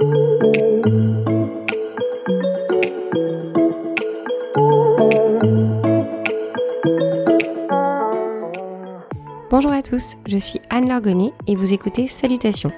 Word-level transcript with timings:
Bonjour 0.00 0.12
à 9.72 9.82
tous, 9.82 10.16
je 10.24 10.36
suis 10.36 10.60
Anne 10.70 10.86
Largonnet 10.86 11.32
et 11.48 11.56
vous 11.56 11.72
écoutez 11.72 12.06
Salutations. 12.06 12.70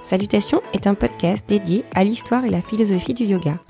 Salutations 0.00 0.60
est 0.72 0.88
un 0.88 0.94
podcast 0.94 1.48
dédié 1.48 1.84
à 1.94 2.02
l'histoire 2.02 2.44
et 2.44 2.50
la 2.50 2.62
philosophie 2.62 3.14
du 3.14 3.26
yoga 3.26 3.60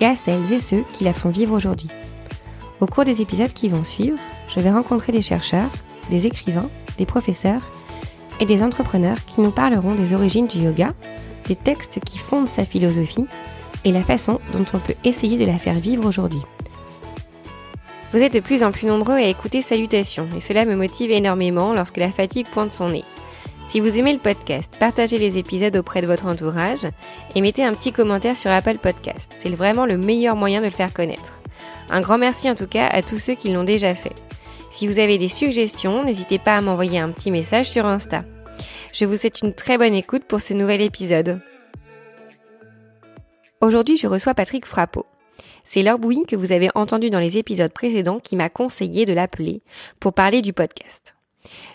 et 0.00 0.06
à 0.06 0.16
celles 0.16 0.50
et 0.54 0.60
ceux 0.60 0.84
qui 0.94 1.04
la 1.04 1.12
font 1.12 1.28
vivre 1.28 1.54
aujourd'hui. 1.54 1.90
Au 2.80 2.86
cours 2.86 3.04
des 3.04 3.20
épisodes 3.20 3.52
qui 3.52 3.68
vont 3.68 3.84
suivre, 3.84 4.16
je 4.48 4.58
vais 4.60 4.70
rencontrer 4.70 5.12
des 5.12 5.20
chercheurs, 5.20 5.70
des 6.10 6.26
écrivains, 6.26 6.70
des 6.96 7.04
professeurs 7.04 7.70
et 8.40 8.46
des 8.46 8.62
entrepreneurs 8.62 9.22
qui 9.26 9.42
nous 9.42 9.50
parleront 9.50 9.94
des 9.94 10.14
origines 10.14 10.46
du 10.46 10.60
yoga, 10.60 10.94
des 11.46 11.56
textes 11.56 12.00
qui 12.00 12.18
fondent 12.18 12.48
sa 12.48 12.64
philosophie 12.64 13.26
et 13.84 13.92
la 13.92 14.02
façon 14.02 14.40
dont 14.52 14.64
on 14.74 14.78
peut 14.78 14.94
essayer 15.04 15.38
de 15.38 15.44
la 15.44 15.58
faire 15.58 15.74
vivre 15.74 16.06
aujourd'hui. 16.06 16.42
Vous 18.12 18.20
êtes 18.20 18.34
de 18.34 18.40
plus 18.40 18.62
en 18.62 18.72
plus 18.72 18.86
nombreux 18.86 19.14
à 19.14 19.22
écouter 19.22 19.62
Salutations 19.62 20.28
et 20.36 20.40
cela 20.40 20.64
me 20.64 20.76
motive 20.76 21.10
énormément 21.10 21.72
lorsque 21.72 21.96
la 21.96 22.10
fatigue 22.10 22.48
pointe 22.50 22.72
son 22.72 22.90
nez. 22.90 23.04
Si 23.68 23.80
vous 23.80 23.96
aimez 23.98 24.12
le 24.12 24.18
podcast, 24.18 24.76
partagez 24.78 25.16
les 25.16 25.38
épisodes 25.38 25.76
auprès 25.76 26.02
de 26.02 26.06
votre 26.06 26.26
entourage 26.26 26.86
et 27.34 27.40
mettez 27.40 27.64
un 27.64 27.72
petit 27.72 27.92
commentaire 27.92 28.36
sur 28.36 28.50
Apple 28.50 28.76
Podcast. 28.76 29.34
C'est 29.38 29.48
vraiment 29.48 29.86
le 29.86 29.96
meilleur 29.96 30.36
moyen 30.36 30.60
de 30.60 30.66
le 30.66 30.72
faire 30.72 30.92
connaître. 30.92 31.40
Un 31.88 32.02
grand 32.02 32.18
merci 32.18 32.50
en 32.50 32.54
tout 32.54 32.66
cas 32.66 32.86
à 32.86 33.00
tous 33.00 33.18
ceux 33.18 33.34
qui 33.34 33.50
l'ont 33.50 33.64
déjà 33.64 33.94
fait. 33.94 34.14
Si 34.70 34.86
vous 34.86 34.98
avez 34.98 35.16
des 35.16 35.28
suggestions, 35.28 36.04
n'hésitez 36.04 36.38
pas 36.38 36.56
à 36.56 36.60
m'envoyer 36.60 36.98
un 36.98 37.10
petit 37.10 37.30
message 37.30 37.70
sur 37.70 37.86
Insta. 37.86 38.24
Je 38.92 39.06
vous 39.06 39.16
souhaite 39.16 39.40
une 39.40 39.54
très 39.54 39.78
bonne 39.78 39.94
écoute 39.94 40.24
pour 40.24 40.42
ce 40.42 40.52
nouvel 40.52 40.82
épisode. 40.82 41.40
Aujourd'hui, 43.62 43.96
je 43.96 44.06
reçois 44.06 44.34
Patrick 44.34 44.66
Frappeau. 44.66 45.06
C'est 45.64 45.82
Laure 45.82 45.98
que 46.28 46.36
vous 46.36 46.52
avez 46.52 46.68
entendu 46.74 47.08
dans 47.08 47.18
les 47.18 47.38
épisodes 47.38 47.72
précédents 47.72 48.20
qui 48.20 48.36
m'a 48.36 48.50
conseillé 48.50 49.06
de 49.06 49.14
l'appeler 49.14 49.62
pour 49.98 50.12
parler 50.12 50.42
du 50.42 50.52
podcast. 50.52 51.14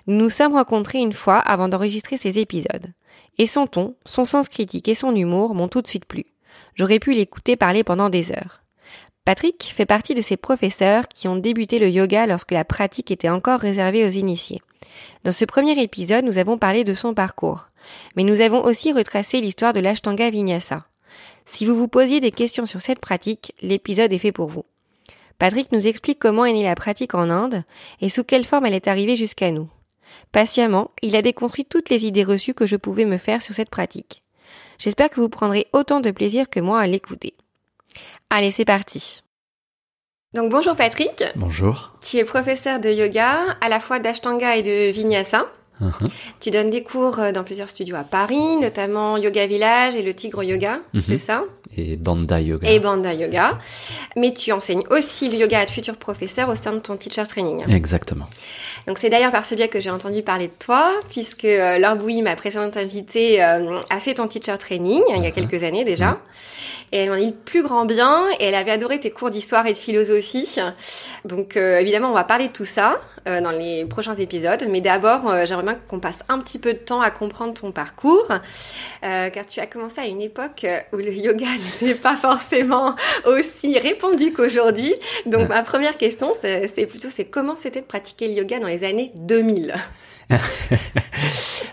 Nous 0.06 0.16
nous 0.16 0.30
sommes 0.30 0.54
rencontrés 0.54 1.00
une 1.00 1.14
fois 1.14 1.40
avant 1.40 1.68
d'enregistrer 1.68 2.18
ces 2.18 2.38
épisodes. 2.38 2.94
Et 3.40 3.48
son 3.48 3.66
ton, 3.66 3.96
son 4.06 4.24
sens 4.24 4.48
critique 4.48 4.88
et 4.88 4.96
son 4.96 5.16
humour 5.16 5.56
m'ont 5.56 5.70
tout 5.70 5.81
de 5.81 5.88
suite 5.88 6.06
plu. 6.06 6.26
J'aurais 6.76 7.00
pu 7.00 7.16
l'écouter 7.16 7.56
parler 7.56 7.84
pendant 7.84 8.09
des 8.09 8.31
heures. 8.31 8.62
Patrick 9.28 9.73
fait 9.75 9.86
partie 9.86 10.16
de 10.16 10.22
ces 10.22 10.38
professeurs 10.38 11.09
qui 11.09 11.28
ont 11.28 11.36
débuté 11.36 11.80
le 11.80 11.89
yoga 11.89 12.28
lorsque 12.28 12.53
la 12.53 12.64
pratique 12.64 13.11
était 13.11 13.28
encore 13.28 13.59
réservée 13.59 14.08
aux 14.08 14.09
initiés. 14.09 14.61
Dans 15.25 15.34
ce 15.34 15.44
premier 15.44 15.78
épisode, 15.84 16.23
nous 16.23 16.38
avons 16.38 16.58
parlé 16.58 16.86
de 16.86 16.94
son 16.94 17.14
parcours, 17.14 17.67
mais 18.16 18.23
nous 18.23 18.39
avons 18.39 18.64
aussi 18.64 18.94
retracé 18.94 19.42
l'histoire 19.42 19.73
de 19.73 19.81
l'Ashtanga 19.81 20.30
Vinyasa. 20.30 20.86
Si 21.45 21.66
vous 21.66 21.75
vous 21.75 21.89
posiez 21.89 22.22
des 22.22 22.31
questions 22.31 22.66
sur 22.66 22.80
cette 22.80 23.02
pratique, 23.02 23.53
l'épisode 23.61 24.14
est 24.14 24.17
fait 24.17 24.31
pour 24.31 24.47
vous. 24.47 24.64
Patrick 25.39 25.73
nous 25.73 25.88
explique 25.88 26.19
comment 26.19 26.45
est 26.45 26.53
née 26.53 26.64
la 26.64 26.75
pratique 26.75 27.14
en 27.14 27.30
Inde 27.30 27.66
et 28.00 28.08
sous 28.08 28.23
quelle 28.23 28.45
forme 28.45 28.67
elle 28.67 28.75
est 28.75 28.88
arrivée 28.88 29.17
jusqu'à 29.17 29.52
nous. 29.52 29.69
Patiemment, 30.31 30.91
il 31.02 31.17
a 31.17 31.22
déconstruit 31.22 31.66
toutes 31.66 31.89
les 31.89 32.06
idées 32.06 32.23
reçues 32.23 32.53
que 32.53 32.66
je 32.66 32.78
pouvais 32.78 33.03
me 33.03 33.17
faire 33.17 33.41
sur 33.41 33.53
cette 33.53 33.72
pratique. 33.72 34.23
J'espère 34.80 35.09
que 35.09 35.19
vous 35.19 35.28
prendrez 35.28 35.67
autant 35.73 36.00
de 36.00 36.12
plaisir 36.12 36.50
que 36.50 36.62
moi 36.62 36.80
à 36.80 36.88
l'écouter. 36.88 37.34
Allez, 38.30 38.52
c'est 38.52 38.66
parti. 38.66 39.22
Donc 40.33 40.52
bonjour 40.52 40.75
Patrick. 40.75 41.23
Bonjour. 41.36 41.94
Tu 42.02 42.17
es 42.17 42.25
professeur 42.25 42.80
de 42.80 42.89
yoga, 42.89 43.58
à 43.61 43.69
la 43.69 43.80
fois 43.80 44.00
d'Ashtanga 44.00 44.58
et 44.58 44.64
de 44.64 44.92
Vinyasa. 44.92 45.45
Uh-huh. 45.80 46.09
Tu 46.39 46.50
donnes 46.50 46.72
des 46.72 46.81
cours 46.81 47.19
euh, 47.19 47.31
dans 47.31 47.44
plusieurs 47.44 47.69
studios 47.69 47.95
à 47.95 48.03
Paris, 48.03 48.58
notamment 48.58 49.16
Yoga 49.16 49.45
Village 49.45 49.95
et 49.95 50.02
le 50.02 50.11
Tigre 50.16 50.42
Yoga, 50.44 50.80
Mhm. 50.95 51.02
c'est 51.02 51.17
ça? 51.19 51.44
Et 51.78 51.95
Banda 51.95 52.39
Yoga. 52.42 52.67
Et 52.67 52.80
Banda 52.80 53.14
Yoga. 53.14 53.59
Mais 54.16 54.34
tu 54.34 54.52
enseignes 54.52 54.81
aussi 54.89 55.30
le 55.30 55.38
yoga 55.38 55.59
à 55.59 55.66
de 55.66 55.69
futurs 55.69 55.97
professeurs 55.97 56.50
au 56.50 56.56
sein 56.56 56.73
de 56.73 56.80
ton 56.80 56.97
teacher 56.97 57.25
training. 57.28 57.64
Exactement. 57.72 58.25
Donc 58.88 58.97
c'est 58.97 59.12
d'ailleurs 59.12 59.31
par 59.31 59.46
ce 59.46 59.53
biais 59.53 59.68
que 59.68 59.79
j'ai 59.79 59.91
entendu 59.91 60.23
parler 60.23 60.47
de 60.47 60.53
toi, 60.57 60.91
puisque 61.12 61.46
euh, 61.46 61.78
Laure 61.78 61.97
ma 62.23 62.35
précédente 62.35 62.75
invitée, 62.75 63.44
euh, 63.44 63.78
a 63.91 64.00
fait 64.00 64.16
ton 64.16 64.28
teacher 64.28 64.57
training 64.57 65.03
il 65.09 65.13
y 65.23 65.28
a 65.28 65.29
Uh-huh. 65.29 65.34
quelques 65.34 65.63
années 65.63 65.84
déjà. 65.84 66.18
Et 66.92 67.00
elle 67.00 67.09
m'en 67.09 67.18
dit 67.18 67.25
le 67.28 67.31
plus 67.34 67.64
grand 67.64 67.86
bien, 67.86 68.25
et 68.40 68.46
elle 68.46 68.56
avait 68.56 68.72
adoré 68.72 69.00
tes 69.00 69.12
cours 69.12 69.30
d'histoire 69.30 69.66
et 69.68 69.74
de 69.74 69.78
philosophie. 69.78 70.56
Donc 71.25 71.58
euh, 71.58 71.80
évidemment, 71.80 72.09
on 72.12 72.14
va 72.14 72.24
parler 72.24 72.48
de 72.48 72.53
tout 72.53 72.64
ça 72.66 73.02
euh, 73.28 73.42
dans 73.42 73.52
les 73.52 73.84
prochains 73.86 74.16
épisodes. 74.16 74.66
Mais 74.70 74.80
d'abord, 74.80 75.30
euh, 75.30 75.46
j'aimerais 75.46 75.64
bien 75.64 75.78
qu'on 75.90 76.00
passe 76.00 76.20
un 76.30 76.40
petit 76.40 76.59
peu 76.59 76.72
de 76.74 76.78
temps 76.80 77.02
à 77.02 77.12
comprendre 77.12 77.53
ton 77.53 77.72
parcours, 77.74 78.28
euh, 79.03 79.30
car 79.30 79.46
tu 79.46 79.59
as 79.59 79.68
commencé 79.68 80.00
à 80.00 80.06
une 80.06 80.22
époque 80.22 80.64
euh, 80.64 80.80
où 80.94 80.97
le 80.97 81.12
yoga 81.14 81.47
n'était 81.81 81.96
pas 81.96 82.16
forcément 82.16 82.96
aussi 83.26 83.78
répandu 83.78 84.31
qu'aujourd'hui. 84.31 84.94
Donc 85.26 85.42
Ouais. 85.42 85.47
ma 85.50 85.64
première 85.64 85.97
question, 85.97 86.34
c'est 86.42 86.86
plutôt 86.86 87.09
c'est 87.09 87.26
comment 87.26 87.56
c'était 87.58 87.81
de 87.81 87.86
pratiquer 87.86 88.30
le 88.30 88.34
yoga 88.36 88.59
dans 88.59 88.68
les 88.68 88.84
années 88.86 89.12
2000 89.18 89.74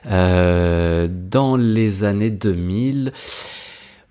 Euh, 0.06 1.08
dans 1.10 1.56
les 1.56 2.04
années 2.04 2.30
2000, 2.30 3.12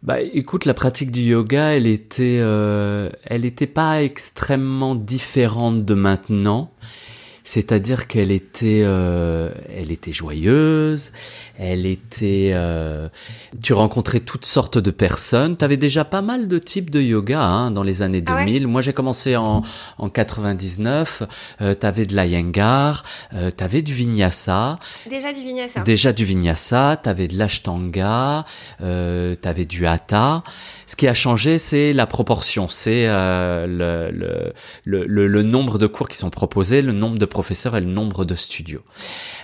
bah 0.04 0.20
écoute, 0.20 0.66
la 0.66 0.74
pratique 0.74 1.12
du 1.12 1.22
yoga, 1.22 1.76
elle 1.76 1.88
était, 1.88 2.40
euh, 2.42 3.10
elle 3.24 3.46
était 3.46 3.68
pas 3.68 4.04
extrêmement 4.04 4.96
différente 4.96 5.86
de 5.86 5.94
maintenant. 5.94 6.72
C'est-à-dire 7.44 8.08
qu'elle 8.08 8.32
était, 8.32 8.82
euh, 8.84 9.50
elle 9.76 9.92
était 9.92 10.14
joyeuse, 10.14 11.12
elle 11.60 11.86
était, 11.86 12.52
euh, 12.54 13.10
tu 13.62 13.74
rencontrais 13.74 14.22
toutes 14.22 14.46
sortes 14.46 14.78
de 14.78 14.92
personnes. 14.92 15.58
Tu 15.58 15.66
avais 15.66 15.76
déjà 15.78 16.06
pas 16.06 16.22
mal 16.22 16.48
de 16.48 16.58
types 16.58 16.90
de 16.90 17.02
yoga 17.02 17.42
hein, 17.42 17.70
dans 17.72 17.84
les 17.84 18.02
années 18.02 18.24
Ah 18.28 18.36
ouais? 18.36 18.46
2000. 18.46 18.68
Moi, 18.68 18.82
j'ai 18.82 18.94
commencé 18.94 19.36
en, 19.36 19.62
en 19.98 20.10
99. 20.10 21.24
Euh, 21.62 21.76
tu 21.80 21.86
avais 21.86 22.06
de 22.06 22.16
l'Iyengar, 22.16 23.04
euh, 23.34 23.52
tu 23.56 23.64
avais 23.64 23.82
du 23.82 23.94
Vinyasa. 23.94 24.80
Déjà 25.10 25.34
du 25.34 25.42
vinyasa. 25.44 25.82
Déjà 25.82 26.14
du 26.14 26.26
vinyasa, 26.26 26.98
t'avais 27.02 27.28
de 27.28 27.38
l'ashtanga, 27.38 28.46
euh, 28.82 29.36
t'avais 29.36 29.66
du 29.66 29.86
hatha. 29.86 30.44
Ce 30.86 30.96
qui 30.96 31.08
a 31.08 31.14
changé, 31.14 31.58
c'est 31.58 31.94
la 31.94 32.08
proportion, 32.08 32.68
c'est 32.70 33.06
euh, 33.08 33.68
le, 33.68 34.54
le, 34.86 35.06
le- 35.06 35.28
le 35.28 35.44
nombre 35.44 35.78
de 35.78 35.88
cours 35.88 36.08
qui 36.08 36.18
sont 36.18 36.30
proposés, 36.30 36.82
le 36.82 36.92
nombre 36.92 37.18
de 37.18 37.26
professeurs 37.34 37.76
et 37.76 37.82
le 37.82 37.88
nombre 37.88 38.24
de 38.24 38.36
studios. 38.36 38.84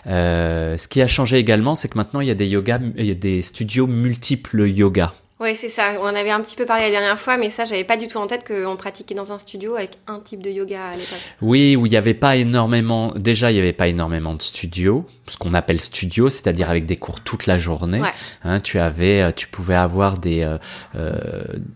Euh, 0.08 0.78
ce 0.78 0.88
qui 0.88 1.02
a 1.02 1.08
changé 1.08 1.38
également, 1.38 1.76
c'est 1.76 1.90
que 1.90 1.98
maintenant 1.98 2.22
il 2.22 2.28
y 2.28 2.32
a 2.32 2.36
des 2.36 2.48
yoga, 2.48 2.80
il 2.96 3.06
y 3.06 3.12
a 3.12 3.16
des 3.16 3.42
studios 3.42 3.88
multiples 3.88 4.70
yoga. 4.70 5.14
Oui, 5.40 5.56
c'est 5.56 5.70
ça. 5.70 5.94
On 6.00 6.04
en 6.04 6.16
avait 6.16 6.32
un 6.32 6.42
petit 6.42 6.58
peu 6.58 6.66
parlé 6.66 6.84
la 6.84 6.90
dernière 6.92 7.18
fois, 7.18 7.38
mais 7.38 7.50
ça, 7.50 7.64
j'avais 7.64 7.86
pas 7.86 7.96
du 7.96 8.08
tout 8.10 8.18
en 8.18 8.28
tête 8.28 8.46
qu'on 8.46 8.76
pratiquait 8.76 9.16
dans 9.16 9.32
un 9.32 9.38
studio 9.38 9.76
avec 9.76 9.92
un 10.06 10.20
type 10.20 10.44
de 10.44 10.50
yoga 10.50 10.88
à 10.88 10.94
l'époque. 10.94 11.20
Oui, 11.42 11.78
où 11.78 11.86
il 11.86 11.90
n'y 11.90 11.96
avait 11.98 12.14
pas 12.14 12.36
énormément. 12.36 13.14
Déjà, 13.16 13.50
il 13.50 13.54
n'y 13.54 13.62
avait 13.62 13.72
pas 13.72 13.88
énormément 13.88 14.34
de 14.34 14.42
studios, 14.42 15.06
ce 15.28 15.38
qu'on 15.38 15.54
appelle 15.54 15.80
studio, 15.80 16.28
c'est-à-dire 16.28 16.70
avec 16.70 16.86
des 16.86 16.98
cours 16.98 17.22
toute 17.22 17.46
la 17.48 17.58
journée. 17.58 18.02
Ouais. 18.02 18.12
Hein, 18.44 18.60
tu 18.60 18.80
avais, 18.80 19.22
euh, 19.22 19.32
tu 19.34 19.48
pouvais 19.48 19.76
avoir 19.76 20.18
des 20.18 20.42
euh, 20.42 20.58
euh, 20.96 21.14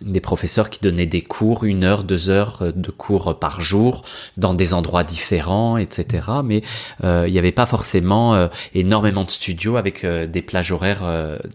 des 0.01 0.19
professeurs 0.19 0.69
qui 0.69 0.81
donnaient 0.81 1.05
des 1.05 1.21
cours, 1.21 1.63
une 1.63 1.85
heure, 1.85 2.03
deux 2.03 2.29
heures 2.29 2.59
euh, 2.61 2.71
de 2.75 2.91
cours 2.91 3.39
par 3.39 3.61
jour 3.61 4.03
dans 4.35 4.53
des 4.53 4.73
endroits 4.73 5.05
différents, 5.05 5.77
etc. 5.77 6.25
Mais 6.43 6.63
euh, 7.03 7.25
il 7.27 7.33
n'y 7.33 7.39
avait 7.39 7.53
pas 7.53 7.65
forcément 7.65 8.35
euh, 8.35 8.47
énormément 8.75 9.23
de 9.23 9.31
studios 9.31 9.77
avec 9.77 10.05
des 10.05 10.41
plages 10.41 10.71
horaires 10.71 11.03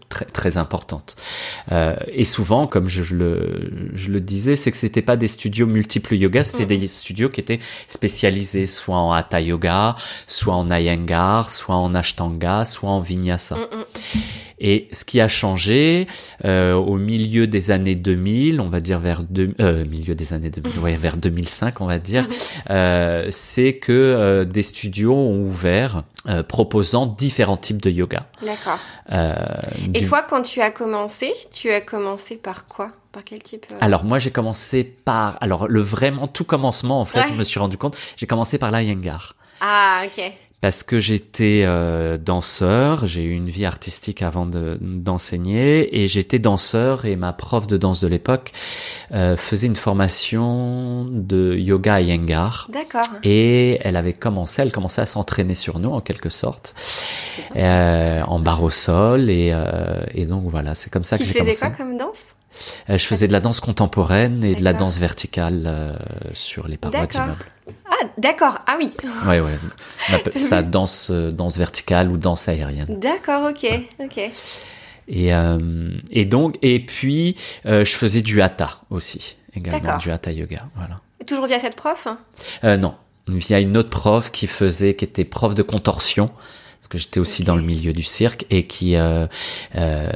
très 0.09 0.25
très 0.25 0.57
importantes. 0.57 1.15
Et 2.11 2.25
souvent, 2.25 2.67
comme 2.67 2.87
je, 2.87 3.03
je 3.03 3.15
le 3.15 3.71
je 3.93 4.09
le 4.09 4.21
disais, 4.21 4.55
c'est 4.55 4.71
que 4.71 4.77
c'était 4.77 5.01
pas 5.01 5.17
des 5.17 5.27
studios 5.27 5.67
multiples 5.67 6.15
yoga, 6.15 6.43
c'était 6.43 6.63
Mhm. 6.75 6.79
des 6.81 6.87
studios 6.87 7.29
qui 7.29 7.41
étaient 7.41 7.59
spécialisés 7.87 8.65
soit 8.65 8.97
en 8.97 9.11
hatha 9.11 9.41
yoga, 9.41 9.95
soit 10.27 10.55
en 10.55 10.69
iyengar, 10.69 11.51
soit 11.51 11.75
en 11.75 11.93
ashtanga, 11.95 12.65
soit 12.65 12.89
en 12.89 12.99
vinyasa. 12.99 13.55
Mm, 13.55 13.59
mm. 13.59 14.19
Et 14.61 14.87
ce 14.91 15.05
qui 15.05 15.21
a 15.21 15.27
changé 15.29 16.07
euh, 16.43 16.73
au 16.73 16.97
milieu 16.97 17.47
des 17.47 17.71
années 17.71 17.95
2000, 17.95 18.59
on 18.59 18.67
va 18.67 18.81
dire 18.81 18.99
vers 18.99 19.23
deux, 19.23 19.53
euh, 19.61 19.85
milieu 19.85 20.15
des 20.15 20.33
années 20.33 20.49
2000, 20.49 20.79
ouais, 20.79 20.95
vers 20.97 21.15
2005, 21.15 21.79
on 21.79 21.85
va 21.85 21.97
dire, 21.97 22.27
euh, 22.69 23.27
c'est 23.29 23.73
que 23.75 23.93
euh, 23.93 24.43
des 24.43 24.63
studios 24.63 25.13
ont 25.15 25.39
ouvert 25.45 26.03
euh, 26.29 26.43
proposant 26.43 27.05
différents 27.07 27.57
types 27.57 27.81
de 27.81 27.89
yoga. 27.89 28.27
D'accord. 28.45 28.77
Euh, 29.11 29.33
Et 29.93 30.01
du- 30.01 30.07
toi, 30.07 30.21
quand 30.21 30.43
tu 30.43 30.61
as 30.61 30.71
commencé, 30.71 31.33
tu 31.51 31.71
as 31.71 31.81
commencé 31.81 32.35
par 32.37 32.67
quoi? 32.67 32.91
Par 33.11 33.23
quel 33.23 33.41
type 33.41 33.65
euh? 33.71 33.75
Alors 33.81 34.03
moi 34.03 34.19
j'ai 34.19 34.29
commencé 34.29 34.83
par 34.83 35.37
alors 35.41 35.67
le 35.67 35.81
vraiment 35.81 36.27
tout 36.27 36.43
commencement 36.43 36.99
en 37.01 37.05
fait 37.05 37.21
Ouais. 37.21 37.27
je 37.27 37.33
me 37.33 37.41
suis 37.43 37.59
rendu 37.59 37.75
compte 37.75 37.97
j'ai 38.17 38.27
commencé 38.27 38.59
par 38.59 38.69
l'iyengar 38.69 39.33
Ah, 39.61 40.03
ok. 40.05 40.31
Parce 40.61 40.83
que 40.83 40.99
j'étais 40.99 41.63
euh, 41.65 42.17
danseur, 42.17 43.07
j'ai 43.07 43.23
eu 43.23 43.31
une 43.31 43.49
vie 43.49 43.65
artistique 43.65 44.21
avant 44.21 44.45
d'enseigner 44.45 46.01
et 46.01 46.07
j'étais 46.07 46.39
danseur 46.39 47.05
et 47.05 47.15
ma 47.15 47.31
prof 47.31 47.65
de 47.65 47.77
danse 47.77 48.01
de 48.01 48.07
l'époque 48.07 48.51
euh, 49.13 49.37
faisait 49.37 49.67
une 49.67 49.77
formation 49.77 51.05
de 51.09 51.55
yoga 51.55 51.95
à 51.95 52.01
Yengar. 52.01 52.69
D'accord. 52.73 53.01
Et 53.23 53.79
elle 53.81 53.95
avait 53.95 54.13
commencé, 54.13 54.61
elle 54.61 54.73
commençait 54.73 55.01
à 55.01 55.05
s'entraîner 55.05 55.55
sur 55.55 55.79
nous 55.79 55.91
en 55.91 56.01
quelque 56.01 56.29
sorte, 56.29 56.75
euh, 57.55 58.21
en 58.23 58.39
barre 58.39 58.63
au 58.63 58.69
sol 58.69 59.29
et, 59.29 59.51
euh, 59.53 60.03
et 60.13 60.25
donc 60.25 60.43
voilà, 60.47 60.75
c'est 60.75 60.91
comme 60.91 61.05
ça 61.05 61.17
que 61.17 61.23
j'ai 61.23 61.33
commencé. 61.33 61.51
Tu 61.51 61.57
faisais 61.57 61.69
quoi 61.69 61.77
comme 61.77 61.97
danse? 61.97 62.35
Je 62.87 63.05
faisais 63.05 63.27
de 63.27 63.33
la 63.33 63.39
danse 63.39 63.59
contemporaine 63.59 64.43
et 64.43 64.55
de 64.55 64.63
la 64.63 64.73
danse 64.73 64.99
verticale 64.99 65.67
euh, 65.67 65.93
sur 66.33 66.67
les 66.67 66.77
parois 66.77 67.05
d'immeubles. 67.05 67.45
Ah, 67.85 68.05
d'accord. 68.17 68.59
Ah 68.67 68.77
oui. 68.79 68.91
Ouais, 69.27 69.39
ouais. 69.39 69.51
On 70.09 70.15
appelle 70.15 70.41
ça 70.41 70.63
danse, 70.63 71.09
euh, 71.11 71.31
danse 71.31 71.57
verticale 71.57 72.09
ou 72.09 72.17
danse 72.17 72.47
aérienne. 72.47 72.99
D'accord, 72.99 73.49
ok, 73.49 73.67
ok. 73.99 74.31
Et, 75.11 75.31
et 76.11 76.25
donc, 76.25 76.57
et 76.61 76.85
puis, 76.85 77.35
je 77.65 77.83
faisais 77.83 78.21
du 78.21 78.43
hatha 78.43 78.81
aussi, 78.91 79.37
également, 79.55 79.97
du 79.97 80.11
hatha 80.11 80.31
yoga, 80.31 80.65
voilà. 80.75 81.01
Toujours 81.25 81.47
via 81.47 81.59
cette 81.59 81.75
prof? 81.75 82.07
Non, 82.63 82.93
via 83.27 83.59
une 83.59 83.75
autre 83.75 83.89
prof 83.89 84.29
qui 84.31 84.45
faisait, 84.45 84.93
qui 84.93 85.05
était 85.05 85.25
prof 85.25 85.55
de 85.55 85.63
contorsion 85.63 86.29
parce 86.79 86.87
que 86.87 86.97
j'étais 86.97 87.19
aussi 87.19 87.43
dans 87.43 87.57
le 87.57 87.61
milieu 87.61 87.91
du 87.91 88.03
cirque 88.03 88.45
et 88.49 88.65
qui 88.65 88.95
euh, 88.95 89.27
euh, 89.75 90.09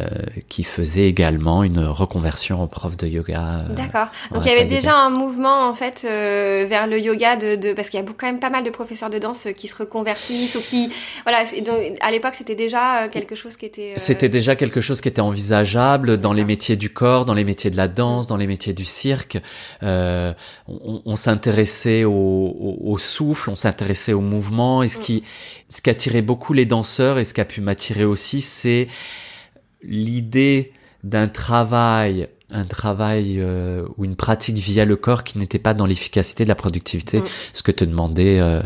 qui 0.48 0.64
faisait 0.64 1.10
également 1.10 1.64
une 1.64 1.80
reconversion 1.80 2.64
en 2.64 2.68
prof 2.68 2.96
de 2.96 3.06
yoga. 3.06 3.66
Euh, 3.70 3.74
D'accord. 3.74 4.08
Donc 4.32 4.46
il 4.46 4.50
y 4.50 4.56
avait 4.56 4.64
déjà 4.64 4.96
un 4.96 5.10
mouvement 5.10 5.68
en 5.68 5.74
fait 5.74 6.06
euh, 6.06 6.66
vers 6.68 6.88
le 6.88 6.98
yoga 7.00 7.36
de, 7.36 7.58
de 7.58 7.74
parce 7.74 7.90
qu'il 7.90 8.00
y 8.00 8.04
a 8.04 8.06
quand 8.06 8.28
même 8.28 8.40
pas 8.40 8.50
mal 8.50 8.64
de 8.64 8.70
professeurs 8.70 9.10
de 9.10 9.20
danse 9.20 9.48
qui 9.58 9.68
se 9.68 9.76
reconvertissent 9.76 10.56
ou 10.56 10.62
qui 10.62 10.90
voilà 11.24 11.44
donc, 11.66 11.98
à 12.00 12.12
l'époque 12.12 12.36
c'était 12.36 12.56
déjà 12.56 13.10
quelque 13.10 13.36
chose 13.36 13.58
qui 13.58 13.66
était. 13.66 13.94
C'était 13.98 14.30
déjà 14.30 14.56
quelque 14.56 14.80
chose 14.80 15.02
qui 15.02 15.10
était 15.10 15.22
envisageable 15.22 16.18
dans 16.18 16.32
les 16.32 16.46
métiers 16.46 16.78
du 16.78 16.94
corps, 16.94 17.26
dans 17.26 17.34
les 17.34 17.44
métiers 17.44 17.72
de 17.72 17.78
la 17.78 17.90
danse, 17.90 18.26
dans 18.26 18.38
les 18.38 18.48
métiers 18.48 18.74
du 18.74 18.86
cirque. 18.86 19.38
on, 19.82 20.34
on 20.70 21.16
s'intéressait 21.18 22.06
au, 22.06 22.12
au, 22.12 22.78
au, 22.86 22.98
souffle, 22.98 23.50
on 23.50 23.58
s'intéressait 23.58 24.14
au 24.14 24.22
mouvement 24.22 24.82
et 24.82 24.88
ce 24.88 25.00
mm. 25.00 25.02
qui 25.02 25.24
ce 25.74 25.82
qui 25.82 25.90
attirait 25.90 26.22
beaucoup 26.22 26.53
les 26.54 26.66
danseurs 26.66 27.20
et 27.20 27.26
ce 27.26 27.34
qui 27.34 27.42
a 27.42 27.46
pu 27.46 27.62
m'attirer 27.62 28.06
aussi, 28.06 28.42
c'est 28.42 28.88
l'idée 29.82 30.72
d'un 31.04 31.28
travail, 31.28 32.30
un 32.50 32.64
travail 32.64 33.40
euh, 33.40 33.86
ou 33.98 34.06
une 34.06 34.16
pratique 34.16 34.58
via 34.58 34.86
le 34.86 34.96
corps 34.96 35.24
qui 35.24 35.38
n'était 35.38 35.60
pas 35.60 35.74
dans 35.74 35.86
l'efficacité 35.86 36.44
de 36.44 36.50
la 36.50 36.56
productivité, 36.56 37.20
mm. 37.20 37.26
ce 37.52 37.64
que 37.64 37.72
te 37.72 37.84
demandait 37.84 38.40
euh, 38.40 38.62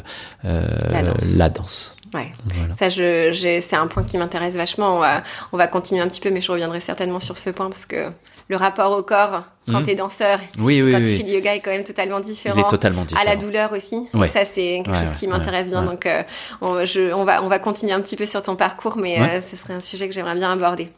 euh, 0.45 1.13
la 1.35 1.49
danse. 1.49 1.95
Ouais. 2.13 2.31
Ça, 2.75 2.89
je, 2.89 3.59
c'est 3.61 3.75
un 3.75 3.87
point 3.87 4.03
qui 4.03 4.17
m'intéresse 4.17 4.55
vachement. 4.55 4.95
On 4.95 4.99
va, 4.99 5.23
on 5.51 5.57
va 5.57 5.67
continuer 5.67 6.01
un 6.01 6.07
petit 6.07 6.21
peu, 6.21 6.31
mais 6.31 6.41
je 6.41 6.51
reviendrai 6.51 6.79
certainement 6.79 7.19
sur 7.19 7.37
ce 7.37 7.49
point 7.49 7.69
parce 7.69 7.85
que 7.85 8.09
le 8.49 8.55
rapport 8.55 8.97
au 8.97 9.03
corps 9.03 9.43
quand 9.67 9.81
mmh. 9.81 9.83
t'es 9.83 9.95
danseur, 9.95 10.39
oui, 10.59 10.81
oui, 10.81 10.93
quand 10.93 10.99
tu 10.99 11.17
fais 11.17 11.23
du 11.23 11.31
yoga 11.31 11.55
est 11.55 11.59
quand 11.59 11.71
même 11.71 11.83
totalement 11.83 12.21
différent. 12.21 12.55
Il 12.57 12.61
est 12.61 12.69
totalement 12.69 13.03
différent. 13.03 13.21
À 13.21 13.29
la 13.29 13.35
douleur 13.35 13.73
aussi. 13.73 14.07
Et 14.23 14.27
ça, 14.27 14.45
c'est 14.45 14.81
quelque 14.85 15.05
chose 15.05 15.15
qui 15.15 15.27
m'intéresse 15.27 15.69
bien. 15.69 15.83
Donc, 15.83 16.05
euh, 16.05 16.23
on, 16.61 16.85
je, 16.85 17.13
on, 17.13 17.25
va, 17.25 17.43
on 17.43 17.49
va 17.49 17.59
continuer 17.59 17.91
un 17.91 18.01
petit 18.01 18.15
peu 18.15 18.25
sur 18.25 18.41
ton 18.41 18.55
parcours, 18.55 18.95
mais 18.97 19.19
euh, 19.19 19.41
ce 19.41 19.57
serait 19.57 19.73
un 19.73 19.81
sujet 19.81 20.07
que 20.07 20.13
j'aimerais 20.13 20.35
bien 20.35 20.51
aborder. 20.53 20.89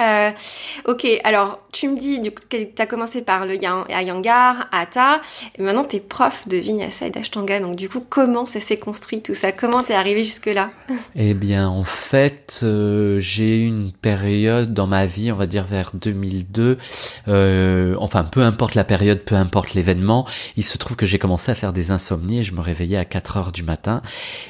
Euh, 0.00 0.30
ok, 0.86 1.06
alors 1.22 1.60
tu 1.70 1.88
me 1.88 1.96
dis 1.96 2.20
tu 2.50 2.82
as 2.82 2.86
commencé 2.86 3.22
par 3.22 3.46
le 3.46 3.54
Yangar, 3.54 4.66
Ata, 4.72 5.20
et 5.56 5.62
maintenant 5.62 5.84
tu 5.84 5.96
es 5.96 6.00
prof 6.00 6.48
de 6.48 6.56
Vinyasa 6.56 7.06
et 7.06 7.10
d'Ashtanga, 7.10 7.60
donc 7.60 7.76
du 7.76 7.88
coup 7.88 8.04
comment 8.08 8.44
ça 8.44 8.58
s'est 8.58 8.76
construit 8.76 9.22
tout 9.22 9.34
ça? 9.34 9.52
Comment 9.52 9.84
t'es 9.84 9.94
arrivé 9.94 10.24
jusque-là? 10.24 10.70
Eh 11.16 11.34
bien 11.34 11.68
en 11.68 11.84
fait, 11.84 12.60
euh, 12.64 13.20
j'ai 13.20 13.60
eu 13.60 13.66
une 13.66 13.92
période 13.92 14.74
dans 14.74 14.88
ma 14.88 15.06
vie, 15.06 15.30
on 15.30 15.36
va 15.36 15.46
dire 15.46 15.64
vers 15.64 15.92
2002, 15.94 16.76
euh, 17.28 17.94
enfin 17.98 18.24
peu 18.24 18.42
importe 18.42 18.74
la 18.74 18.84
période, 18.84 19.20
peu 19.20 19.36
importe 19.36 19.74
l'événement, 19.74 20.26
il 20.56 20.64
se 20.64 20.76
trouve 20.76 20.96
que 20.96 21.06
j'ai 21.06 21.18
commencé 21.18 21.52
à 21.52 21.54
faire 21.54 21.72
des 21.72 21.92
insomnies 21.92 22.40
et 22.40 22.42
je 22.42 22.52
me 22.52 22.60
réveillais 22.60 22.96
à 22.96 23.04
4 23.04 23.36
heures 23.36 23.52
du 23.52 23.62
matin 23.62 24.02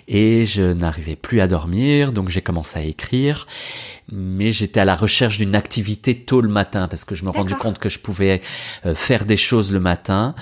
et 0.08 0.46
je 0.46 0.62
n'arrivais 0.62 1.16
plus 1.16 1.42
à 1.42 1.48
dormir, 1.48 2.12
donc 2.12 2.30
j'ai 2.30 2.40
commencé 2.42 2.78
à 2.78 2.82
écrire 2.82 3.46
mais 4.12 4.52
j'étais 4.52 4.80
à 4.80 4.84
la 4.84 4.94
recherche 4.94 5.33
d'une 5.38 5.54
activité 5.54 6.14
tôt 6.16 6.40
le 6.40 6.48
matin 6.48 6.88
parce 6.88 7.04
que 7.04 7.14
je 7.14 7.24
me 7.24 7.30
rendu 7.30 7.54
compte 7.54 7.78
que 7.78 7.88
je 7.88 7.98
pouvais 7.98 8.40
euh, 8.86 8.94
faire 8.94 9.24
des 9.24 9.36
choses 9.36 9.72
le 9.72 9.80
matin 9.80 10.34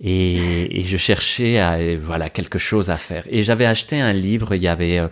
et, 0.00 0.80
et 0.80 0.82
je 0.82 0.96
cherchais 0.96 1.58
à, 1.58 1.78
voilà 1.98 2.30
quelque 2.30 2.58
chose 2.58 2.90
à 2.90 2.96
faire. 2.96 3.24
Et 3.30 3.42
j'avais 3.42 3.66
acheté 3.66 4.00
un 4.00 4.12
livre, 4.12 4.54
il 4.54 4.62
y 4.62 4.68
avait 4.68 4.98
euh, 4.98 5.08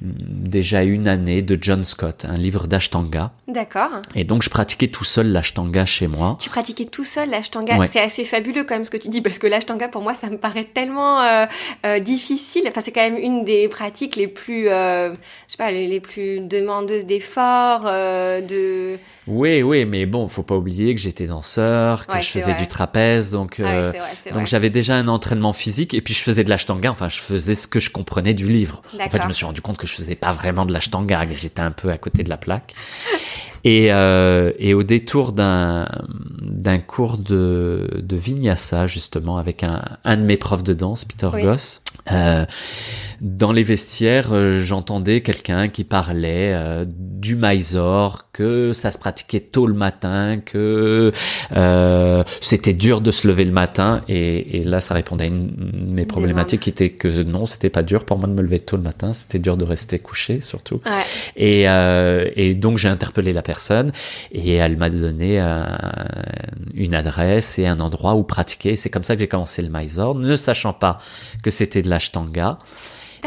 déjà 0.00 0.82
une 0.82 1.08
année 1.08 1.40
de 1.40 1.58
John 1.60 1.84
Scott, 1.84 2.26
un 2.28 2.36
livre 2.36 2.66
d'Ashtanga. 2.66 3.32
D'accord. 3.48 3.90
Et 4.14 4.24
donc 4.24 4.42
je 4.42 4.50
pratiquais 4.50 4.88
tout 4.88 5.04
seul 5.04 5.28
l'Ashtanga 5.28 5.86
chez 5.86 6.06
moi. 6.06 6.36
Tu 6.38 6.50
pratiquais 6.50 6.84
tout 6.84 7.04
seul 7.04 7.30
l'Ashtanga 7.30 7.86
C'est 7.86 8.00
assez 8.00 8.24
fabuleux 8.24 8.64
quand 8.64 8.74
même 8.74 8.84
ce 8.84 8.90
que 8.90 8.98
tu 8.98 9.08
dis 9.08 9.22
parce 9.22 9.38
que 9.38 9.46
l'Ashtanga 9.46 9.88
pour 9.88 10.02
moi 10.02 10.14
ça 10.14 10.28
me 10.28 10.36
paraît 10.36 10.64
tellement 10.64 11.22
euh, 11.22 11.46
euh, 11.86 11.98
difficile. 11.98 12.64
Enfin 12.68 12.82
c'est 12.82 12.92
quand 12.92 13.08
même 13.08 13.16
une 13.16 13.42
des 13.42 13.68
pratiques 13.68 14.16
les 14.16 14.28
plus, 14.28 14.68
euh, 14.68 15.12
je 15.12 15.52
sais 15.52 15.56
pas, 15.56 15.70
les, 15.70 15.86
les 15.86 16.00
plus 16.00 16.40
demandeuses 16.40 17.06
d'efforts, 17.06 17.84
euh, 17.86 18.40
de 18.42 18.98
oui, 19.28 19.60
oui, 19.60 19.84
mais 19.86 20.06
bon, 20.06 20.28
faut 20.28 20.44
pas 20.44 20.54
oublier 20.54 20.94
que 20.94 21.00
j'étais 21.00 21.26
danseur, 21.26 22.06
que 22.06 22.20
je 22.20 22.28
faisais 22.28 22.54
du 22.54 22.68
trapèze, 22.68 23.32
donc 23.32 23.60
donc 24.32 24.46
j'avais 24.46 24.70
déjà 24.70 24.94
un 24.94 25.08
entraînement 25.08 25.52
physique 25.52 25.94
et 25.94 26.00
puis 26.00 26.14
je 26.14 26.22
faisais 26.22 26.44
de 26.44 26.48
l'ashtanga. 26.48 26.92
Enfin, 26.92 27.08
je 27.08 27.20
faisais 27.20 27.56
ce 27.56 27.66
que 27.66 27.80
je 27.80 27.90
comprenais 27.90 28.34
du 28.34 28.46
livre. 28.46 28.82
En 28.94 29.10
fait, 29.10 29.20
je 29.20 29.26
me 29.26 29.32
suis 29.32 29.44
rendu 29.44 29.60
compte 29.60 29.78
que 29.78 29.85
je 29.86 29.94
faisais 29.94 30.14
pas 30.14 30.32
vraiment 30.32 30.66
de 30.66 30.72
l'ashtanga, 30.72 31.26
que 31.26 31.34
j'étais 31.34 31.62
un 31.62 31.70
peu 31.70 31.90
à 31.90 31.98
côté 31.98 32.22
de 32.22 32.28
la 32.28 32.36
plaque. 32.36 32.74
Et, 33.64 33.88
euh, 33.90 34.52
et 34.60 34.74
au 34.74 34.84
détour 34.84 35.32
d'un 35.32 35.88
d'un 36.40 36.78
cours 36.78 37.18
de, 37.18 37.88
de 38.00 38.16
vinyasa 38.16 38.86
justement 38.86 39.38
avec 39.38 39.64
un, 39.64 39.82
un 40.04 40.16
de 40.16 40.22
mes 40.22 40.36
profs 40.36 40.62
de 40.62 40.72
danse, 40.72 41.04
Peter 41.04 41.30
Goss, 41.42 41.82
euh, 42.12 42.46
dans 43.20 43.52
les 43.52 43.62
vestiaires, 43.62 44.32
euh, 44.32 44.60
j'entendais 44.60 45.20
quelqu'un 45.20 45.68
qui 45.68 45.84
parlait 45.84 46.52
euh, 46.54 46.84
du 46.86 47.36
Mysore, 47.36 48.30
que 48.32 48.72
ça 48.72 48.90
se 48.90 48.98
pratiquait 48.98 49.40
tôt 49.40 49.66
le 49.66 49.74
matin, 49.74 50.38
que 50.44 51.12
euh, 51.52 52.24
c'était 52.40 52.72
dur 52.72 53.00
de 53.00 53.10
se 53.10 53.26
lever 53.26 53.44
le 53.44 53.52
matin. 53.52 54.02
Et, 54.08 54.58
et 54.58 54.64
là, 54.64 54.80
ça 54.80 54.94
répondait 54.94 55.24
à 55.24 55.26
une 55.28 55.46
de 55.48 55.92
mes 55.92 56.06
problématiques 56.06 56.60
qui 56.60 56.70
était 56.70 56.90
que 56.90 57.08
non, 57.22 57.46
c'était 57.46 57.70
pas 57.70 57.82
dur 57.82 58.04
pour 58.04 58.18
moi 58.18 58.28
de 58.28 58.34
me 58.34 58.42
lever 58.42 58.60
tôt 58.60 58.76
le 58.76 58.82
matin, 58.82 59.12
c'était 59.12 59.38
dur 59.38 59.56
de 59.56 59.64
rester 59.64 59.98
couché 59.98 60.40
surtout. 60.40 60.80
Ouais. 60.84 61.02
Et, 61.36 61.66
et 62.36 62.54
donc 62.54 62.78
j'ai 62.78 62.88
interpellé 62.88 63.32
la 63.32 63.42
personne 63.42 63.92
et 64.32 64.54
elle 64.54 64.76
m'a 64.76 64.90
donné 64.90 65.40
une 66.74 66.94
adresse 66.94 67.58
et 67.58 67.66
un 67.66 67.80
endroit 67.80 68.14
où 68.14 68.22
pratiquer. 68.22 68.76
C'est 68.76 68.90
comme 68.90 69.04
ça 69.04 69.14
que 69.14 69.20
j'ai 69.20 69.28
commencé 69.28 69.62
le 69.62 69.68
Mysore, 69.68 70.14
ne 70.14 70.36
sachant 70.36 70.72
pas 70.72 70.98
que 71.42 71.50
c'était 71.50 71.82
de 71.82 71.88
l'ashtanga. 71.88 72.58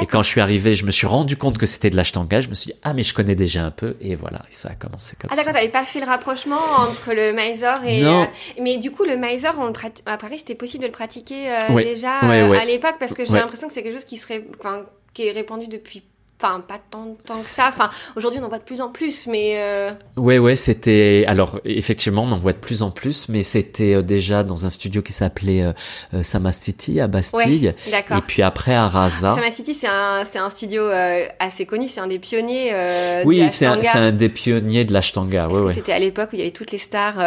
Et 0.01 0.05
quand 0.05 0.23
je 0.23 0.29
suis 0.29 0.41
arrivé, 0.41 0.75
je 0.75 0.85
me 0.85 0.91
suis 0.91 1.07
rendu 1.07 1.37
compte 1.37 1.57
que 1.57 1.65
c'était 1.65 1.89
de 1.89 1.95
l'ashtanga. 1.95 2.41
Je 2.41 2.49
me 2.49 2.53
suis 2.53 2.71
dit, 2.71 2.77
ah, 2.83 2.93
mais 2.93 3.03
je 3.03 3.13
connais 3.13 3.35
déjà 3.35 3.63
un 3.63 3.71
peu. 3.71 3.95
Et 4.01 4.15
voilà, 4.15 4.41
et 4.49 4.53
ça 4.53 4.69
a 4.69 4.75
commencé 4.75 5.15
comme 5.15 5.29
ah, 5.31 5.35
ça. 5.35 5.41
Ah, 5.41 5.45
d'accord, 5.45 5.59
t'avais 5.59 5.71
pas 5.71 5.85
fait 5.85 5.99
le 5.99 6.05
rapprochement 6.05 6.59
entre 6.79 7.13
le 7.13 7.33
Mysore 7.33 7.83
et. 7.85 8.01
Non. 8.01 8.23
Euh, 8.23 8.25
mais 8.61 8.77
du 8.77 8.91
coup, 8.91 9.03
le 9.03 9.17
Mysore, 9.17 9.55
on 9.59 9.73
à 10.05 10.17
Paris, 10.17 10.39
c'était 10.39 10.55
possible 10.55 10.83
de 10.83 10.87
le 10.87 10.93
pratiquer 10.93 11.51
euh, 11.51 11.81
déjà 11.81 12.23
euh, 12.23 12.53
à 12.53 12.65
l'époque 12.65 12.95
parce 12.99 13.13
que 13.13 13.25
j'ai 13.25 13.33
l'impression 13.33 13.67
que 13.67 13.73
c'est 13.73 13.83
quelque 13.83 13.95
chose 13.95 14.05
qui 14.05 14.17
serait, 14.17 14.45
enfin, 14.59 14.83
qui 15.13 15.27
est 15.27 15.31
répandu 15.31 15.67
depuis 15.67 16.03
enfin 16.41 16.61
pas 16.65 16.79
tant, 16.89 17.17
tant 17.25 17.33
que 17.33 17.39
ça. 17.39 17.67
Enfin, 17.67 17.89
aujourd'hui 18.15 18.39
on 18.41 18.45
en 18.45 18.49
voit 18.49 18.59
de 18.59 18.63
plus 18.63 18.81
en 18.81 18.89
plus, 18.89 19.27
mais 19.27 19.55
euh... 19.57 19.91
ouais 20.17 20.37
ouais 20.37 20.55
c'était 20.55 21.25
alors 21.27 21.59
effectivement 21.65 22.23
on 22.23 22.31
en 22.31 22.37
voit 22.37 22.53
de 22.53 22.57
plus 22.57 22.81
en 22.81 22.91
plus, 22.91 23.27
mais 23.29 23.43
c'était 23.43 23.95
euh, 23.95 24.01
déjà 24.01 24.43
dans 24.43 24.65
un 24.65 24.69
studio 24.69 25.01
qui 25.01 25.13
s'appelait 25.13 25.61
euh, 25.61 25.73
euh 26.13 26.23
Samastiti 26.23 26.99
à 26.99 27.07
Bastille. 27.07 27.73
Ouais, 27.91 28.17
et 28.17 28.21
puis 28.25 28.41
après 28.41 28.73
à 28.73 28.87
Raza. 28.87 29.33
Samastiti 29.33 29.73
c'est 29.73 29.87
un 29.87 30.23
c'est 30.29 30.39
un 30.39 30.49
studio 30.49 30.83
euh, 30.83 31.25
assez 31.39 31.65
connu, 31.65 31.87
c'est 31.87 31.99
un 31.99 32.07
des 32.07 32.19
pionniers. 32.19 32.71
Euh, 32.73 33.23
oui, 33.25 33.45
c'est 33.49 33.65
un, 33.65 33.81
un 33.93 34.11
des 34.11 34.29
pionniers 34.29 34.85
de 34.85 34.93
l'ashtanga. 34.93 35.47
Ouais, 35.47 35.59
ouais. 35.59 35.73
C'était 35.73 35.93
à 35.93 35.99
l'époque 35.99 36.29
où 36.31 36.35
il 36.35 36.39
y 36.39 36.43
avait 36.43 36.51
toutes 36.51 36.71
les 36.71 36.77
stars 36.77 37.19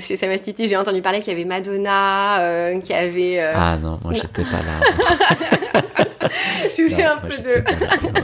chez 0.00 0.16
Samastiti. 0.16 0.68
J'ai 0.68 0.76
entendu 0.76 1.02
parler 1.02 1.20
qu'il 1.20 1.32
y 1.32 1.36
avait 1.36 1.44
Madonna, 1.44 2.80
qu'il 2.80 2.94
y 2.94 2.98
avait. 2.98 3.40
Ah 3.40 3.76
non, 3.76 3.98
moi 4.02 4.12
j'étais 4.14 4.42
pas 4.42 4.62
là. 4.62 6.04
Je 6.76 6.82
voulais 6.82 7.04
un 7.04 7.16
peu 7.18 7.28
de 7.28 7.64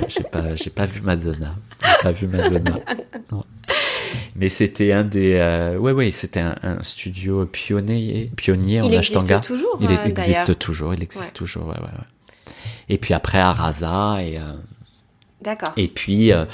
j'ai 0.08 0.22
pas, 0.24 0.54
j'ai 0.56 0.70
pas 0.70 0.86
vu 0.86 1.00
Madonna. 1.00 1.54
J'ai 1.82 2.02
pas 2.02 2.12
vu 2.12 2.26
Madonna. 2.26 2.78
Mais 4.36 4.48
c'était 4.48 4.92
un 4.92 5.04
des, 5.04 5.34
euh, 5.34 5.76
ouais, 5.78 5.92
ouais, 5.92 6.10
c'était 6.10 6.40
un, 6.40 6.56
un, 6.62 6.82
studio 6.82 7.46
pionnier, 7.46 8.30
pionnier 8.36 8.80
il 8.82 8.94
en 8.96 8.98
Ashtanga. 8.98 9.38
Existe 9.38 9.44
toujours, 9.44 9.78
il 9.80 9.92
existe 9.92 10.58
toujours. 10.58 10.94
Il 10.94 11.02
existe 11.02 11.36
toujours. 11.36 11.68
Ouais, 11.68 11.76
ouais, 11.76 11.82
ouais. 11.82 12.52
Et 12.88 12.98
puis 12.98 13.14
après 13.14 13.38
Arasa 13.38 14.18
et. 14.22 14.38
Euh, 14.38 14.52
D'accord. 15.44 15.72
Et 15.76 15.88
puis, 15.88 16.32
euh, 16.32 16.44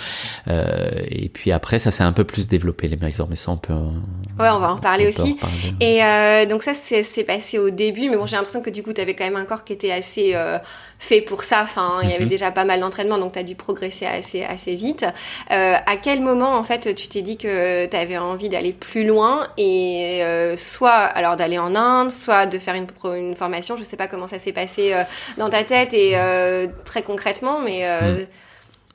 euh, 0.49 0.91
et 1.09 1.29
puis 1.29 1.53
après, 1.53 1.79
ça 1.79 1.91
s'est 1.91 2.03
un 2.03 2.13
peu 2.13 2.25
plus 2.25 2.49
développé 2.49 2.89
les 2.89 2.97
maisons, 2.97 3.27
mais 3.31 3.37
ça 3.37 3.53
on 3.53 3.57
peut. 3.57 3.73
Ouais, 3.73 4.49
on 4.51 4.59
va 4.59 4.73
en 4.73 4.77
reparler 4.77 5.07
aussi. 5.07 5.39
Et 5.81 6.03
euh, 6.05 6.47
donc 6.47 6.63
ça, 6.63 6.73
c'est 6.75 7.25
passé 7.25 7.59
au 7.59 7.71
début, 7.71 8.11
mais 8.11 8.17
bon, 8.17 8.27
j'ai 8.27 8.37
l'impression 8.37 8.63
que 8.63 8.71
du 8.71 8.83
coup, 8.83 8.93
tu 8.93 9.01
avais 9.01 9.15
quand 9.15 9.25
même 9.25 9.37
un 9.37 9.45
corps 9.45 9.65
qui 9.65 9.73
était 9.73 9.93
assez 9.93 10.33
euh, 10.35 10.59
fait 10.99 11.21
pour 11.21 11.45
ça. 11.45 11.61
Enfin, 11.63 12.01
il 12.03 12.11
y 12.11 12.15
avait 12.15 12.25
Mhm. 12.25 12.31
déjà 12.31 12.51
pas 12.51 12.65
mal 12.65 12.81
d'entraînement, 12.81 13.19
donc 13.19 13.33
tu 13.33 13.39
as 13.39 13.43
dû 13.43 13.55
progresser 13.55 14.07
assez 14.07 14.43
assez 14.43 14.75
vite. 14.75 15.05
Euh, 15.51 15.75
à 15.87 15.97
quel 15.97 16.21
moment, 16.21 16.57
en 16.57 16.65
fait, 16.65 16.95
tu 16.95 17.09
t'es 17.09 17.23
dit 17.23 17.37
que 17.37 17.87
tu 17.87 17.97
avais 17.97 18.19
envie 18.19 18.49
d'aller 18.49 18.73
plus 18.73 19.07
loin 19.07 19.47
et 19.57 20.21
euh, 20.23 20.57
soit 20.57 20.91
alors 20.91 21.37
d'aller 21.37 21.59
en 21.59 21.75
Inde, 21.75 22.11
soit 22.11 22.47
de 22.47 22.59
faire 22.59 22.75
une, 22.75 22.87
une 23.17 23.37
formation? 23.37 23.77
Je 23.77 23.85
sais 23.85 23.97
pas 23.97 24.09
comment 24.09 24.27
ça 24.27 24.39
s'est 24.39 24.53
passé 24.53 24.93
euh, 24.93 25.05
dans 25.39 25.49
ta 25.49 25.65
tête 25.65 25.95
et 25.95 26.13
euh, 26.15 26.67
très 26.85 27.03
concrètement, 27.03 27.61
mais 27.61 27.81
euh, 27.87 28.25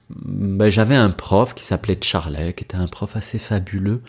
Ben, 0.09 0.69
J'avais 0.69 0.95
un 0.95 1.09
prof 1.09 1.55
qui 1.55 1.63
s'appelait 1.63 1.97
Charlet, 2.01 2.53
qui 2.53 2.63
était 2.63 2.77
un 2.77 2.87
prof 2.87 3.15
assez 3.15 3.39
fabuleux, 3.39 4.01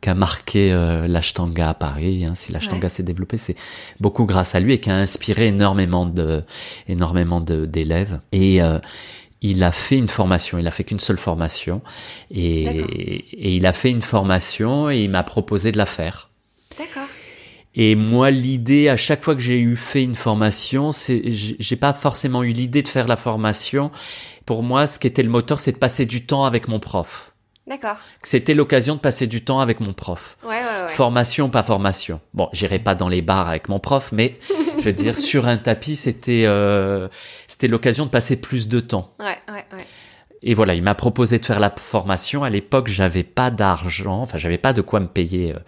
qui 0.00 0.10
a 0.10 0.14
marqué 0.14 0.72
euh, 0.72 1.08
l'ashtanga 1.08 1.70
à 1.70 1.74
Paris. 1.74 2.24
Hein. 2.24 2.34
Si 2.34 2.52
l'ashtanga 2.52 2.84
Ouais. 2.84 2.88
s'est 2.88 3.02
développé, 3.02 3.36
c'est 3.36 3.56
beaucoup 4.00 4.26
grâce 4.26 4.54
à 4.54 4.60
lui 4.60 4.74
et 4.74 4.80
qui 4.80 4.90
a 4.90 4.96
inspiré 4.96 5.48
énormément 5.48 6.06
de, 6.06 6.44
énormément 6.88 7.40
d'élèves. 7.40 8.20
Et 8.32 8.62
euh, 8.62 8.78
il 9.42 9.62
a 9.64 9.72
fait 9.72 9.96
une 9.98 10.08
formation. 10.08 10.58
Il 10.58 10.66
a 10.66 10.70
fait 10.70 10.84
qu'une 10.84 11.00
seule 11.00 11.18
formation, 11.18 11.82
et, 12.30 12.66
et 12.66 13.56
il 13.56 13.66
a 13.66 13.72
fait 13.72 13.90
une 13.90 14.02
formation 14.02 14.90
et 14.90 15.02
il 15.04 15.10
m'a 15.10 15.22
proposé 15.22 15.72
de 15.72 15.78
la 15.78 15.86
faire. 15.86 16.30
Et 17.74 17.96
moi, 17.96 18.30
l'idée, 18.30 18.88
à 18.88 18.96
chaque 18.96 19.22
fois 19.24 19.34
que 19.34 19.40
j'ai 19.40 19.58
eu 19.58 19.76
fait 19.76 20.02
une 20.02 20.14
formation, 20.14 20.92
c'est, 20.92 21.22
j'ai 21.26 21.56
j'ai 21.58 21.76
pas 21.76 21.92
forcément 21.92 22.42
eu 22.42 22.52
l'idée 22.52 22.82
de 22.82 22.88
faire 22.88 23.08
la 23.08 23.16
formation. 23.16 23.90
Pour 24.46 24.62
moi, 24.62 24.86
ce 24.86 24.98
qui 24.98 25.06
était 25.06 25.22
le 25.22 25.30
moteur, 25.30 25.58
c'est 25.58 25.72
de 25.72 25.78
passer 25.78 26.06
du 26.06 26.24
temps 26.24 26.44
avec 26.44 26.68
mon 26.68 26.78
prof. 26.78 27.34
D'accord. 27.66 27.96
C'était 28.22 28.52
l'occasion 28.52 28.94
de 28.94 29.00
passer 29.00 29.26
du 29.26 29.42
temps 29.42 29.60
avec 29.60 29.80
mon 29.80 29.94
prof. 29.94 30.36
Ouais, 30.44 30.50
ouais, 30.50 30.82
ouais. 30.84 30.88
Formation, 30.88 31.48
pas 31.48 31.62
formation. 31.62 32.20
Bon, 32.34 32.50
j'irai 32.52 32.78
pas 32.78 32.94
dans 32.94 33.08
les 33.08 33.22
bars 33.22 33.48
avec 33.48 33.70
mon 33.70 33.78
prof, 33.78 34.10
mais 34.12 34.38
je 34.78 34.84
veux 34.84 34.92
dire, 34.92 35.16
sur 35.16 35.48
un 35.48 35.56
tapis, 35.56 35.96
c'était, 35.96 36.44
euh, 36.44 37.08
c'était 37.48 37.68
l'occasion 37.68 38.04
de 38.04 38.10
passer 38.10 38.36
plus 38.36 38.68
de 38.68 38.80
temps. 38.80 39.14
Ouais, 39.18 39.38
ouais, 39.48 39.64
ouais. 39.72 39.86
Et 40.46 40.52
voilà, 40.54 40.74
il 40.74 40.82
m'a 40.82 40.94
proposé 40.94 41.38
de 41.38 41.44
faire 41.44 41.58
la 41.58 41.70
formation. 41.70 42.44
À 42.44 42.50
l'époque, 42.50 42.88
j'avais 42.88 43.22
pas 43.22 43.50
d'argent, 43.50 44.20
enfin, 44.20 44.36
j'avais 44.36 44.58
pas 44.58 44.74
de 44.74 44.82
quoi 44.82 45.00
me 45.00 45.06
payer 45.06 45.54
euh, 45.54 45.58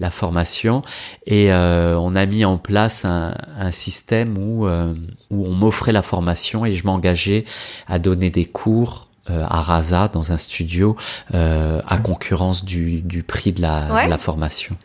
la 0.00 0.10
formation. 0.10 0.82
Et 1.26 1.52
euh, 1.52 1.96
on 1.98 2.16
a 2.16 2.24
mis 2.24 2.44
en 2.46 2.56
place 2.56 3.04
un, 3.04 3.34
un 3.58 3.70
système 3.70 4.38
où 4.38 4.66
euh, 4.66 4.94
où 5.30 5.46
on 5.46 5.52
m'offrait 5.52 5.92
la 5.92 6.02
formation 6.02 6.64
et 6.64 6.72
je 6.72 6.86
m'engageais 6.86 7.44
à 7.86 7.98
donner 7.98 8.30
des 8.30 8.46
cours 8.46 9.08
euh, 9.30 9.44
à 9.48 9.60
Rasa 9.62 10.08
dans 10.08 10.32
un 10.32 10.38
studio 10.38 10.96
euh, 11.34 11.82
à 11.86 11.98
concurrence 11.98 12.64
du, 12.64 13.02
du 13.02 13.22
prix 13.22 13.52
de 13.52 13.60
la, 13.62 13.92
Ouais. 13.92 14.04
de 14.06 14.10
la 14.10 14.18
formation. 14.18 14.76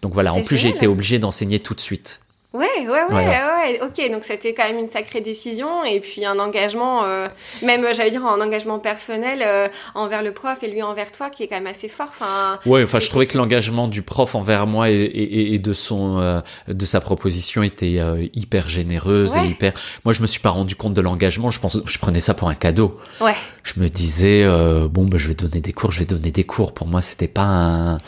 Donc 0.00 0.14
voilà, 0.14 0.32
en 0.32 0.42
plus 0.42 0.56
j'ai 0.56 0.68
été 0.70 0.86
obligé 0.86 1.18
d'enseigner 1.18 1.58
tout 1.60 1.74
de 1.74 1.80
suite. 1.80 2.20
Ouais, 2.58 2.66
ouais, 2.80 2.88
ouais, 2.88 3.02
Voilà. 3.08 3.56
ouais. 3.58 3.80
Ok, 3.82 4.10
donc 4.10 4.24
c'était 4.24 4.52
quand 4.54 4.64
même 4.66 4.78
une 4.78 4.88
sacrée 4.88 5.20
décision 5.20 5.84
et 5.84 6.00
puis 6.00 6.24
un 6.24 6.38
engagement, 6.38 7.04
euh, 7.04 7.28
même 7.62 7.84
euh, 7.84 7.92
j'allais 7.94 8.10
dire 8.10 8.26
un 8.26 8.40
engagement 8.40 8.78
personnel 8.78 9.42
euh, 9.46 9.68
envers 9.94 10.22
le 10.22 10.32
prof 10.32 10.58
et 10.62 10.68
lui 10.70 10.82
envers 10.82 11.12
toi 11.12 11.30
qui 11.30 11.42
est 11.42 11.48
quand 11.48 11.56
même 11.56 11.66
assez 11.66 11.88
fort. 11.88 12.08
Enfin, 12.08 12.58
Ouais, 12.66 12.82
enfin, 12.82 12.98
je 13.00 13.08
trouvais 13.08 13.26
que 13.26 13.36
l'engagement 13.38 13.86
du 13.88 14.02
prof 14.02 14.34
envers 14.34 14.66
moi 14.66 14.90
et, 14.90 14.94
et, 14.94 15.54
et 15.54 15.58
de 15.58 15.72
son, 15.72 16.18
euh, 16.18 16.40
de 16.66 16.84
sa 16.84 17.00
proposition 17.00 17.62
était 17.62 18.00
hyper 18.34 18.68
généreuse 18.68 19.34
Ouais. 19.34 19.46
et 19.46 19.50
hyper. 19.50 19.72
Moi, 20.04 20.12
je 20.12 20.22
me 20.22 20.26
suis 20.26 20.40
pas 20.40 20.50
rendu 20.50 20.74
compte 20.74 20.94
de 20.94 21.00
l'engagement. 21.00 21.50
Je 21.50 21.60
pense, 21.60 21.78
je 21.86 21.98
prenais 21.98 22.20
ça 22.20 22.34
pour 22.34 22.48
un 22.48 22.54
cadeau. 22.54 22.98
Ouais, 23.20 23.34
Je 23.62 23.80
me 23.80 23.88
disais, 23.88 24.44
bon, 24.88 25.04
ben, 25.06 25.18
je 25.18 25.28
vais 25.28 25.34
donner 25.34 25.60
des 25.60 25.72
cours, 25.72 25.92
je 25.92 26.00
vais 26.00 26.04
donner 26.06 26.30
des 26.30 26.44
cours. 26.44 26.72
Pour 26.74 26.86
moi, 26.86 27.00
c'était 27.02 27.28
pas 27.28 27.42
un. 27.42 27.98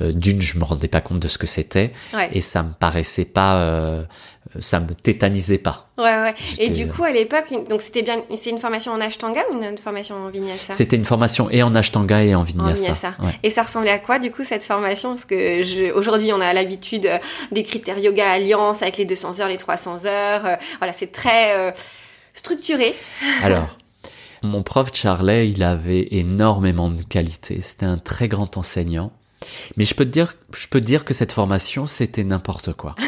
D'une, 0.00 0.40
je 0.42 0.58
me 0.58 0.64
rendais 0.64 0.88
pas 0.88 1.00
compte 1.00 1.20
de 1.20 1.28
ce 1.28 1.38
que 1.38 1.46
c'était 1.46 1.92
ouais, 2.14 2.30
et 2.32 2.40
ça 2.40 2.62
me 2.62 2.72
paraissait 2.72 3.24
pas, 3.24 3.99
euh, 4.56 4.60
ça 4.60 4.80
me 4.80 4.94
tétanisait 4.94 5.58
pas. 5.58 5.88
ouais, 5.98 6.04
ouais. 6.04 6.34
Et 6.58 6.70
du 6.70 6.88
coup, 6.88 7.04
à 7.04 7.10
l'époque, 7.10 7.46
donc 7.68 7.82
c'était 7.82 8.02
bien, 8.02 8.22
c'est 8.36 8.50
une 8.50 8.58
formation 8.58 8.92
en 8.92 9.00
Ashtanga 9.00 9.42
ou 9.52 9.62
une 9.62 9.78
formation 9.78 10.16
en 10.16 10.28
Vinyasa? 10.28 10.72
C'était 10.72 10.96
une 10.96 11.04
formation 11.04 11.48
et 11.50 11.62
en 11.62 11.74
Ashtanga 11.74 12.22
et 12.24 12.34
en 12.34 12.40
En 12.40 12.44
Vinyasa. 12.44 13.14
Ouais. 13.20 13.38
Et 13.42 13.50
ça 13.50 13.62
ressemblait 13.62 13.90
à 13.90 13.98
quoi 13.98 14.18
du 14.18 14.30
coup 14.30 14.44
cette 14.44 14.64
formation? 14.64 15.10
Parce 15.10 15.24
que 15.24 15.62
je- 15.62 15.92
aujourd'hui 15.92 16.32
on 16.32 16.40
a 16.40 16.52
l'habitude 16.52 17.06
euh, 17.06 17.18
des 17.52 17.62
critères 17.62 17.98
yoga 17.98 18.30
alliance 18.30 18.82
avec 18.82 18.96
les 18.96 19.04
200 19.04 19.40
heures, 19.40 19.48
les 19.48 19.56
300 19.58 20.06
heures. 20.06 20.46
euh, 20.46 20.56
voilà, 20.78 20.92
c'est 20.92 21.12
très 21.12 21.56
euh, 21.56 21.72
structuré. 22.34 22.94
Alors, 23.42 23.76
mon 24.42 24.62
prof 24.62 24.88
Charlet, 24.94 25.48
il 25.50 25.62
avait 25.62 26.08
énormément 26.12 26.88
de 26.88 27.02
qualités. 27.02 27.60
C'était 27.60 27.86
un 27.86 27.98
très 27.98 28.26
grand 28.28 28.56
enseignant. 28.56 29.12
Mais 29.76 29.84
je 29.84 29.94
peux 29.94 30.04
te 30.04 30.10
dire, 30.10 30.34
je 30.54 30.66
peux 30.68 30.80
te 30.80 30.84
dire 30.86 31.04
que 31.04 31.12
cette 31.14 31.32
formation, 31.32 31.86
c'était 31.86 32.24
n'importe 32.24 32.72
quoi. 32.74 32.94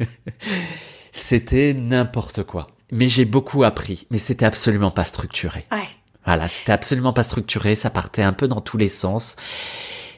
c'était 1.12 1.74
n'importe 1.74 2.44
quoi. 2.44 2.68
Mais 2.92 3.08
j'ai 3.08 3.24
beaucoup 3.24 3.64
appris. 3.64 4.06
Mais 4.10 4.18
c'était 4.18 4.46
absolument 4.46 4.90
pas 4.90 5.04
structuré. 5.04 5.66
Ouais. 5.70 5.88
Voilà, 6.26 6.48
c'était 6.48 6.72
absolument 6.72 7.12
pas 7.12 7.22
structuré. 7.22 7.74
Ça 7.74 7.90
partait 7.90 8.22
un 8.22 8.32
peu 8.32 8.48
dans 8.48 8.60
tous 8.60 8.76
les 8.76 8.88
sens. 8.88 9.36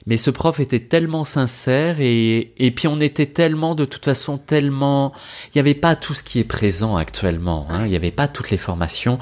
Mais 0.07 0.17
ce 0.17 0.31
prof 0.31 0.59
était 0.59 0.81
tellement 0.81 1.25
sincère 1.25 2.01
et, 2.01 2.53
et 2.57 2.71
puis 2.73 2.89
on 2.89 2.99
était 2.99 3.27
tellement, 3.27 3.75
de 3.75 3.85
toute 3.85 4.05
façon, 4.05 4.37
tellement, 4.37 5.13
il 5.47 5.51
n'y 5.57 5.61
avait 5.61 5.75
pas 5.75 5.95
tout 5.95 6.15
ce 6.15 6.23
qui 6.23 6.41
est 6.41 6.45
présent 6.45 6.97
actuellement, 6.97 7.69
hein. 7.71 7.85
il 7.85 7.91
n'y 7.91 7.97
avait 7.97 8.11
pas 8.11 8.27
toutes 8.27 8.51
les 8.51 8.59
formations, 8.59 9.21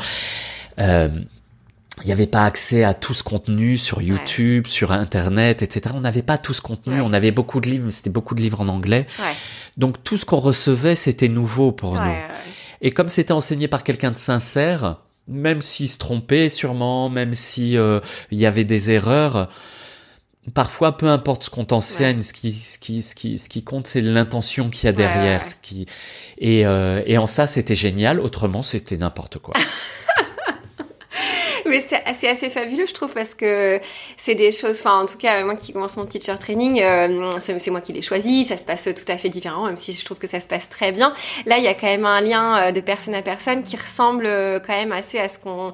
euh, 0.78 1.08
il 2.02 2.06
n'y 2.06 2.12
avait 2.12 2.26
pas 2.26 2.44
accès 2.44 2.82
à 2.84 2.94
tout 2.94 3.14
ce 3.14 3.22
contenu 3.22 3.76
sur 3.78 4.00
YouTube, 4.02 4.66
sur 4.66 4.92
Internet, 4.92 5.62
etc. 5.62 5.94
On 5.96 6.00
n'avait 6.00 6.22
pas 6.22 6.38
tout 6.38 6.52
ce 6.54 6.62
contenu, 6.62 6.94
Ouais. 6.94 7.00
on 7.04 7.12
avait 7.12 7.30
beaucoup 7.30 7.60
de 7.60 7.68
livres, 7.68 7.84
mais 7.84 7.90
c'était 7.90 8.10
beaucoup 8.10 8.34
de 8.34 8.40
livres 8.40 8.60
en 8.60 8.68
anglais. 8.68 9.06
Ouais. 9.18 9.34
Donc 9.76 10.02
tout 10.02 10.16
ce 10.16 10.24
qu'on 10.24 10.40
recevait, 10.40 10.94
c'était 10.94 11.28
nouveau 11.28 11.72
pour 11.72 11.94
nous. 11.94 12.00
ouais. 12.00 12.22
Et 12.82 12.90
comme 12.90 13.08
c'était 13.08 13.32
enseigné 13.32 13.68
par 13.68 13.84
quelqu'un 13.84 14.10
de 14.10 14.16
sincère, 14.16 14.96
même 15.28 15.60
s'il 15.62 15.88
se 15.88 15.98
trompait 15.98 16.48
sûrement, 16.48 17.08
même 17.10 17.34
si 17.34 17.76
euh, 17.76 18.00
il 18.30 18.38
y 18.38 18.46
avait 18.46 18.64
des 18.64 18.90
erreurs, 18.90 19.48
parfois 20.54 20.96
peu 20.96 21.06
importe 21.08 21.44
ce 21.44 21.50
qu'on 21.50 21.66
t'enseigne, 21.66 22.22
ce 22.22 22.32
qui 22.32 22.52
ce 22.52 22.78
qui 22.78 23.02
ce 23.02 23.14
qui 23.14 23.38
ce 23.38 23.48
qui 23.50 23.62
compte 23.62 23.86
c'est 23.86 24.00
l'intention 24.00 24.70
qu'il 24.70 24.86
y 24.86 24.88
a 24.88 24.92
derrière, 24.92 25.44
ce 25.44 25.54
qui 25.60 25.84
et 26.38 26.64
euh, 26.66 27.02
et 27.04 27.18
en 27.18 27.26
ça 27.26 27.46
c'était 27.46 27.74
génial, 27.74 28.18
autrement 28.18 28.62
c'était 28.62 28.96
n'importe 28.96 29.38
quoi. 29.38 29.54
Mais 31.70 31.80
c'est 31.80 32.28
assez 32.28 32.50
fabuleux, 32.50 32.86
je 32.86 32.92
trouve, 32.94 33.12
parce 33.12 33.34
que 33.34 33.80
c'est 34.16 34.34
des 34.34 34.52
choses. 34.52 34.80
Enfin, 34.80 35.00
en 35.02 35.06
tout 35.06 35.16
cas, 35.18 35.42
moi 35.44 35.54
qui 35.54 35.72
commence 35.72 35.96
mon 35.96 36.04
teacher 36.04 36.34
training, 36.38 36.80
euh, 36.82 37.30
c'est 37.38 37.70
moi 37.70 37.80
qui 37.80 37.92
l'ai 37.92 38.02
choisi. 38.02 38.44
Ça 38.44 38.56
se 38.56 38.64
passe 38.64 38.84
tout 38.84 39.10
à 39.12 39.16
fait 39.16 39.28
différent, 39.28 39.66
même 39.66 39.76
si 39.76 39.92
je 39.92 40.04
trouve 40.04 40.18
que 40.18 40.26
ça 40.26 40.40
se 40.40 40.48
passe 40.48 40.68
très 40.68 40.92
bien. 40.92 41.12
Là, 41.46 41.58
il 41.58 41.64
y 41.64 41.68
a 41.68 41.74
quand 41.74 41.86
même 41.86 42.04
un 42.06 42.20
lien 42.20 42.56
euh, 42.58 42.72
de 42.72 42.80
personne 42.80 43.14
à 43.14 43.22
personne 43.22 43.62
qui 43.62 43.76
ressemble 43.76 44.26
euh, 44.26 44.58
quand 44.58 44.74
même 44.74 44.92
assez 44.92 45.18
à 45.18 45.28
ce 45.28 45.38
qu'on 45.38 45.72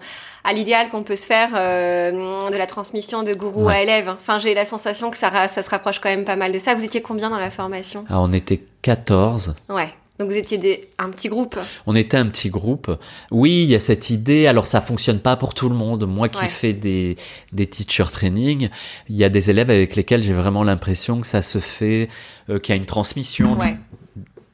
à 0.48 0.52
l'idéal 0.52 0.90
qu'on 0.90 1.02
peut 1.02 1.16
se 1.16 1.26
faire 1.26 1.48
euh, 1.56 2.50
de 2.50 2.56
la 2.56 2.66
transmission 2.66 3.24
de 3.24 3.34
gourou 3.34 3.64
Ouais. 3.66 3.74
à 3.74 3.82
élève. 3.82 4.08
Enfin, 4.10 4.38
j'ai 4.38 4.54
la 4.54 4.64
sensation 4.64 5.10
que 5.10 5.16
ça, 5.16 5.48
ça 5.48 5.60
se 5.62 5.68
rapproche 5.70 5.98
quand 5.98 6.08
même 6.08 6.24
pas 6.24 6.36
mal 6.36 6.52
de 6.52 6.58
ça. 6.60 6.74
Vous 6.76 6.84
étiez 6.84 7.02
combien 7.02 7.30
dans 7.30 7.38
la 7.40 7.50
formation? 7.50 8.04
Alors 8.08 8.22
on 8.28 8.32
était 8.32 8.60
14 8.82 9.56
Ouais. 9.68 9.88
Donc 10.18 10.30
vous 10.30 10.36
étiez 10.36 10.56
des, 10.58 10.88
un 10.98 11.10
petit 11.10 11.28
groupe. 11.28 11.58
On 11.86 11.94
était 11.94 12.16
un 12.16 12.26
petit 12.26 12.48
groupe. 12.48 12.90
Oui, 13.30 13.62
il 13.64 13.70
y 13.70 13.74
a 13.74 13.78
cette 13.78 14.08
idée. 14.10 14.46
Alors, 14.46 14.66
ça 14.66 14.80
fonctionne 14.80 15.20
pas 15.20 15.36
pour 15.36 15.52
tout 15.52 15.68
le 15.68 15.74
monde. 15.74 16.06
Moi 16.06 16.28
qui 16.30 16.38
Ouais. 16.40 16.46
fais 16.48 16.72
des, 16.72 17.16
des 17.52 17.66
teacher 17.66 18.04
training, 18.10 18.70
il 19.08 19.16
y 19.16 19.24
a 19.24 19.28
des 19.28 19.50
élèves 19.50 19.68
avec 19.70 19.94
lesquels 19.94 20.22
j'ai 20.22 20.32
vraiment 20.32 20.62
l'impression 20.64 21.20
que 21.20 21.26
ça 21.26 21.42
se 21.42 21.58
fait, 21.58 22.08
euh, 22.48 22.58
qu'il 22.58 22.74
y 22.74 22.78
a 22.78 22.80
une 22.80 22.86
transmission 22.86 23.58
Ouais. 23.58 23.76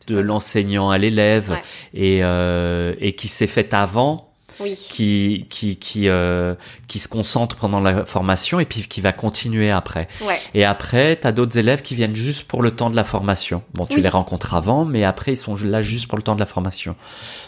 de 0.08 0.18
l'enseignant 0.18 0.90
à 0.90 0.98
l'élève 0.98 1.50
Ouais. 1.52 1.62
et, 1.94 2.24
euh, 2.24 2.94
et 2.98 3.12
qui 3.14 3.28
s'est 3.28 3.46
faite 3.46 3.72
avant, 3.72 4.31
Oui. 4.62 4.74
qui, 4.74 5.46
qui, 5.50 5.76
qui, 5.76 6.08
euh, 6.08 6.54
qui 6.88 6.98
se 6.98 7.08
concentre 7.08 7.56
pendant 7.56 7.80
la 7.80 8.04
formation 8.06 8.60
et 8.60 8.64
puis 8.64 8.82
qui 8.82 9.00
va 9.00 9.12
continuer 9.12 9.70
après. 9.70 10.08
Ouais. 10.24 10.38
Et 10.54 10.64
après, 10.64 11.18
tu 11.20 11.26
as 11.26 11.32
d'autres 11.32 11.58
élèves 11.58 11.82
qui 11.82 11.94
viennent 11.94 12.16
juste 12.16 12.44
pour 12.44 12.62
le 12.62 12.70
temps 12.70 12.90
de 12.90 12.96
la 12.96 13.04
formation. 13.04 13.62
Bon, 13.74 13.86
tu 13.86 13.96
Oui. 13.96 14.02
les 14.02 14.08
rencontres 14.08 14.54
avant, 14.54 14.84
mais 14.84 15.04
après, 15.04 15.32
ils 15.32 15.36
sont 15.36 15.56
là 15.64 15.80
juste 15.82 16.06
pour 16.06 16.16
le 16.16 16.22
temps 16.22 16.34
de 16.34 16.40
la 16.40 16.46
formation. 16.46 16.94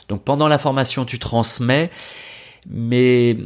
Donc 0.08 0.22
pendant 0.22 0.48
la 0.48 0.58
formation, 0.58 1.04
tu 1.04 1.18
transmets, 1.18 1.90
mais 2.70 3.36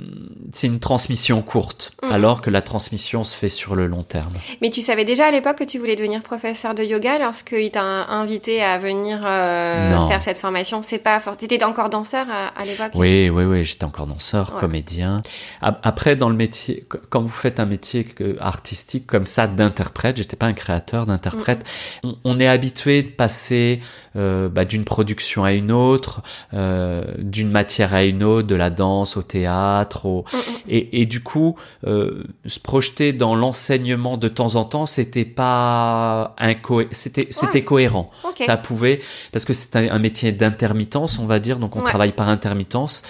c'est 0.52 0.66
une 0.66 0.78
transmission 0.80 1.42
courte, 1.42 1.92
Mhm. 2.02 2.12
alors 2.12 2.40
que 2.40 2.50
la 2.50 2.62
transmission 2.62 3.24
se 3.24 3.36
fait 3.36 3.48
sur 3.48 3.74
le 3.74 3.86
long 3.86 4.02
terme. 4.02 4.32
Mais 4.62 4.70
tu 4.70 4.80
savais 4.82 5.04
déjà 5.04 5.26
à 5.26 5.30
l'époque 5.30 5.58
que 5.58 5.64
tu 5.64 5.78
voulais 5.78 5.96
devenir 5.96 6.22
professeur 6.22 6.74
de 6.74 6.82
yoga 6.84 7.18
lorsqu'il 7.18 7.70
t'a 7.70 7.82
invité 7.82 8.62
à 8.62 8.78
venir 8.78 9.20
euh, 9.24 10.06
faire 10.08 10.22
cette 10.22 10.38
formation? 10.38 10.82
C'est 10.82 10.98
pas 10.98 11.20
fort. 11.20 11.36
T'étais 11.36 11.62
encore 11.64 11.90
danseur 11.90 12.26
à, 12.30 12.60
à 12.60 12.64
l'époque? 12.64 12.92
Oui, 12.94 13.28
oui, 13.28 13.44
oui, 13.44 13.64
j'étais 13.64 13.84
encore 13.84 14.06
danseur, 14.06 14.54
Ouais. 14.54 14.60
comédien. 14.60 15.22
A- 15.62 15.78
Après, 15.82 16.16
dans 16.16 16.28
le 16.28 16.36
métier, 16.36 16.84
qu- 16.90 16.98
quand 17.10 17.20
vous 17.22 17.28
faites 17.28 17.60
un 17.60 17.66
métier 17.66 18.04
que- 18.04 18.36
artistique 18.40 19.06
comme 19.06 19.26
ça 19.26 19.46
d'interprète, 19.46 20.16
j'étais 20.16 20.36
pas 20.36 20.46
un 20.46 20.52
créateur 20.52 21.06
d'interprète, 21.06 21.64
on, 22.04 22.16
on 22.24 22.38
est 22.40 22.46
habitué 22.48 23.02
de 23.02 23.08
passer 23.08 23.80
euh, 24.16 24.48
bah, 24.48 24.64
d'une 24.64 24.84
production 24.84 25.44
à 25.44 25.52
une 25.52 25.70
autre, 25.70 26.22
euh, 26.54 27.04
d'une 27.18 27.50
matière 27.50 27.94
à 27.94 28.04
une 28.04 28.22
autre, 28.22 28.48
de 28.48 28.54
la 28.54 28.70
danse, 28.70 29.07
danse, 29.08 29.16
au 29.16 29.22
théâtre, 29.22 30.06
au... 30.06 30.24
Mm, 30.32 30.36
mm. 30.36 30.40
Et, 30.68 31.00
et 31.02 31.06
du 31.06 31.22
coup, 31.22 31.56
euh, 31.86 32.22
se 32.46 32.60
projeter 32.60 33.12
dans 33.12 33.34
l'enseignement 33.34 34.16
de 34.16 34.28
temps 34.28 34.56
en 34.56 34.64
temps, 34.64 34.86
c'était 34.86 35.24
pas 35.24 36.34
inco... 36.38 36.82
c'était 36.90 37.64
cohérent. 37.64 38.10
Ça 38.40 38.56
pouvait 38.56 39.00
parce 39.32 39.44
que 39.44 39.52
c'est 39.52 39.76
un, 39.76 39.90
un 39.90 39.98
métier 39.98 40.32
d'intermittence, 40.32 41.18
on 41.18 41.26
va 41.26 41.38
dire, 41.38 41.58
donc 41.58 41.76
on 41.76 41.78
Ouais. 41.78 41.84
travaille 41.84 42.12
par 42.12 42.28
intermittence. 42.28 43.02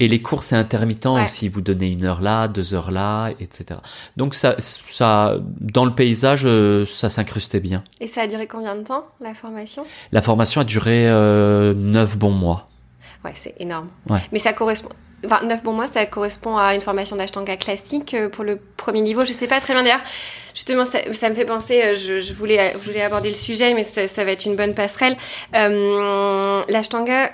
Et 0.00 0.08
les 0.08 0.20
cours, 0.20 0.42
c'est 0.42 0.56
intermittent 0.56 1.06
Ouais. 1.06 1.22
aussi. 1.24 1.48
Vous 1.48 1.60
donnez 1.60 1.88
une 1.88 2.04
heure 2.04 2.20
là, 2.20 2.48
deux 2.48 2.74
heures 2.74 2.90
là, 2.90 3.30
etc. 3.38 3.78
Donc 4.16 4.34
ça, 4.34 4.56
ça, 4.58 5.36
dans 5.60 5.84
le 5.84 5.94
paysage, 5.94 6.42
euh, 6.44 6.84
ça 6.84 7.08
s'incrustait 7.08 7.60
bien. 7.60 7.84
Et 8.00 8.08
ça 8.08 8.22
a 8.22 8.26
duré 8.26 8.46
combien 8.48 8.74
de 8.74 8.82
temps, 8.82 9.04
la 9.20 9.34
formation? 9.34 9.84
La 10.10 10.20
formation 10.22 10.60
a 10.60 10.64
duré 10.64 11.08
euh, 11.08 11.72
neuf 11.74 12.16
bons 12.18 12.32
mois. 12.32 12.68
Ouais, 13.24 13.32
c'est 13.36 13.54
énorme. 13.60 13.88
Ouais. 14.10 14.18
Mais 14.32 14.40
ça 14.40 14.52
correspond. 14.52 14.88
Enfin, 15.24 15.40
9 15.44 15.62
bons 15.62 15.72
mois, 15.72 15.86
ça 15.86 16.04
correspond 16.06 16.56
à 16.56 16.74
une 16.74 16.80
formation 16.80 17.16
d'ashtanga 17.16 17.56
classique 17.56 18.14
euh, 18.14 18.28
pour 18.28 18.44
le 18.44 18.58
premier 18.76 19.00
niveau. 19.02 19.24
Je 19.24 19.32
sais 19.32 19.46
pas 19.46 19.60
très 19.60 19.72
bien 19.74 19.82
d'ailleurs. 19.84 20.00
Justement, 20.54 20.84
ça, 20.84 20.98
ça 21.14 21.28
me 21.30 21.34
fait 21.34 21.44
penser. 21.44 21.80
euh, 21.82 21.94
Je, 21.94 22.18
je 22.20 22.32
voulais, 22.34 22.72
je 22.72 22.78
voulais 22.78 23.02
aborder 23.02 23.28
le 23.28 23.34
sujet, 23.36 23.72
mais 23.74 23.84
ça, 23.84 24.08
ça 24.08 24.24
va 24.24 24.32
être 24.32 24.44
une 24.46 24.56
bonne 24.56 24.74
passerelle. 24.74 25.16
Euh, 25.54 26.62
L'ashtanga, 26.68 27.30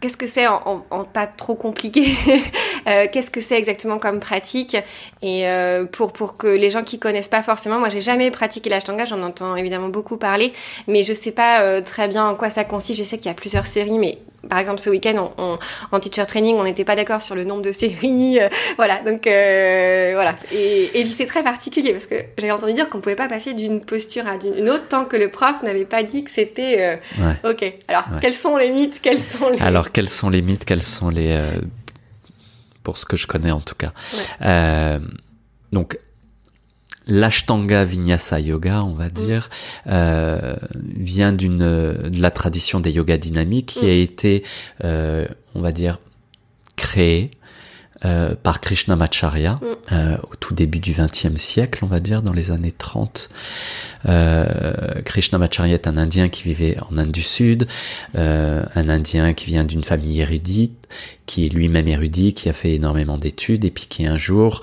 qu'est-ce 0.00 0.16
que 0.16 0.26
c'est 0.26 0.46
en, 0.46 0.62
en- 0.66 0.84
en 0.90 1.04
pas 1.04 1.26
trop 1.26 1.54
compliqué? 1.54 2.06
Euh, 2.88 3.06
Qu'est-ce 3.12 3.30
que 3.30 3.40
c'est 3.40 3.56
exactement 3.56 4.00
comme 4.00 4.18
pratique? 4.18 4.76
Et 5.22 5.46
euh, 5.48 5.84
pour 5.84 6.12
pour 6.12 6.36
que 6.36 6.48
les 6.48 6.68
gens 6.68 6.82
qui 6.82 6.98
connaissent 6.98 7.28
pas 7.28 7.40
forcément, 7.40 7.78
moi 7.78 7.90
j'ai 7.90 8.00
jamais 8.00 8.32
pratiqué 8.32 8.68
l'ashtanga, 8.70 9.04
j'en 9.04 9.22
entends 9.22 9.54
évidemment 9.54 9.88
beaucoup 9.88 10.16
parler, 10.16 10.52
mais 10.88 11.04
je 11.04 11.12
sais 11.12 11.30
pas 11.30 11.62
euh, 11.62 11.80
très 11.80 12.08
bien 12.08 12.26
en 12.26 12.34
quoi 12.34 12.50
ça 12.50 12.64
consiste. 12.64 12.98
Je 12.98 13.04
sais 13.04 13.18
qu'il 13.18 13.26
y 13.26 13.30
a 13.30 13.34
plusieurs 13.34 13.66
séries, 13.66 14.00
mais 14.00 14.18
par 14.48 14.58
exemple 14.58 14.80
ce 14.80 14.90
week-end 14.90 15.30
on, 15.38 15.42
on- 15.54 15.58
en 15.92 16.00
teacher 16.00 16.26
training, 16.26 16.56
on 16.56 16.64
n'était 16.64 16.84
pas 16.84 16.96
d'accord 16.96 17.22
sur 17.22 17.34
le 17.34 17.44
nombre 17.44 17.62
de 17.62 17.72
séries, 17.82 18.38
euh, 18.40 18.48
voilà. 18.76 19.00
Donc 19.00 19.26
euh, 19.26 20.10
voilà, 20.14 20.34
et, 20.52 21.00
et 21.00 21.04
c'est 21.04 21.26
très 21.26 21.42
particulier 21.42 21.92
parce 21.92 22.06
que 22.06 22.16
j'avais 22.38 22.52
entendu 22.52 22.72
dire 22.74 22.88
qu'on 22.88 23.00
pouvait 23.00 23.14
pas 23.16 23.28
passer 23.28 23.54
d'une 23.54 23.80
posture 23.80 24.26
à 24.26 24.34
une 24.58 24.68
autre 24.68 24.88
tant 24.88 25.04
que 25.04 25.16
le 25.16 25.28
prof 25.30 25.62
n'avait 25.62 25.84
pas 25.84 26.02
dit 26.02 26.24
que 26.24 26.30
c'était 26.30 26.76
euh, 26.80 27.22
Ouais. 27.24 27.50
ok. 27.50 27.74
Alors 27.88 28.04
Ouais. 28.12 28.18
quels 28.20 28.34
sont 28.34 28.56
les 28.56 28.70
mythes 28.70 29.00
Quels 29.02 29.20
sont 29.20 29.48
les 29.50 29.60
Alors, 29.60 29.92
quels 29.92 30.08
sont 30.08 30.28
les 30.30 30.42
mythes 30.42 30.64
Quels 30.64 30.82
sont 30.82 31.08
les... 31.08 31.28
euh, 31.30 31.50
pour 32.82 32.98
ce 32.98 33.04
que 33.06 33.16
je 33.16 33.26
connais 33.26 33.52
en 33.52 33.60
tout 33.60 33.76
cas. 33.76 33.92
Euh, 34.42 34.98
donc, 35.70 35.98
l'Ashtanga 37.06 37.84
Vinyasa 37.84 38.40
Yoga, 38.40 38.84
on 38.84 38.94
va 38.94 39.08
dire, 39.08 39.50
euh, 39.86 40.54
vient 40.74 41.32
d'une 41.32 41.58
de 41.58 42.20
la 42.20 42.30
tradition 42.30 42.80
des 42.80 42.92
yogas 42.92 43.18
dynamiques 43.18 43.66
qui 43.78 43.84
Mm. 43.84 43.88
a 43.88 43.92
été, 43.92 44.42
euh, 44.84 45.26
on 45.54 45.60
va 45.60 45.72
dire, 45.72 45.98
créée 46.76 47.30
euh, 48.04 48.34
par 48.34 48.60
Krishnamacharya 48.60 49.60
Mm. 49.60 49.66
euh, 49.92 50.16
au 50.30 50.34
tout 50.36 50.54
début 50.54 50.80
du 50.80 50.92
XXe 50.92 51.36
siècle, 51.36 51.84
on 51.84 51.88
va 51.88 52.00
dire, 52.00 52.20
dans 52.22 52.32
les 52.32 52.50
années 52.50 52.72
30. 52.72 53.28
Euh, 54.06 55.00
Krishnamacharya 55.04 55.74
est 55.74 55.86
un 55.86 55.96
Indien 55.96 56.28
qui 56.28 56.42
vivait 56.42 56.76
en 56.90 56.96
Inde 56.96 57.12
du 57.12 57.22
Sud, 57.22 57.66
euh, 58.16 58.64
un 58.74 58.88
Indien 58.88 59.32
qui 59.34 59.46
vient 59.46 59.64
d'une 59.64 59.82
famille 59.82 60.20
érudite, 60.20 60.88
qui 61.26 61.46
est 61.46 61.48
lui-même 61.48 61.88
érudit, 61.88 62.34
qui 62.34 62.48
a 62.48 62.52
fait 62.52 62.74
énormément 62.74 63.16
d'études 63.16 63.64
et 63.64 63.70
puis 63.70 63.86
qui 63.88 64.06
un 64.06 64.16
jour, 64.16 64.60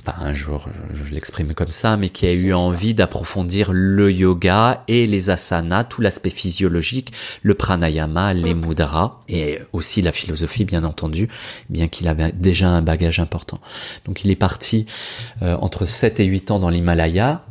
enfin 0.00 0.18
un 0.20 0.32
jour, 0.32 0.66
je, 0.92 1.04
je 1.04 1.14
l'exprime 1.14 1.54
comme 1.54 1.68
ça, 1.68 1.96
mais 1.96 2.10
qui 2.10 2.26
a 2.26 2.32
eu 2.32 2.52
envie 2.52 2.94
d'approfondir 2.94 3.70
le 3.72 4.12
yoga 4.12 4.82
et 4.88 5.06
les 5.06 5.30
asanas, 5.30 5.84
tout 5.84 6.00
l'aspect 6.00 6.30
physiologique, 6.30 7.12
le 7.42 7.54
pranayama, 7.54 8.34
les 8.34 8.54
mudras 8.54 9.20
et 9.28 9.60
aussi 9.72 10.02
la 10.02 10.12
philosophie, 10.12 10.64
bien 10.64 10.84
entendu, 10.84 11.28
bien 11.68 11.88
qu'il 11.88 12.08
avait 12.08 12.32
déjà 12.32 12.68
un 12.68 12.82
bagage 12.82 13.20
important. 13.20 13.60
Donc 14.04 14.24
il 14.24 14.30
est 14.30 14.36
parti 14.36 14.86
euh, 15.42 15.56
entre 15.60 15.86
7 15.86 16.20
et 16.20 16.24
8 16.24 16.50
ans 16.50 16.58
dans 16.58 16.70
l'Himalaya, 16.70 17.42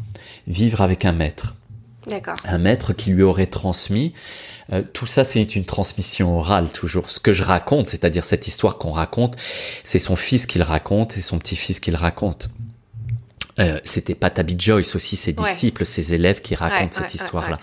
vivre 0.50 0.82
avec 0.82 1.06
un 1.06 1.14
maître 1.14 1.56
D'accord. 2.08 2.36
un 2.44 2.58
maître 2.58 2.94
qui 2.94 3.12
lui 3.12 3.24
aurait 3.24 3.48
transmis. 3.48 4.14
Euh, 4.72 4.84
tout 4.94 5.06
ça, 5.06 5.24
c'est 5.24 5.56
une 5.56 5.66
transmission 5.66 6.38
orale 6.38 6.70
toujours. 6.70 7.10
Ce 7.10 7.20
que 7.20 7.32
je 7.32 7.44
raconte, 7.44 7.90
c'est-à-dire 7.90 8.24
cette 8.24 8.48
histoire 8.48 8.78
qu'on 8.78 8.92
raconte, 8.92 9.36
c'est 9.84 10.00
son 10.00 10.16
fils 10.16 10.46
qui 10.46 10.58
le 10.58 10.64
raconte 10.64 11.18
et 11.18 11.22
son 11.22 11.40
petit-fils 11.40 11.80
qui 11.80 11.92
le 11.92 11.98
raconte. 11.98 12.50
Euh, 13.60 13.80
c'était 13.84 14.16
Patabi 14.16 14.56
Joyce 14.58 14.96
aussi, 14.96 15.16
ses 15.16 15.32
Ouais. 15.38 15.44
disciples, 15.48 15.86
ses 15.86 16.14
élèves 16.14 16.42
qui 16.42 16.56
racontent 16.56 16.82
Ouais, 16.84 16.90
cette 16.92 17.04
ouais, 17.04 17.10
histoire-là. 17.14 17.60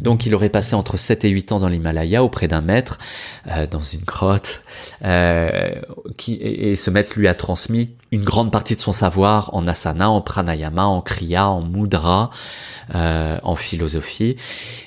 Donc 0.00 0.26
il 0.26 0.34
aurait 0.34 0.48
passé 0.48 0.74
entre 0.74 0.96
7 0.96 1.24
et 1.24 1.28
8 1.30 1.52
ans 1.52 1.58
dans 1.60 1.68
l'Himalaya 1.68 2.24
auprès 2.24 2.48
d'un 2.48 2.60
maître, 2.60 2.98
euh, 3.48 3.66
dans 3.66 3.80
une 3.80 4.02
grotte, 4.04 4.62
euh, 5.04 5.70
qui, 6.18 6.34
et, 6.34 6.72
et 6.72 6.76
ce 6.76 6.90
maître 6.90 7.12
lui 7.18 7.28
a 7.28 7.34
transmis 7.34 7.90
une 8.10 8.22
grande 8.24 8.52
partie 8.52 8.76
de 8.76 8.80
son 8.80 8.92
savoir 8.92 9.50
en 9.54 9.66
asana, 9.66 10.08
en 10.08 10.20
pranayama, 10.20 10.84
en 10.84 11.00
kriya, 11.00 11.48
en 11.48 11.62
mudra, 11.62 12.30
euh, 12.94 13.38
en 13.42 13.56
philosophie. 13.56 14.36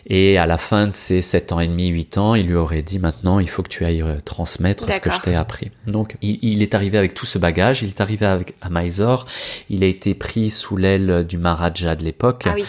Et 0.10 0.38
à 0.38 0.46
la 0.46 0.58
fin 0.58 0.88
de 0.88 0.94
ses 0.94 1.20
7 1.22 1.52
ans 1.52 1.60
et 1.60 1.68
demi, 1.68 1.88
8 1.88 2.18
ans, 2.18 2.36
il 2.36 2.48
lui 2.48 2.56
aurait 2.56 2.84
dit 2.84 3.00
maintenant, 3.00 3.40
il 3.40 3.50
faut 3.50 3.64
que 3.64 3.68
tu 3.68 3.84
ailles 3.84 4.02
euh, 4.02 4.20
transmettre 4.24 4.92
ce 4.94 5.02
que 5.02 5.12
je 5.12 5.20
t'ai 5.20 5.36
appris. 5.36 5.72
Donc 5.88 6.16
il, 6.22 6.40
il 6.42 6.62
est 6.64 6.74
arrivé 6.74 6.98
avec 6.98 7.14
tout 7.14 7.26
ce 7.26 7.38
bagage, 7.38 7.82
il 7.84 7.90
est 7.90 8.00
arrivé 8.02 8.26
avec, 8.26 8.56
à 8.62 8.70
Mysore, 8.70 9.26
il 9.70 9.84
a 9.84 9.88
été 9.88 10.14
pris 10.14 10.47
sous 10.50 10.78
l'aile 10.78 11.26
du 11.28 11.38
Maharaja 11.38 11.96
de 11.96 12.04
l'époque. 12.04 12.44
Ah 12.46 12.54
oui. 12.56 12.66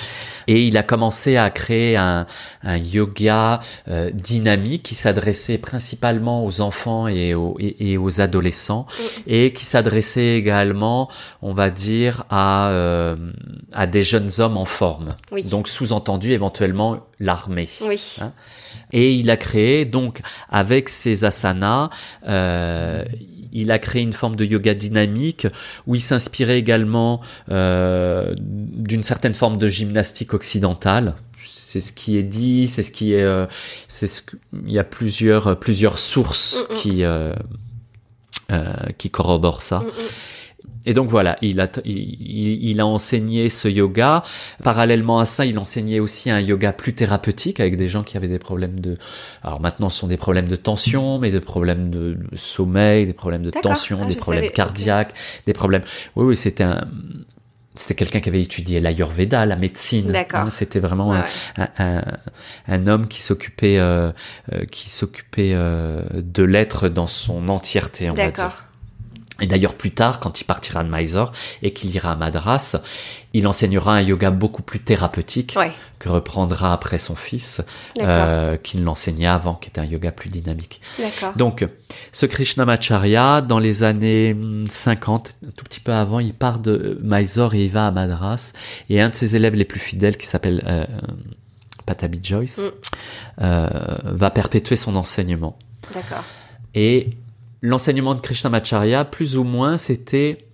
Et 0.46 0.64
il 0.64 0.76
a 0.78 0.82
commencé 0.82 1.36
à 1.36 1.50
créer 1.50 1.96
un, 1.96 2.26
un 2.62 2.76
yoga 2.78 3.60
euh, 3.88 4.10
dynamique 4.12 4.82
qui 4.82 4.94
s'adressait 4.94 5.58
principalement 5.58 6.44
aux 6.44 6.60
enfants 6.62 7.06
et 7.06 7.34
aux, 7.34 7.56
et, 7.60 7.92
et 7.92 7.98
aux 7.98 8.20
adolescents 8.22 8.86
et 9.26 9.52
qui 9.52 9.66
s'adressait 9.66 10.36
également, 10.36 11.10
on 11.42 11.52
va 11.52 11.68
dire, 11.68 12.24
à, 12.30 12.70
euh, 12.70 13.16
à 13.72 13.86
des 13.86 14.02
jeunes 14.02 14.30
hommes 14.38 14.56
en 14.56 14.64
forme. 14.64 15.10
Oui. 15.32 15.42
Donc 15.42 15.68
sous-entendu 15.68 16.32
éventuellement 16.32 17.00
l'armée. 17.20 17.68
Oui. 17.82 18.16
Hein 18.22 18.32
Et 18.92 19.12
il 19.12 19.30
a 19.30 19.36
créé 19.36 19.84
donc 19.84 20.20
avec 20.48 20.88
ces 20.88 21.24
asanas, 21.24 21.90
euh, 22.26 23.04
il 23.52 23.70
a 23.70 23.78
créé 23.78 24.02
une 24.02 24.12
forme 24.12 24.36
de 24.36 24.44
yoga 24.44 24.74
dynamique 24.74 25.46
où 25.86 25.94
il 25.94 26.00
s'inspirait 26.00 26.58
également 26.58 27.20
euh, 27.50 28.34
d'une 28.38 29.02
certaine 29.02 29.34
forme 29.34 29.56
de 29.56 29.68
gymnastique 29.68 30.34
occidentale. 30.34 31.14
C'est 31.44 31.80
ce 31.80 31.92
qui 31.92 32.16
est 32.16 32.22
dit, 32.22 32.66
c'est 32.66 32.82
ce 32.82 32.90
qui 32.90 33.14
est, 33.14 33.22
euh, 33.22 33.46
c'est 33.88 34.06
ce 34.06 34.22
il 34.66 34.72
y 34.72 34.78
a 34.78 34.84
plusieurs 34.84 35.58
plusieurs 35.58 35.98
sources 35.98 36.58
Mm, 36.58 36.72
mm. 36.72 36.76
qui 36.76 37.04
euh, 37.04 37.34
euh, 38.50 38.72
qui 38.96 39.10
corroborent 39.10 39.62
ça. 39.62 39.84
Et 40.90 40.94
donc 40.94 41.10
voilà, 41.10 41.36
il 41.42 41.60
a, 41.60 41.66
il, 41.84 42.64
il- 42.70 42.80
a 42.80 42.86
enseigné 42.86 43.50
ce 43.50 43.68
yoga. 43.68 44.22
Parallèlement 44.64 45.18
à 45.18 45.26
ça, 45.26 45.44
il 45.44 45.58
enseignait 45.58 46.00
aussi 46.00 46.30
un 46.30 46.40
yoga 46.40 46.72
plus 46.72 46.94
thérapeutique 46.94 47.60
avec 47.60 47.76
des 47.76 47.88
gens 47.88 48.02
qui 48.02 48.16
avaient 48.16 48.26
des 48.26 48.38
problèmes 48.38 48.80
de... 48.80 48.96
Alors 49.42 49.60
maintenant, 49.60 49.90
ce 49.90 49.98
sont 50.00 50.06
des 50.06 50.16
problèmes 50.16 50.48
de 50.48 50.56
tension, 50.56 51.18
mais 51.18 51.30
des 51.30 51.40
problèmes 51.40 51.90
de 51.90 52.14
de 52.14 52.36
sommeil, 52.36 53.04
des 53.04 53.12
problèmes 53.12 53.42
de 53.42 53.50
tension, 53.50 54.00
Ah, 54.02 54.06
des 54.06 54.14
problèmes 54.16 54.44
savais, 54.44 54.54
cardiaques, 54.54 55.12
des 55.44 55.52
problèmes... 55.52 55.82
Oui, 56.16 56.24
oui, 56.28 56.36
c'était 56.36 56.64
un... 56.64 56.88
C'était 57.74 57.94
quelqu'un 57.94 58.20
qui 58.20 58.28
avait 58.30 58.42
étudié 58.42 58.80
l'ayurveda, 58.80 59.44
la 59.46 59.54
médecine. 59.56 60.06
D'accord. 60.06 60.40
Hein, 60.40 60.50
C'était 60.50 60.80
vraiment 60.80 61.10
Ouais, 61.10 61.18
un, 61.58 61.62
ouais. 61.62 61.68
un, 61.78 61.98
un- 61.98 62.04
un 62.66 62.86
homme 62.86 63.06
qui 63.08 63.20
s'occupait, 63.22 63.78
euh, 63.78 64.10
euh, 64.52 64.64
qui 64.70 64.88
s'occupait 64.88 65.52
euh, 65.54 66.02
de 66.14 66.42
l'être 66.42 66.88
dans 66.88 67.06
son 67.06 67.48
entièreté, 67.48 68.10
on 68.10 68.14
va 68.14 68.30
dire. 68.30 68.64
Et 69.40 69.46
d'ailleurs, 69.46 69.74
plus 69.76 69.92
tard, 69.92 70.18
quand 70.18 70.40
il 70.40 70.44
partira 70.44 70.82
de 70.82 70.90
Mysore 70.90 71.30
et 71.62 71.72
qu'il 71.72 71.94
ira 71.94 72.10
à 72.12 72.16
Madras, 72.16 72.76
il 73.34 73.46
enseignera 73.46 73.94
un 73.94 74.00
yoga 74.00 74.30
beaucoup 74.32 74.62
plus 74.62 74.80
thérapeutique 74.80 75.54
Ouais. 75.56 75.70
que 76.00 76.08
reprendra 76.08 76.72
après 76.72 76.98
son 76.98 77.14
fils, 77.14 77.62
euh, 78.00 78.56
qui 78.56 78.78
ne 78.78 78.84
l'enseignait 78.84 79.28
avant, 79.28 79.54
qui 79.54 79.68
était 79.68 79.80
un 79.80 79.84
yoga 79.84 80.10
plus 80.10 80.28
dynamique. 80.28 80.80
Donc, 81.36 81.64
ce 82.10 82.26
Krishnamacharya, 82.26 83.40
dans 83.42 83.60
les 83.60 83.84
années 83.84 84.32
hum, 84.32 84.66
50, 84.66 85.36
un 85.46 85.50
tout 85.56 85.64
petit 85.64 85.80
peu 85.80 85.92
avant, 85.92 86.18
il 86.18 86.34
part 86.34 86.58
de 86.58 86.98
Mysore 87.02 87.54
et 87.54 87.64
il 87.66 87.70
va 87.70 87.86
à 87.86 87.90
Madras. 87.92 88.52
Et 88.90 89.00
un 89.00 89.08
de 89.10 89.14
ses 89.14 89.36
élèves 89.36 89.54
les 89.54 89.64
plus 89.64 89.78
fidèles, 89.80 90.16
qui 90.16 90.26
s'appelle 90.26 90.64
euh, 90.66 90.84
Patabi 91.86 92.18
Joyce, 92.22 92.58
Mm. 92.58 92.70
euh, 93.42 93.68
va 94.04 94.30
perpétuer 94.30 94.74
son 94.76 94.96
enseignement. 94.96 95.56
D'accord. 95.94 96.24
Et 96.74 97.10
l'enseignement 97.62 98.14
de 98.14 98.20
Krishnamacharya, 98.20 99.04
plus 99.04 99.36
ou 99.36 99.44
moins, 99.44 99.78
c'était 99.78 100.46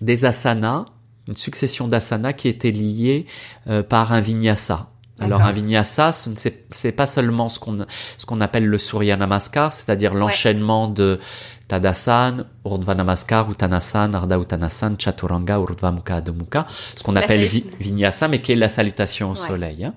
des 0.00 0.24
asanas, 0.24 0.86
une 1.28 1.36
succession 1.36 1.88
d'asanas 1.88 2.32
qui 2.34 2.48
étaient 2.48 2.70
liés 2.70 3.26
euh, 3.68 3.82
par 3.82 4.12
un 4.12 4.20
vinyasa. 4.20 4.88
Alors 5.20 5.42
un 5.42 5.52
vinyasa, 5.52 6.10
c'est 6.12 6.90
pas 6.92 7.06
seulement 7.06 7.48
ce 7.48 7.60
qu'on 7.60 7.76
ce 8.18 8.26
qu'on 8.26 8.40
appelle 8.40 8.66
le 8.66 8.78
Surya 8.78 9.16
Namaskar, 9.16 9.72
c'est-à-dire 9.72 10.12
l'enchaînement 10.12 10.88
de 10.88 11.20
Tadasana, 11.68 12.44
Urdhva 12.66 12.94
Namaskar, 12.96 13.48
Uttanasana, 13.48 14.18
Ardha 14.18 14.38
Uttanasana, 14.38 14.96
Chaturanga, 14.98 15.58
Urdhva 15.60 15.92
Mukha, 15.92 16.16
Adho 16.16 16.32
Mukha, 16.32 16.66
ce 16.96 17.04
qu'on 17.04 17.14
appelle 17.14 17.44
vi- 17.44 17.64
vinyasa, 17.78 18.26
mais 18.26 18.40
qui 18.42 18.52
est 18.52 18.56
la 18.56 18.68
salutation 18.68 19.28
au 19.30 19.34
Ouais. 19.40 19.48
soleil. 19.48 19.84
hein. 19.84 19.94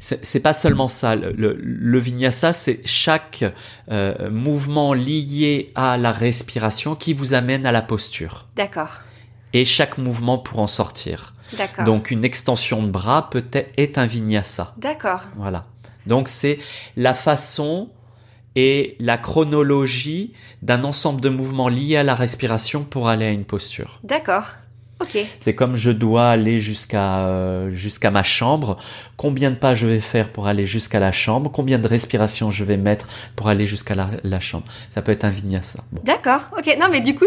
C'est 0.00 0.40
pas 0.40 0.52
seulement 0.52 0.88
ça. 0.88 1.16
Le, 1.16 1.32
le, 1.32 1.58
le 1.60 1.98
vinyasa, 1.98 2.52
c'est 2.52 2.80
chaque 2.84 3.44
euh, 3.90 4.30
mouvement 4.30 4.92
lié 4.92 5.70
à 5.74 5.96
la 5.96 6.12
respiration 6.12 6.94
qui 6.94 7.14
vous 7.14 7.34
amène 7.34 7.66
à 7.66 7.72
la 7.72 7.82
posture. 7.82 8.46
D'accord. 8.56 9.00
Et 9.52 9.64
chaque 9.64 9.98
mouvement 9.98 10.38
pour 10.38 10.58
en 10.58 10.66
sortir. 10.66 11.34
D'accord. 11.56 11.84
Donc 11.84 12.10
une 12.10 12.24
extension 12.24 12.82
de 12.82 12.90
bras 12.90 13.30
peut-être 13.30 13.72
est 13.76 13.98
un 13.98 14.06
vinyasa. 14.06 14.74
D'accord. 14.76 15.22
Voilà. 15.36 15.66
Donc 16.06 16.28
c'est 16.28 16.58
la 16.96 17.14
façon 17.14 17.90
et 18.54 18.96
la 19.00 19.18
chronologie 19.18 20.32
d'un 20.62 20.82
ensemble 20.84 21.20
de 21.20 21.28
mouvements 21.28 21.68
liés 21.68 21.96
à 21.96 22.02
la 22.02 22.14
respiration 22.14 22.84
pour 22.84 23.08
aller 23.08 23.26
à 23.26 23.30
une 23.30 23.44
posture. 23.44 24.00
D'accord. 24.02 24.46
C'est 25.40 25.54
comme 25.54 25.76
je 25.76 25.90
dois 25.90 26.30
aller 26.30 26.58
jusqu'à 26.58 27.26
euh, 27.26 27.70
jusqu'à 27.70 28.10
ma 28.10 28.22
chambre, 28.22 28.78
combien 29.16 29.50
de 29.50 29.56
pas 29.56 29.74
je 29.74 29.86
vais 29.86 30.00
faire 30.00 30.32
pour 30.32 30.46
aller 30.46 30.64
jusqu'à 30.64 31.00
la 31.00 31.12
chambre, 31.12 31.50
combien 31.50 31.78
de 31.78 31.86
respirations 31.86 32.50
je 32.50 32.64
vais 32.64 32.76
mettre 32.76 33.08
pour 33.36 33.48
aller 33.48 33.66
jusqu'à 33.66 33.94
la, 33.94 34.10
la 34.24 34.40
chambre? 34.40 34.64
Ça 34.90 35.02
peut 35.02 35.12
être 35.12 35.24
un 35.24 35.30
vinyasa. 35.30 35.80
Bon. 35.92 36.00
D'accord. 36.04 36.40
Ok. 36.58 36.76
Non, 36.80 36.86
mais 36.90 37.00
du 37.00 37.14
coup, 37.14 37.26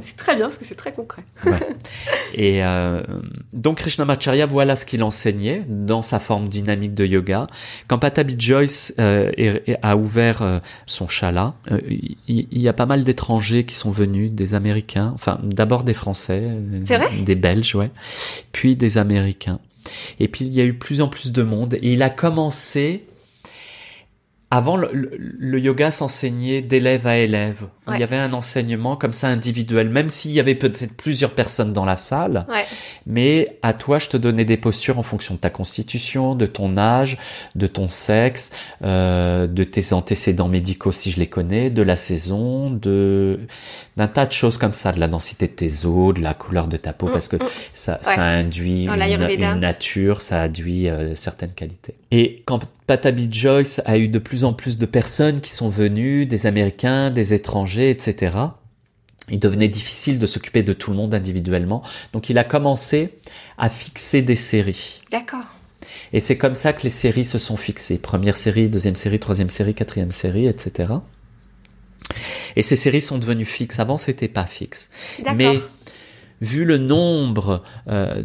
c'est- 0.00 0.16
très 0.16 0.36
bien 0.36 0.46
parce 0.46 0.58
que 0.58 0.64
c'est 0.64 0.74
très 0.74 0.92
concret. 0.92 1.22
Ouais. 1.46 1.58
Et 2.34 2.64
euh, 2.64 3.02
donc 3.52 3.78
Krishnamacharya, 3.78 4.46
voilà 4.46 4.76
ce 4.76 4.86
qu'il 4.86 5.02
enseignait 5.02 5.64
dans 5.68 6.02
sa 6.02 6.18
forme 6.18 6.48
dynamique 6.48 6.94
de 6.94 7.04
yoga. 7.06 7.46
Quand 7.88 7.98
Patabi 7.98 8.34
Joyce 8.38 8.94
euh, 8.98 9.30
est- 9.36 9.76
a 9.82 9.96
ouvert 9.96 10.42
euh, 10.42 10.58
son 10.86 11.08
chala, 11.08 11.54
il 11.86 12.16
y, 12.50 12.68
a 12.68 12.72
pas 12.72 12.86
mal 12.86 13.04
d'étrangers 13.04 13.64
qui 13.64 13.74
sont 13.74 13.90
venus, 13.90 14.32
des 14.32 14.54
Américains, 14.54 15.12
enfin 15.14 15.38
d'abord 15.42 15.84
des 15.84 15.94
Français, 15.94 16.42
des 17.24 17.34
Belges, 17.34 17.74
ouais, 17.74 17.90
puis 18.52 18.76
des 18.76 18.98
Américains. 18.98 19.60
Et 20.18 20.28
puis 20.28 20.44
il 20.46 20.52
y 20.52 20.60
a 20.60 20.64
eu 20.64 20.74
plus 20.74 21.00
en 21.00 21.08
plus 21.08 21.30
de 21.32 21.42
monde 21.42 21.74
et 21.74 21.92
il 21.92 22.02
a 22.02 22.10
commencé. 22.10 23.04
Avant, 24.54 24.76
le, 24.76 24.88
le- 24.92 25.58
yoga 25.58 25.90
s'enseignait 25.90 26.62
d'élève 26.62 27.08
à 27.08 27.16
élève. 27.16 27.62
Ouais. 27.88 27.96
Il 27.96 28.00
y 28.00 28.04
avait 28.04 28.16
un 28.16 28.32
enseignement 28.32 28.94
comme 28.94 29.12
ça 29.12 29.26
individuel, 29.26 29.88
même 29.88 30.10
s'il 30.10 30.30
y 30.30 30.38
avait 30.38 30.54
peut-être 30.54 30.94
plusieurs 30.94 31.32
personnes 31.32 31.72
dans 31.72 31.84
la 31.84 31.96
salle. 31.96 32.46
Ouais. 32.48 32.64
Mais 33.04 33.58
à 33.62 33.72
toi, 33.72 33.98
je 33.98 34.08
te 34.08 34.16
donnais 34.16 34.44
des 34.44 34.56
postures 34.56 35.00
en 35.00 35.02
fonction 35.02 35.34
de 35.34 35.40
ta 35.40 35.50
constitution, 35.50 36.36
de 36.36 36.46
ton 36.46 36.76
âge, 36.76 37.18
de 37.56 37.66
ton 37.66 37.88
sexe, 37.88 38.52
euh, 38.84 39.48
de 39.48 39.64
tes 39.64 39.92
antécédents 39.92 40.48
médicaux 40.48 40.92
si 40.92 41.10
je 41.10 41.18
les 41.18 41.26
connais, 41.26 41.68
de 41.70 41.82
la 41.82 41.96
saison, 41.96 42.70
de 42.70 43.40
d'un 43.96 44.08
tas 44.08 44.26
de 44.26 44.32
choses 44.32 44.58
comme 44.58 44.74
ça, 44.74 44.90
de 44.90 44.98
la 44.98 45.06
densité 45.06 45.46
de 45.46 45.52
tes 45.52 45.86
os, 45.86 46.14
de 46.14 46.20
la 46.20 46.34
couleur 46.34 46.66
de 46.66 46.76
ta 46.76 46.92
peau, 46.92 47.06
Mm, 47.06 47.12
parce 47.12 47.28
que 47.28 47.36
mm. 47.36 47.48
ça, 47.72 47.98
ça 48.02 48.22
induit 48.22 48.86
Dans 48.86 48.94
une, 48.94 49.42
une 49.42 49.60
nature, 49.60 50.20
ça 50.20 50.42
induit 50.42 50.88
euh, 50.88 51.14
certaines 51.14 51.52
qualités. 51.52 51.94
Et 52.16 52.44
quand 52.46 52.60
Patabi 52.86 53.28
Joyce 53.28 53.82
a 53.86 53.98
eu 53.98 54.06
de 54.06 54.20
plus 54.20 54.44
en 54.44 54.52
plus 54.52 54.78
de 54.78 54.86
personnes 54.86 55.40
qui 55.40 55.50
sont 55.50 55.68
venues, 55.68 56.26
des 56.26 56.46
Américains, 56.46 57.10
des 57.10 57.34
étrangers, 57.34 57.90
etc., 57.90 58.36
il 59.30 59.40
devenait 59.40 59.66
difficile 59.66 60.20
de 60.20 60.26
s'occuper 60.26 60.62
de 60.62 60.72
tout 60.72 60.92
le 60.92 60.96
monde 60.96 61.12
individuellement. 61.12 61.82
Donc 62.12 62.30
il 62.30 62.38
a 62.38 62.44
commencé 62.44 63.18
à 63.58 63.68
fixer 63.68 64.22
des 64.22 64.36
séries. 64.36 65.02
D'accord. 65.10 65.56
Et 66.12 66.20
c'est 66.20 66.38
comme 66.38 66.54
ça 66.54 66.72
que 66.72 66.84
les 66.84 66.90
séries 66.90 67.24
se 67.24 67.38
sont 67.38 67.56
fixées. 67.56 67.98
Première 67.98 68.36
série, 68.36 68.68
deuxième 68.68 68.94
série, 68.94 69.18
troisième 69.18 69.50
série, 69.50 69.74
quatrième 69.74 70.12
série, 70.12 70.46
etc. 70.46 70.92
Et 72.54 72.62
ces 72.62 72.76
séries 72.76 73.00
sont 73.00 73.18
devenues 73.18 73.44
fixes. 73.44 73.80
Avant, 73.80 73.96
c'était 73.96 74.28
pas 74.28 74.46
fixe. 74.46 74.88
D'accord. 75.18 75.34
Mais 75.34 75.60
vu 76.40 76.64
le 76.64 76.78
nombre 76.78 77.64
euh, 77.88 78.22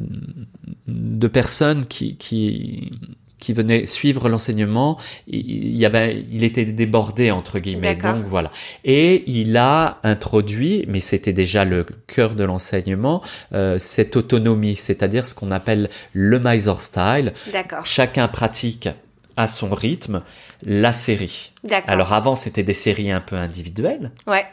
de 0.88 1.28
personnes 1.28 1.88
qui, 1.88 2.18
qui, 2.18 2.92
qui 3.40 3.54
venaient 3.54 3.86
suivre 3.86 4.30
l'enseignement, 4.30 4.98
il, 5.28 5.76
y 5.76 5.86
avait, 5.86 6.24
il 6.32 6.44
était 6.44 6.66
débordé 6.66 7.32
entre 7.32 7.60
guillemets. 7.60 7.96
Donc 7.96 8.26
voilà. 8.26 8.52
Et 8.84 9.24
il 9.28 9.56
a 9.58 10.00
introduit, 10.04 10.86
mais 10.88 11.00
c'était 11.00 11.34
déjà 11.34 11.66
le 11.66 11.86
cœur 12.08 12.36
de 12.36 12.44
l'enseignement, 12.44 13.22
euh, 13.54 13.78
cette 13.80 14.16
autonomie, 14.16 14.76
c'est-à-dire 14.76 15.26
ce 15.26 15.34
qu'on 15.36 15.52
appelle 15.52 15.90
le 16.14 16.40
Mysore 16.40 16.82
style. 16.82 17.34
D'accord. 17.52 17.86
Chacun 17.86 18.28
pratique 18.28 18.90
à 19.38 19.48
son 19.48 19.74
rythme 19.74 20.22
la 20.66 20.92
série. 20.92 21.54
D'accord. 21.64 21.90
Alors 21.90 22.12
avant, 22.14 22.36
c'était 22.36 22.64
des 22.64 22.74
séries 22.74 23.12
un 23.12 23.22
peu 23.22 23.38
individuelles. 23.38 24.12
Ouais. 24.28 24.46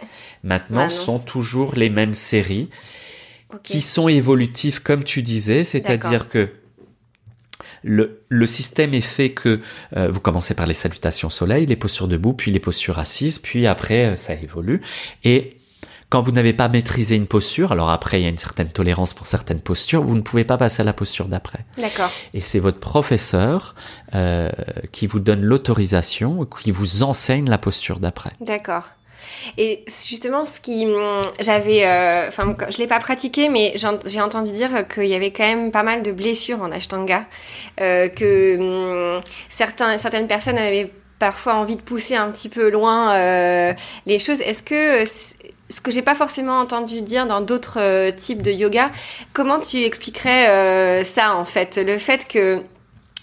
Maintenant, 0.45 0.89
ce 0.89 0.97
sont 1.05 1.19
c'est- 1.19 1.25
toujours 1.27 1.75
les 1.75 1.91
mêmes 1.91 2.15
séries 2.15 2.69
Ok. 3.53 3.63
qui 3.65 3.81
sont 3.81 4.09
évolutives, 4.09 4.83
comme 4.83 5.03
tu 5.03 5.23
disais, 5.23 5.65
c'est-à-dire 5.65 6.29
que 6.29 6.51
le, 7.87 8.23
le 8.29 8.47
système 8.47 8.93
est 8.95 9.01
fait 9.01 9.31
que 9.31 9.61
euh, 9.97 10.11
vous 10.11 10.21
commencez 10.21 10.55
par 10.55 10.67
les 10.67 10.75
salutations 10.75 11.31
soleil, 11.31 11.67
les 11.67 11.77
postures 11.77 12.09
debout, 12.09 12.33
puis 12.33 12.51
les 12.51 12.61
postures 12.61 12.99
assises, 12.99 13.39
puis 13.39 13.67
après 13.67 14.07
euh, 14.07 14.17
ça 14.17 14.35
évolue. 14.35 14.83
Et 15.25 15.59
quand 16.09 16.21
vous 16.21 16.33
n'avez 16.33 16.53
pas 16.53 16.69
maîtrisé 16.69 17.15
une 17.17 17.27
posture, 17.27 17.73
alors 17.73 17.91
après 17.91 18.21
il 18.21 18.25
y 18.25 18.27
a 18.27 18.29
une 18.29 18.39
certaine 18.39 18.69
tolérance 18.69 19.15
pour 19.15 19.27
certaines 19.27 19.61
postures, 19.61 20.03
vous 20.03 20.15
ne 20.15 20.21
pouvez 20.21 20.45
pas 20.45 20.57
passer 20.57 20.83
à 20.83 20.85
la 20.85 20.93
posture 20.93 21.27
d'après. 21.29 21.65
D'accord. 21.79 22.11
Et 22.35 22.41
c'est 22.41 22.61
votre 22.61 22.81
professeur 22.81 23.75
euh, 24.15 24.51
qui 24.93 25.07
vous 25.07 25.21
donne 25.21 25.43
l'autorisation, 25.43 26.45
qui 26.45 26.73
vous 26.73 27.03
enseigne 27.03 27.49
la 27.49 27.59
posture 27.59 28.01
d'après. 28.01 28.33
D'accord. 28.41 28.85
Et 29.59 29.85
justement, 29.89 30.45
ce 30.47 30.61
qui, 30.61 30.87
hum, 30.87 31.23
j'avais, 31.41 31.85
euh, 31.87 32.29
enfin, 32.29 32.57
je 32.71 32.79
l'ai 32.79 32.87
pas 32.87 32.99
pratiqué, 32.99 33.49
mais 33.49 33.75
j'ai 34.07 34.21
entendu 34.21 34.53
dire 34.53 34.87
qu'il 34.89 35.07
y 35.07 35.15
avait 35.15 35.31
quand 35.31 35.47
même 35.47 35.71
pas 35.71 35.83
mal 35.83 36.03
de 36.03 36.13
blessures 36.13 36.63
en 36.63 36.73
Ashtanga, 36.73 37.25
euh, 37.81 38.09
que 38.09 39.17
hum, 39.17 39.21
certains, 39.49 39.99
certaines 39.99 40.29
personnes 40.29 40.59
avaient 40.59 40.91
parfois 41.19 41.55
envie 41.55 41.77
de 41.77 41.83
pousser 41.83 42.15
un 42.15 42.31
petit 42.31 42.49
peu 42.49 42.71
loin 42.71 43.15
euh, 43.15 43.73
les 44.07 44.19
choses. 44.19 44.41
Est-ce 44.41 44.63
que 44.63 45.05
ce 45.69 45.81
que 45.81 45.91
j'ai 45.91 46.03
pas 46.03 46.15
forcément 46.15 46.61
entendu 46.61 47.03
dire 47.03 47.27
dans 47.27 47.41
d'autres 47.41 47.81
euh, 47.81 48.11
types 48.11 48.43
de 48.43 48.53
yoga, 48.53 48.91
comment 49.33 49.59
tu 49.59 49.83
expliquerais 49.83 50.49
euh, 50.49 51.05
ça 51.05 51.35
en 51.35 51.45
fait, 51.45 51.81
le 51.85 51.99
fait 51.99 52.29
que 52.29 52.63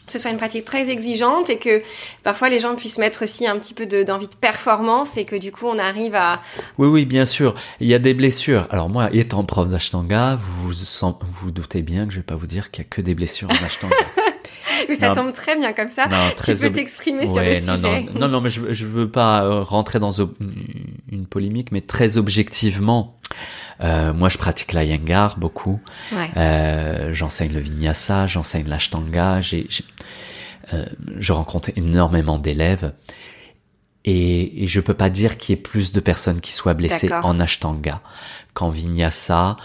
ce 0.07 0.19
soit 0.19 0.31
une 0.31 0.37
pratique 0.37 0.65
très 0.65 0.89
exigeante 0.89 1.49
et 1.49 1.57
que 1.57 1.81
parfois 2.23 2.49
les 2.49 2.59
gens 2.59 2.75
puissent 2.75 2.97
mettre 2.97 3.23
aussi 3.23 3.47
un 3.47 3.57
petit 3.57 3.73
peu 3.73 3.85
de- 3.85 4.03
d'envie 4.03 4.27
de, 4.27 4.35
performance 4.35 5.17
et 5.17 5.25
que 5.25 5.35
du 5.35 5.51
coup 5.51 5.65
on 5.67 5.77
arrive 5.77 6.15
à... 6.15 6.41
Oui, 6.77 6.87
oui, 6.87 7.05
bien 7.05 7.25
sûr. 7.25 7.55
Il 7.79 7.87
y 7.87 7.93
a 7.93 7.99
des 7.99 8.13
blessures. 8.13 8.67
Alors 8.69 8.89
moi, 8.89 9.09
étant 9.13 9.43
prof 9.43 9.69
d'Ashtanga, 9.69 10.35
vous 10.35 10.69
vous, 10.71 11.13
vous 11.41 11.51
doutez 11.51 11.81
bien 11.81 12.05
que 12.05 12.11
je 12.11 12.17
vais 12.17 12.23
pas 12.23 12.35
vous 12.35 12.47
dire 12.47 12.71
qu'il 12.71 12.83
y 12.83 12.87
a 12.87 12.89
que 12.89 13.01
des 13.01 13.15
blessures 13.15 13.49
en 13.49 13.65
Ashtanga. 13.65 13.95
Mais 14.89 14.95
ça 14.95 15.09
Non. 15.09 15.15
tombe 15.15 15.31
très 15.33 15.55
bien 15.57 15.71
comme 15.71 15.89
ça. 15.89 16.07
non, 16.07 16.17
tu 16.43 16.53
peux 16.55 16.65
ob- 16.67 16.73
t'exprimer 16.73 17.25
sur 17.25 17.35
Ouais, 17.35 17.59
le 17.61 17.65
non, 17.65 17.75
sujet. 17.77 18.05
non, 18.19 18.27
non, 18.27 18.41
mais 18.41 18.49
je, 18.49 18.73
je 18.73 18.85
veux 18.85 19.09
pas 19.09 19.43
euh, 19.43 19.61
rentrer 19.63 19.99
dans 19.99 20.11
une 20.11 21.25
polémique, 21.29 21.71
mais 21.71 21.79
très 21.81 22.17
objectivement, 22.17 23.17
euh, 23.81 24.13
moi 24.13 24.29
je 24.29 24.37
pratique 24.37 24.73
la 24.73 24.83
Yangar 24.83 25.37
beaucoup. 25.37 25.79
Ouais. 26.11 26.29
Euh, 26.37 27.13
j'enseigne 27.13 27.53
le 27.53 27.59
vinyasa, 27.59 28.27
j'enseigne 28.27 28.67
l'ashtanga, 28.67 29.41
j'ai, 29.41 29.65
j'ai- 29.69 29.85
euh, 30.73 30.85
je 31.17 31.33
rencontre 31.33 31.71
énormément 31.75 32.37
d'élèves 32.37 32.93
et, 34.05 34.63
et 34.63 34.67
je 34.67 34.79
peux 34.81 34.93
pas 34.93 35.09
dire 35.09 35.37
qu'il 35.37 35.55
y 35.55 35.59
ait 35.59 35.61
plus 35.61 35.91
de 35.91 35.99
personnes 35.99 36.41
qui 36.41 36.51
soient 36.53 36.73
blessées 36.73 37.11
en 37.13 37.39
ashtanga 37.39 38.01
qu'en 38.53 38.69
vinyasa 38.69 39.57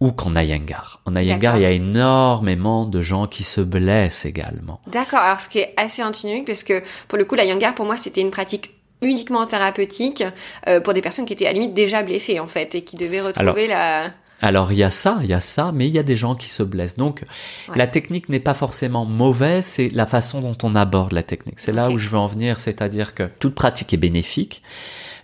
ou 0.00 0.12
qu'en 0.12 0.34
iyengar. 0.34 1.00
En 1.04 1.14
iyengar, 1.14 1.56
il 1.58 1.62
y 1.62 1.66
a 1.66 1.70
énormément 1.72 2.86
de 2.86 3.02
gens 3.02 3.26
qui 3.26 3.44
se 3.44 3.60
blessent 3.60 4.24
également. 4.24 4.80
D'accord, 4.86 5.18
alors 5.20 5.40
ce 5.40 5.48
qui 5.48 5.58
est 5.58 5.74
assez 5.76 6.02
antinomique 6.02 6.46
parce 6.46 6.62
que 6.62 6.82
pour 7.06 7.18
le 7.18 7.24
coup 7.24 7.34
la 7.34 7.44
yangar 7.44 7.74
pour 7.74 7.84
moi 7.86 7.96
c'était 7.98 8.22
une 8.22 8.30
pratique 8.30 8.74
uniquement 9.02 9.46
thérapeutique 9.46 10.24
euh, 10.68 10.80
pour 10.80 10.92
des 10.94 11.02
personnes 11.02 11.24
qui 11.26 11.32
étaient 11.32 11.46
à 11.46 11.52
la 11.52 11.58
limite 11.58 11.74
déjà 11.74 12.02
blessées 12.02 12.38
en 12.40 12.48
fait 12.48 12.74
et 12.74 12.82
qui 12.82 12.96
devaient 12.96 13.20
retrouver 13.20 13.66
la... 13.66 14.10
Alors 14.42 14.72
il 14.72 14.78
y 14.78 14.82
a 14.82 14.90
ça, 14.90 15.18
il 15.22 15.28
y 15.28 15.34
a 15.34 15.40
ça, 15.40 15.70
mais 15.74 15.86
il 15.86 15.92
y 15.92 15.98
a 15.98 16.02
des 16.02 16.16
gens 16.16 16.34
qui 16.34 16.48
se 16.48 16.62
blessent. 16.62 16.96
Donc 16.96 17.24
Ouais. 17.68 17.76
la 17.76 17.86
technique 17.86 18.28
n'est 18.30 18.40
pas 18.40 18.54
forcément 18.54 19.04
mauvaise, 19.04 19.64
c'est 19.66 19.90
la 19.90 20.06
façon 20.06 20.40
dont 20.40 20.56
on 20.62 20.74
aborde 20.74 21.12
la 21.12 21.22
technique. 21.22 21.60
C'est 21.60 21.72
là 21.72 21.90
où 21.90 21.98
je 21.98 22.08
veux 22.08 22.16
en 22.18 22.26
venir, 22.26 22.58
c'est-à-dire 22.60 23.14
que 23.14 23.28
toute 23.38 23.54
pratique 23.54 23.92
est 23.92 23.98
bénéfique. 23.98 24.62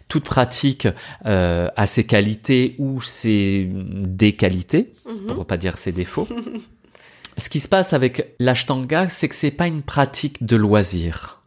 Toute 0.09 0.25
pratique 0.25 0.87
euh, 1.25 1.69
a 1.77 1.87
ses 1.87 2.05
qualités 2.05 2.77
ou 2.79 3.01
ses 3.01 3.69
déqualités, 3.73 4.93
Mhm. 5.07 5.35
pour 5.35 5.47
pas 5.47 5.57
dire 5.57 5.79
ses 5.79 5.93
défauts. 5.93 6.29
Ce 7.39 7.49
qui 7.51 7.61
se 7.61 7.69
passe 7.69 7.93
avec 7.93 8.35
l'ashtanga, 8.39 9.09
c'est 9.09 9.29
que 9.29 9.35
c'est 9.35 9.51
pas 9.51 9.67
une 9.67 9.83
pratique 9.83 10.45
de 10.45 10.57
loisir. 10.57 11.43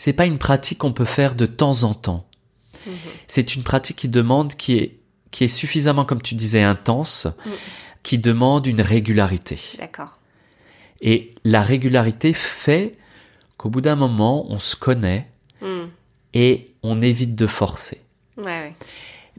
C'est 0.00 0.14
pas 0.14 0.24
une 0.24 0.38
pratique 0.38 0.78
qu'on 0.78 0.94
peut 0.94 1.04
faire 1.04 1.34
de 1.34 1.44
temps 1.44 1.82
en 1.82 1.92
temps. 1.92 2.26
Mhm. 2.86 2.94
C'est 3.26 3.54
une 3.54 3.62
pratique 3.62 3.96
qui 3.96 4.08
demande, 4.08 4.54
qui 4.54 4.78
est, 4.78 4.96
qui 5.30 5.44
est 5.44 5.48
suffisamment, 5.48 6.06
comme 6.06 6.22
tu 6.22 6.34
disais, 6.34 6.62
intense, 6.62 7.26
Mm. 7.44 7.50
qui 8.02 8.16
demande 8.18 8.66
une 8.66 8.80
régularité. 8.80 9.58
D'accord. 9.78 10.16
Et 11.02 11.34
la 11.44 11.62
régularité 11.62 12.32
fait 12.32 12.96
qu'au 13.58 13.68
bout 13.68 13.82
d'un 13.82 13.94
moment, 13.96 14.46
on 14.50 14.58
se 14.58 14.74
connaît 14.74 15.28
Hmm. 15.60 15.88
et 16.32 16.68
on 16.82 17.02
évite 17.02 17.34
de 17.34 17.46
forcer. 17.46 18.00
Ouais, 18.38 18.44
ouais. 18.46 18.74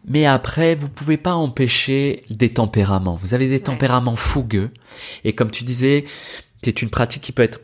Mais 0.06 0.28
après, 0.28 0.76
vous 0.76 0.90
pouvez 0.90 1.18
pas 1.18 1.34
empêcher 1.34 2.24
des 2.30 2.54
tempéraments. 2.54 3.16
Vous 3.16 3.34
avez 3.34 3.50
des 3.50 3.62
tempéraments 3.62 4.16
fougueux. 4.16 4.70
Et 5.24 5.34
comme 5.34 5.50
tu 5.50 5.64
disais, 5.64 6.06
c'est 6.64 6.84
une 6.84 6.92
pratique 6.92 7.24
qui 7.24 7.32
peut 7.32 7.42
être 7.42 7.62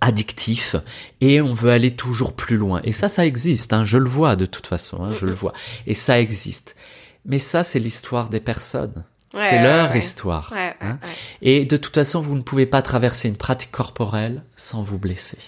addictif 0.00 0.76
et 1.20 1.40
on 1.40 1.54
veut 1.54 1.70
aller 1.70 1.94
toujours 1.94 2.32
plus 2.32 2.56
loin. 2.56 2.80
Et 2.84 2.92
ça, 2.92 3.08
ça 3.08 3.26
existe, 3.26 3.72
hein, 3.72 3.84
je 3.84 3.98
le 3.98 4.08
vois 4.08 4.36
de 4.36 4.46
toute 4.46 4.66
façon, 4.66 5.04
hein, 5.04 5.12
je 5.12 5.26
le 5.26 5.32
vois. 5.32 5.52
Et 5.86 5.94
ça 5.94 6.20
existe. 6.20 6.76
Mais 7.24 7.38
ça, 7.38 7.62
c'est 7.62 7.78
l'histoire 7.78 8.28
des 8.28 8.40
personnes. 8.40 9.04
c'est 9.34 9.62
leur 9.62 9.94
histoire. 9.96 10.52
Hein. 10.80 10.98
Et 11.42 11.66
de 11.66 11.76
toute 11.76 11.94
façon, 11.94 12.20
vous 12.20 12.36
ne 12.36 12.42
pouvez 12.42 12.66
pas 12.66 12.82
traverser 12.82 13.28
une 13.28 13.36
pratique 13.36 13.72
corporelle 13.72 14.42
sans 14.56 14.82
vous 14.82 14.98
blesser. 14.98 15.38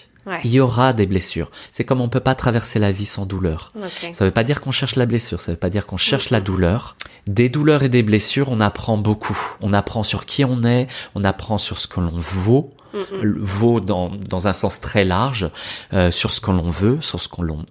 Il 0.43 0.51
y 0.51 0.59
aura 0.59 0.93
des 0.93 1.05
blessures. 1.05 1.49
C'est 1.71 1.83
comme 1.83 2.01
on 2.01 2.09
peut 2.09 2.19
pas 2.19 2.35
traverser 2.35 2.79
la 2.79 2.91
vie 2.91 3.05
sans 3.05 3.25
douleur. 3.25 3.73
Ça 4.11 4.25
veut 4.25 4.31
pas 4.31 4.43
dire 4.43 4.61
qu'on 4.61 4.71
cherche 4.71 4.95
la 4.95 5.05
blessure, 5.05 5.41
ça 5.41 5.53
veut 5.53 5.57
pas 5.57 5.69
dire 5.69 5.85
qu'on 5.85 5.97
cherche 5.97 6.29
la 6.29 6.41
douleur. 6.41 6.95
Des 7.27 7.49
douleurs 7.49 7.83
et 7.83 7.89
des 7.89 8.03
blessures, 8.03 8.49
on 8.49 8.59
apprend 8.59 8.97
beaucoup. 8.97 9.37
On 9.61 9.73
apprend 9.73 10.03
sur 10.03 10.25
qui 10.25 10.45
on 10.45 10.63
est, 10.63 10.87
on 11.15 11.23
apprend 11.23 11.57
sur 11.57 11.79
ce 11.79 11.87
que 11.87 11.99
l'on 11.99 12.19
vaut, 12.19 12.71
vaut 13.21 13.79
dans, 13.79 14.09
dans 14.09 14.47
un 14.47 14.53
sens 14.53 14.79
très 14.79 15.05
large, 15.05 15.49
euh, 15.93 16.11
sur 16.11 16.31
ce 16.31 16.41
que 16.41 16.51
l'on 16.51 16.69
veut, 16.69 16.99
sur 17.01 17.19
ce 17.19 17.27
qu'on 17.27 17.65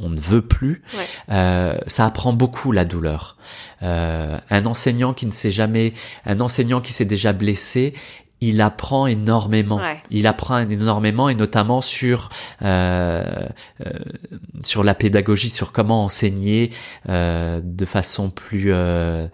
on 0.00 0.08
ne 0.08 0.20
veut 0.20 0.42
plus. 0.42 0.82
Euh, 1.30 1.78
ça 1.86 2.06
apprend 2.06 2.32
beaucoup 2.32 2.72
la 2.72 2.84
douleur. 2.84 3.36
Euh, 3.82 4.38
un 4.48 4.66
enseignant 4.66 5.12
qui 5.12 5.26
ne 5.26 5.30
s'est 5.30 5.50
jamais, 5.50 5.94
un 6.24 6.40
enseignant 6.40 6.80
qui 6.80 6.92
s'est 6.92 7.04
déjà 7.04 7.32
blessé, 7.32 7.94
il 8.40 8.60
apprend 8.62 9.06
énormément. 9.06 9.80
Il 10.10 10.26
apprend 10.26 10.58
énormément 10.58 11.28
et 11.28 11.34
notamment 11.34 11.82
sur 11.82 12.30
euh, 12.62 13.24
euh, 13.84 13.90
sur 14.64 14.82
la 14.82 14.94
pédagogie, 14.94 15.50
sur 15.50 15.72
comment 15.72 16.04
enseigner 16.04 16.70
euh, 17.08 17.60
de 17.62 17.84
façon 17.84 18.30
plus 18.30 18.72
euh, 18.72 19.26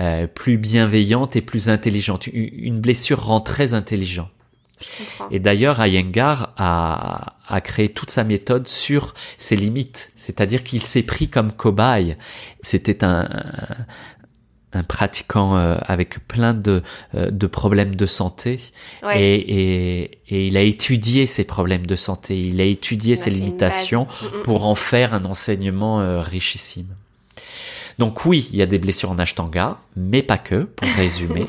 euh, 0.00 0.26
plus 0.26 0.58
bienveillante 0.58 1.36
et 1.36 1.42
plus 1.42 1.68
intelligente. 1.68 2.26
Une 2.32 2.80
blessure 2.80 3.24
rend 3.26 3.40
très 3.40 3.74
intelligent. 3.74 4.28
Et 5.30 5.38
d'ailleurs, 5.38 5.84
Iyengar 5.84 6.54
a, 6.56 7.36
a 7.46 7.60
créé 7.60 7.88
toute 7.88 8.10
sa 8.10 8.24
méthode 8.24 8.68
sur 8.68 9.14
ses 9.36 9.56
limites, 9.56 10.12
c'est-à-dire 10.14 10.64
qu'il 10.64 10.84
s'est 10.84 11.02
pris 11.02 11.28
comme 11.28 11.52
cobaye. 11.52 12.16
C'était 12.62 13.04
un, 13.04 13.28
un 14.72 14.82
pratiquant 14.82 15.56
euh, 15.56 15.76
avec 15.82 16.26
plein 16.26 16.52
de, 16.52 16.82
euh, 17.14 17.30
de 17.30 17.46
problèmes 17.46 17.94
de 17.94 18.06
santé 18.06 18.60
et, 19.14 19.34
et, 19.34 20.20
et, 20.28 20.46
il 20.46 20.56
a 20.56 20.62
étudié 20.62 21.24
ses 21.26 21.44
problèmes 21.44 21.86
de 21.86 21.96
santé, 21.96 22.38
il 22.38 22.60
a 22.60 22.64
étudié 22.64 23.16
ses 23.16 23.30
limitations 23.30 24.06
mm, 24.06 24.38
mm, 24.38 24.42
pour 24.42 24.60
mm. 24.60 24.64
en 24.64 24.74
faire 24.74 25.14
un 25.14 25.24
enseignement 25.24 26.00
euh, 26.00 26.20
richissime. 26.20 26.94
Donc 27.98 28.24
oui, 28.26 28.48
il 28.52 28.58
y 28.58 28.62
a 28.62 28.66
des 28.66 28.78
blessures 28.78 29.10
en 29.10 29.18
ashtanga, 29.18 29.76
mais 29.96 30.22
pas 30.22 30.38
que, 30.38 30.62
pour 30.62 30.88
résumer. 30.96 31.46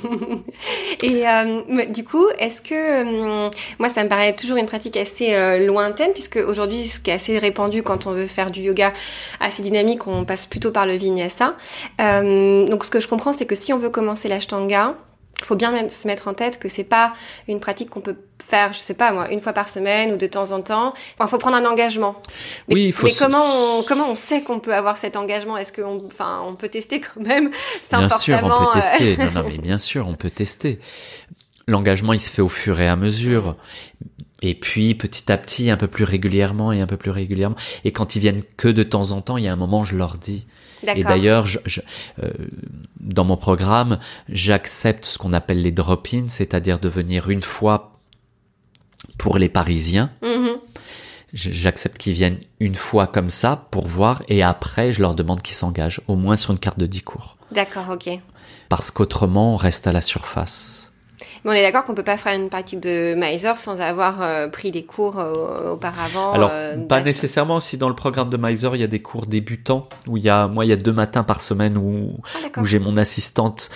Et 1.03 1.27
euh, 1.27 1.85
du 1.85 2.03
coup, 2.03 2.25
est-ce 2.39 2.61
que 2.61 2.73
euh, 2.73 3.49
moi 3.77 3.87
ça 3.87 4.03
me 4.03 4.09
paraît 4.09 4.35
toujours 4.35 4.57
une 4.57 4.65
pratique 4.65 4.97
assez 4.97 5.35
euh, 5.35 5.65
lointaine 5.65 6.11
puisque 6.11 6.37
aujourd'hui 6.37 6.87
ce 6.87 6.99
qui 6.99 7.11
est 7.11 7.13
assez 7.13 7.37
répandu 7.37 7.83
quand 7.83 8.07
on 8.07 8.11
veut 8.11 8.25
faire 8.25 8.49
du 8.49 8.61
yoga 8.61 8.93
assez 9.39 9.61
dynamique, 9.61 10.07
on 10.07 10.25
passe 10.25 10.47
plutôt 10.47 10.71
par 10.71 10.87
le 10.87 10.93
vinyasa. 10.93 11.55
donc 11.99 12.83
ce 12.83 12.89
que 12.89 12.99
je 12.99 13.07
comprends 13.07 13.31
c'est 13.31 13.45
que 13.45 13.55
si 13.55 13.71
on 13.71 13.77
veut 13.77 13.91
commencer 13.91 14.27
l'ashtanga, 14.27 14.95
faut 15.45 15.55
bien 15.55 15.89
se 15.89 16.07
mettre 16.07 16.27
en 16.27 16.33
tête 16.33 16.59
que 16.59 16.69
c'est 16.69 16.83
pas 16.83 17.13
une 17.47 17.59
pratique 17.59 17.89
qu'on 17.89 18.01
peut 18.01 18.15
faire, 18.43 18.73
je 18.73 18.79
sais 18.79 18.93
pas 18.93 19.11
moi, 19.11 19.31
une 19.31 19.41
fois 19.41 19.53
par 19.53 19.69
semaine 19.69 20.13
ou 20.13 20.17
de 20.17 20.27
temps 20.27 20.51
en 20.51 20.61
temps. 20.61 20.93
Il 21.19 21.27
faut 21.27 21.37
prendre 21.37 21.57
un 21.57 21.65
engagement. 21.65 22.21
Mais, 22.67 22.75
oui, 22.75 22.85
il 22.87 22.93
faut. 22.93 23.05
Mais 23.05 23.13
comment 23.17 23.43
on, 23.43 23.83
comment 23.83 24.09
on 24.09 24.15
sait 24.15 24.41
qu'on 24.41 24.59
peut 24.59 24.73
avoir 24.73 24.97
cet 24.97 25.17
engagement? 25.17 25.57
Est-ce 25.57 25.73
qu'on, 25.73 26.05
enfin, 26.07 26.41
on 26.45 26.55
peut 26.55 26.69
tester 26.69 26.99
quand 26.99 27.21
même? 27.21 27.51
Bien 27.91 28.09
sûr, 28.09 28.39
on 28.43 28.49
peut 28.49 28.71
tester. 28.73 29.17
non, 29.17 29.31
non, 29.31 29.43
mais 29.49 29.57
bien 29.57 29.77
sûr, 29.77 30.07
on 30.07 30.15
peut 30.15 30.29
tester. 30.29 30.79
L'engagement, 31.67 32.13
il 32.13 32.19
se 32.19 32.31
fait 32.31 32.41
au 32.41 32.49
fur 32.49 32.79
et 32.79 32.87
à 32.87 32.95
mesure. 32.95 33.55
Et 34.41 34.55
puis 34.55 34.95
petit 34.95 35.31
à 35.31 35.37
petit, 35.37 35.69
un 35.69 35.77
peu 35.77 35.87
plus 35.87 36.05
régulièrement 36.05 36.71
et 36.71 36.81
un 36.81 36.87
peu 36.87 36.97
plus 36.97 37.11
régulièrement. 37.11 37.57
Et 37.83 37.91
quand 37.91 38.15
ils 38.15 38.19
viennent 38.19 38.43
que 38.57 38.67
de 38.67 38.83
temps 38.83 39.11
en 39.11 39.21
temps, 39.21 39.37
il 39.37 39.43
y 39.43 39.47
a 39.47 39.53
un 39.53 39.57
moment, 39.57 39.83
je 39.83 39.95
leur 39.95 40.17
dis. 40.17 40.45
Et 40.87 41.03
d'ailleurs, 41.03 41.45
je, 41.45 41.59
je, 41.65 41.81
euh, 42.23 42.31
dans 42.99 43.25
mon 43.25 43.37
programme, 43.37 43.99
j'accepte 44.29 45.05
ce 45.05 45.17
qu'on 45.17 45.33
appelle 45.33 45.61
les 45.61 45.71
drop-ins, 45.71 46.27
c'est-à-dire 46.27 46.79
de 46.79 46.89
venir 46.89 47.29
une 47.29 47.43
fois 47.43 47.99
pour 49.17 49.37
les 49.37 49.49
Parisiens. 49.49 50.11
Mm-hmm. 50.23 50.57
J'accepte 51.33 51.97
qu'ils 51.97 52.13
viennent 52.13 52.39
une 52.59 52.75
fois 52.75 53.05
comme 53.05 53.29
ça 53.29 53.67
pour 53.71 53.87
voir 53.87 54.23
et 54.29 54.41
après, 54.41 54.91
je 54.91 55.01
leur 55.01 55.13
demande 55.13 55.41
qu'ils 55.41 55.55
s'engagent, 55.55 56.01
au 56.07 56.15
moins 56.15 56.35
sur 56.35 56.51
une 56.51 56.59
carte 56.59 56.79
de 56.79 56.87
10 56.87 57.01
cours. 57.03 57.37
D'accord, 57.51 57.89
ok. 57.91 58.09
Parce 58.67 58.91
qu'autrement, 58.91 59.53
on 59.53 59.57
reste 59.57 59.87
à 59.87 59.91
la 59.91 60.01
surface. 60.01 60.88
Mais 61.43 61.51
on 61.51 61.53
est 61.53 61.61
d'accord 61.61 61.85
qu'on 61.85 61.93
peut 61.93 62.03
pas 62.03 62.17
faire 62.17 62.33
une 62.33 62.49
pratique 62.49 62.79
de 62.79 63.15
Mysore 63.15 63.57
sans 63.57 63.79
avoir 63.79 64.21
euh, 64.21 64.47
pris 64.47 64.71
des 64.71 64.83
cours 64.83 65.19
euh, 65.19 65.71
auparavant. 65.71 66.33
Alors, 66.33 66.49
euh, 66.51 66.77
pas 66.77 67.01
nécessairement. 67.01 67.59
Si 67.59 67.77
dans 67.77 67.89
le 67.89 67.95
programme 67.95 68.29
de 68.29 68.37
Mysore, 68.37 68.75
il 68.75 68.79
y 68.79 68.83
a 68.83 68.87
des 68.87 68.99
cours 68.99 69.25
débutants 69.25 69.87
où 70.07 70.17
il 70.17 70.23
y 70.23 70.29
a, 70.29 70.47
moi, 70.47 70.65
il 70.65 70.69
y 70.69 70.73
a 70.73 70.77
deux 70.77 70.91
matins 70.91 71.23
par 71.23 71.41
semaine 71.41 71.77
où, 71.77 72.19
ah, 72.35 72.59
où 72.59 72.65
j'ai 72.65 72.79
mon 72.79 72.97
assistante 72.97 73.69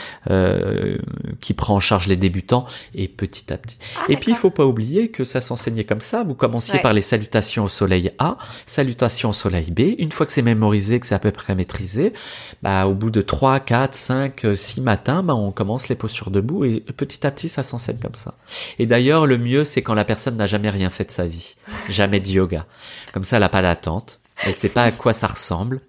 qui 1.39 1.53
prend 1.53 1.75
en 1.75 1.79
charge 1.79 2.07
les 2.07 2.17
débutants 2.17 2.65
et 2.93 3.07
petit 3.07 3.51
à 3.53 3.57
petit. 3.57 3.77
Ah, 3.97 4.05
et 4.09 4.17
puis, 4.17 4.31
il 4.31 4.37
faut 4.37 4.49
pas 4.49 4.65
oublier 4.65 5.09
que 5.09 5.23
ça 5.23 5.41
s'enseignait 5.41 5.83
comme 5.83 6.01
ça. 6.01 6.23
Vous 6.23 6.35
commenciez 6.35 6.79
par 6.79 6.93
les 6.93 7.01
salutations 7.01 7.65
au 7.65 7.69
soleil 7.69 8.11
A, 8.19 8.37
salutations 8.65 9.29
au 9.29 9.33
soleil 9.33 9.71
B. 9.71 9.95
Une 9.97 10.11
fois 10.11 10.25
que 10.25 10.31
c'est 10.31 10.41
mémorisé, 10.41 10.99
que 10.99 11.05
c'est 11.05 11.15
à 11.15 11.19
peu 11.19 11.31
près 11.31 11.55
maîtrisé, 11.55 12.13
bah, 12.61 12.87
au 12.87 12.93
bout 12.93 13.09
de 13.09 13.21
3, 13.21 13.59
4, 13.59 13.93
5, 13.93 14.45
6 14.53 14.81
matins, 14.81 15.23
bah, 15.23 15.35
on 15.35 15.51
commence 15.51 15.89
les 15.89 15.95
postures 15.95 16.31
debout 16.31 16.65
et 16.65 16.81
petit 16.81 17.25
à 17.25 17.31
petit, 17.31 17.49
ça 17.53 17.63
s'enseigne 17.63 17.97
comme 17.97 18.15
ça. 18.15 18.33
Et 18.79 18.85
d'ailleurs, 18.85 19.25
le 19.25 19.37
mieux, 19.37 19.63
c'est 19.63 19.81
quand 19.81 19.93
la 19.93 20.05
personne 20.05 20.35
n'a 20.35 20.45
jamais 20.45 20.69
rien 20.69 20.89
fait 20.89 21.05
de 21.05 21.11
sa 21.11 21.25
vie, 21.25 21.55
jamais 21.89 22.19
de 22.19 22.27
yoga. 22.27 22.65
Comme 23.13 23.23
ça, 23.23 23.37
elle 23.37 23.43
n'a 23.43 23.49
pas 23.49 23.61
d'attente, 23.61 24.19
elle 24.43 24.55
sait 24.55 24.69
pas 24.69 24.83
à 24.83 24.91
quoi 24.91 25.13
ça 25.13 25.27
ressemble. 25.27 25.81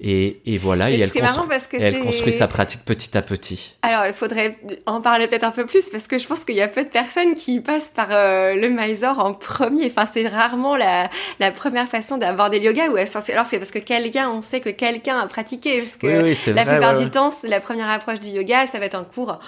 Et, 0.00 0.40
et 0.46 0.58
voilà, 0.58 0.92
et, 0.92 1.00
elle, 1.00 1.10
construit, 1.10 1.48
parce 1.48 1.66
que 1.66 1.76
elle 1.76 1.98
construit 1.98 2.32
sa 2.32 2.46
pratique 2.46 2.84
petit 2.84 3.18
à 3.18 3.22
petit. 3.22 3.76
Alors, 3.82 4.06
il 4.06 4.12
faudrait 4.12 4.56
en 4.86 5.00
parler 5.00 5.26
peut-être 5.26 5.42
un 5.42 5.50
peu 5.50 5.66
plus 5.66 5.90
parce 5.90 6.06
que 6.06 6.18
je 6.18 6.26
pense 6.28 6.44
qu'il 6.44 6.54
y 6.54 6.62
a 6.62 6.68
peu 6.68 6.84
de 6.84 6.88
personnes 6.88 7.34
qui 7.34 7.58
passent 7.60 7.90
par 7.90 8.06
euh, 8.12 8.54
le 8.54 8.68
Mysore 8.68 9.18
en 9.18 9.34
premier. 9.34 9.86
Enfin, 9.86 10.06
c'est 10.06 10.28
rarement 10.28 10.76
la, 10.76 11.10
la 11.40 11.50
première 11.50 11.88
façon 11.88 12.16
d'aborder 12.16 12.60
le 12.60 12.66
yoga. 12.66 12.90
Ou 12.90 12.96
alors, 12.96 13.46
c'est 13.46 13.58
parce 13.58 13.72
que 13.72 13.80
quelqu'un, 13.80 14.30
on 14.30 14.40
sait 14.40 14.60
que 14.60 14.70
quelqu'un 14.70 15.18
a 15.18 15.26
pratiqué. 15.26 15.80
Parce 15.80 15.96
que 15.96 16.52
la 16.52 16.64
plupart 16.64 16.94
du 16.94 17.10
temps, 17.10 17.32
c'est 17.32 17.48
la 17.48 17.60
première 17.60 17.90
approche 17.90 18.20
du 18.20 18.28
yoga, 18.28 18.68
ça 18.68 18.78
va 18.78 18.84
être 18.84 18.94
un 18.94 19.04
cours 19.04 19.40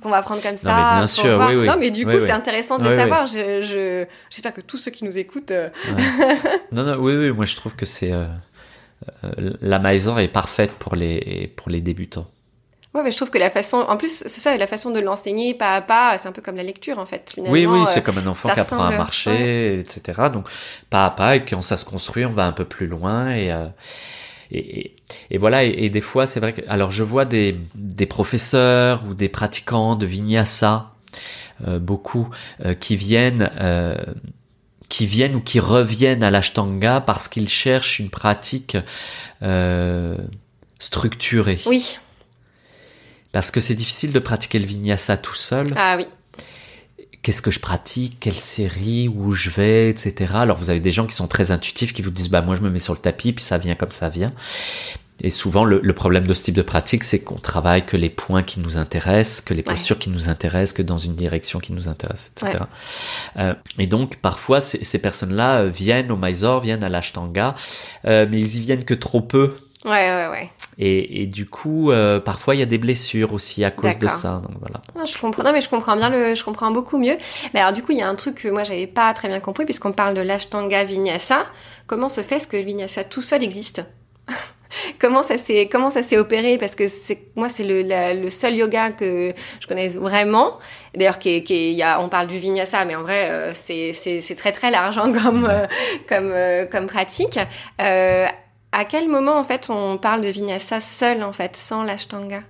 qu'on 0.00 0.10
va 0.10 0.22
prendre 0.22 0.40
comme 0.40 0.56
ça. 0.56 0.68
Non, 0.68 0.76
mais 0.76 0.96
bien 0.98 1.06
sûr, 1.08 1.46
oui, 1.48 1.56
oui. 1.56 1.66
Non, 1.66 1.76
mais 1.80 1.90
du 1.90 2.06
coup, 2.06 2.18
c'est 2.20 2.30
intéressant 2.30 2.78
de 2.78 2.88
le 2.88 2.96
savoir. 2.96 3.26
Je, 3.26 3.62
je, 3.62 4.04
j'espère 4.30 4.54
que 4.54 4.60
tous 4.60 4.78
ceux 4.78 4.92
qui 4.92 5.04
nous 5.04 5.18
écoutent. 5.18 5.50
Euh, 5.50 5.68
non, 6.70 6.84
non, 6.84 6.96
oui, 7.00 7.16
oui, 7.16 7.32
moi 7.32 7.44
je 7.44 7.56
trouve 7.56 7.74
que 7.74 7.86
c'est. 7.86 8.12
Euh, 8.12 8.26
la 9.60 9.78
maison 9.78 10.18
est 10.18 10.28
parfaite 10.28 10.72
pour 10.72 10.96
les, 10.96 11.52
pour 11.56 11.70
les 11.70 11.80
débutants. 11.80 12.26
Ouais, 12.96 13.02
mais 13.02 13.10
je 13.10 13.16
trouve 13.16 13.30
que 13.30 13.36
la 13.36 13.50
façon, 13.50 13.84
en 13.88 13.98
plus, 13.98 14.10
c'est 14.10 14.40
ça, 14.40 14.56
la 14.56 14.66
façon 14.66 14.90
de 14.90 15.00
l'enseigner 15.00 15.52
pas 15.52 15.74
à 15.74 15.82
pas, 15.82 16.16
c'est 16.16 16.28
un 16.28 16.32
peu 16.32 16.40
comme 16.40 16.56
la 16.56 16.62
lecture, 16.62 16.98
en 16.98 17.04
fait. 17.04 17.30
Finalement, 17.34 17.52
oui, 17.52 17.66
oui, 17.66 17.80
c'est 17.92 18.02
comme 18.02 18.16
un 18.16 18.26
enfant 18.26 18.48
qui 18.48 18.58
apprend 18.58 18.84
à 18.84 18.96
marcher, 18.96 19.80
etc. 19.80 20.22
Donc, 20.32 20.48
pas 20.88 21.04
à 21.04 21.10
pas, 21.10 21.36
et 21.36 21.44
quand 21.44 21.60
ça 21.60 21.76
se 21.76 21.84
construit, 21.84 22.24
on 22.24 22.32
va 22.32 22.46
un 22.46 22.52
peu 22.52 22.64
plus 22.64 22.86
loin, 22.86 23.34
et, 23.34 23.52
euh, 23.52 23.66
et, 24.50 24.96
et, 25.30 25.36
voilà, 25.36 25.64
et, 25.64 25.90
des 25.90 26.00
fois, 26.00 26.26
c'est 26.26 26.40
vrai 26.40 26.54
que, 26.54 26.62
alors, 26.68 26.90
je 26.90 27.04
vois 27.04 27.26
des, 27.26 27.58
des 27.74 28.06
professeurs 28.06 29.04
ou 29.06 29.12
des 29.12 29.28
pratiquants 29.28 29.94
de 29.94 30.06
vinyasa, 30.06 30.92
euh, 31.68 31.78
beaucoup, 31.78 32.30
qui 32.80 32.96
viennent 32.96 33.50
qui 34.88 35.06
viennent 35.06 35.34
ou 35.34 35.40
qui 35.40 35.60
reviennent 35.60 36.22
à 36.22 36.30
l'ashtanga 36.30 37.00
parce 37.00 37.28
qu'ils 37.28 37.48
cherchent 37.48 37.98
une 37.98 38.10
pratique 38.10 38.76
euh, 39.42 40.16
structurée. 40.78 41.60
Oui. 41.66 41.98
Parce 43.32 43.50
que 43.50 43.60
c'est 43.60 43.74
difficile 43.74 44.12
de 44.12 44.18
pratiquer 44.18 44.58
le 44.58 44.66
vinyasa 44.66 45.16
tout 45.16 45.34
seul. 45.34 45.74
Ah 45.76 45.96
oui. 45.96 46.06
Qu'est-ce 47.22 47.42
que 47.42 47.50
je 47.50 47.58
pratique? 47.58 48.18
Quelle 48.20 48.34
série? 48.34 49.08
Où 49.08 49.32
je 49.32 49.50
vais? 49.50 49.90
Etc. 49.90 50.32
Alors 50.34 50.58
vous 50.58 50.70
avez 50.70 50.80
des 50.80 50.92
gens 50.92 51.06
qui 51.06 51.14
sont 51.14 51.26
très 51.26 51.50
intuitifs 51.50 51.92
qui 51.92 52.02
vous 52.02 52.10
disent 52.10 52.30
bah 52.30 52.40
moi 52.40 52.54
je 52.54 52.60
me 52.60 52.70
mets 52.70 52.78
sur 52.78 52.94
le 52.94 53.00
tapis 53.00 53.32
puis 53.32 53.44
ça 53.44 53.58
vient 53.58 53.74
comme 53.74 53.90
ça 53.90 54.08
vient. 54.08 54.32
Et 55.22 55.30
souvent, 55.30 55.64
le, 55.64 55.80
problème 55.94 56.26
de 56.26 56.34
ce 56.34 56.44
type 56.44 56.54
de 56.54 56.62
pratique, 56.62 57.02
c'est 57.02 57.20
qu'on 57.20 57.38
travaille 57.38 57.86
que 57.86 57.96
les 57.96 58.10
points 58.10 58.42
qui 58.42 58.60
nous 58.60 58.76
intéressent, 58.76 59.40
que 59.40 59.54
les 59.54 59.62
postures 59.62 59.98
qui 59.98 60.10
nous 60.10 60.28
intéressent, 60.28 60.74
que 60.74 60.82
dans 60.82 60.98
une 60.98 61.14
direction 61.14 61.58
qui 61.58 61.72
nous 61.72 61.88
intéresse, 61.88 62.32
etc. 62.36 62.64
Euh, 63.38 63.54
et 63.78 63.86
donc, 63.86 64.16
parfois, 64.16 64.60
ces, 64.60 64.98
personnes-là 64.98 65.62
euh, 65.62 65.68
viennent 65.68 66.10
au 66.10 66.16
Mysore, 66.16 66.60
viennent 66.60 66.84
à 66.84 66.90
l'Ashtanga, 66.90 67.54
euh, 68.04 68.26
mais 68.30 68.40
ils 68.40 68.58
y 68.58 68.60
viennent 68.60 68.84
que 68.84 68.94
trop 68.94 69.22
peu. 69.22 69.56
Ouais, 69.86 69.90
ouais, 69.92 70.28
ouais. 70.30 70.50
Et, 70.78 71.22
et 71.22 71.26
du 71.26 71.46
coup, 71.46 71.90
euh, 71.90 72.20
parfois, 72.20 72.54
il 72.54 72.58
y 72.58 72.62
a 72.62 72.66
des 72.66 72.76
blessures 72.76 73.32
aussi 73.32 73.64
à 73.64 73.70
cause 73.70 73.96
de 73.98 74.08
ça. 74.08 74.42
Donc 74.46 74.56
voilà. 74.60 74.82
Ah, 74.98 75.04
je 75.06 75.16
comprends. 75.16 75.42
Non, 75.42 75.52
mais 75.52 75.60
je 75.60 75.68
comprends 75.68 75.96
bien 75.96 76.10
le, 76.10 76.34
je 76.34 76.44
comprends 76.44 76.70
beaucoup 76.70 76.98
mieux. 76.98 77.16
Mais 77.54 77.60
alors, 77.60 77.72
du 77.72 77.82
coup, 77.82 77.92
il 77.92 77.98
y 77.98 78.02
a 78.02 78.08
un 78.08 78.14
truc 78.16 78.42
que 78.42 78.48
moi, 78.48 78.64
j'avais 78.64 78.86
pas 78.86 79.12
très 79.14 79.28
bien 79.28 79.40
compris, 79.40 79.64
puisqu'on 79.64 79.92
parle 79.92 80.14
de 80.14 80.20
l'Ashtanga 80.20 80.84
Vinyasa. 80.84 81.46
Comment 81.86 82.08
se 82.08 82.20
fait 82.20 82.38
ce 82.38 82.46
que 82.46 82.56
le 82.56 82.64
Vinyasa 82.64 83.04
tout 83.04 83.22
seul 83.22 83.42
existe? 83.42 83.84
comment 85.00 85.22
ça 85.22 85.38
s'est 85.38 85.68
comment 85.70 85.90
ça 85.90 86.02
s'est 86.02 86.18
opéré? 86.18 86.58
Parce 86.58 86.74
que 86.74 86.88
c'est 86.88 87.18
moi 87.36 87.48
c'est 87.48 87.64
le, 87.64 87.82
le 88.20 88.30
seul 88.30 88.54
yoga 88.54 88.90
que 88.90 89.32
je 89.60 89.66
connais 89.66 89.88
vraiment. 89.88 90.58
D'ailleurs 90.94 91.18
qui, 91.18 91.42
qui 91.44 91.72
y 91.72 91.82
a 91.82 92.00
on 92.00 92.08
parle 92.08 92.26
du 92.26 92.38
vinyasa 92.38 92.84
mais 92.84 92.96
en 92.96 93.02
vrai 93.02 93.30
euh, 93.30 93.52
c'est 93.54 93.92
c'est 93.92 94.36
très 94.36 94.52
très 94.52 94.70
large 94.70 94.98
hein, 94.98 95.12
comme 95.12 95.46
euh, 95.46 95.66
comme 96.08 96.30
euh, 96.32 96.66
comme 96.66 96.86
pratique. 96.86 97.38
À 97.78 98.84
quel 98.84 99.08
moment 99.08 99.38
en 99.38 99.44
fait 99.44 99.70
on 99.70 99.96
parle 99.96 100.20
de 100.20 100.28
vinyasa 100.28 100.80
seul 100.80 101.22
en 101.22 101.32
fait 101.32 101.56
sans 101.56 101.82
l'ashtanga? 101.82 102.42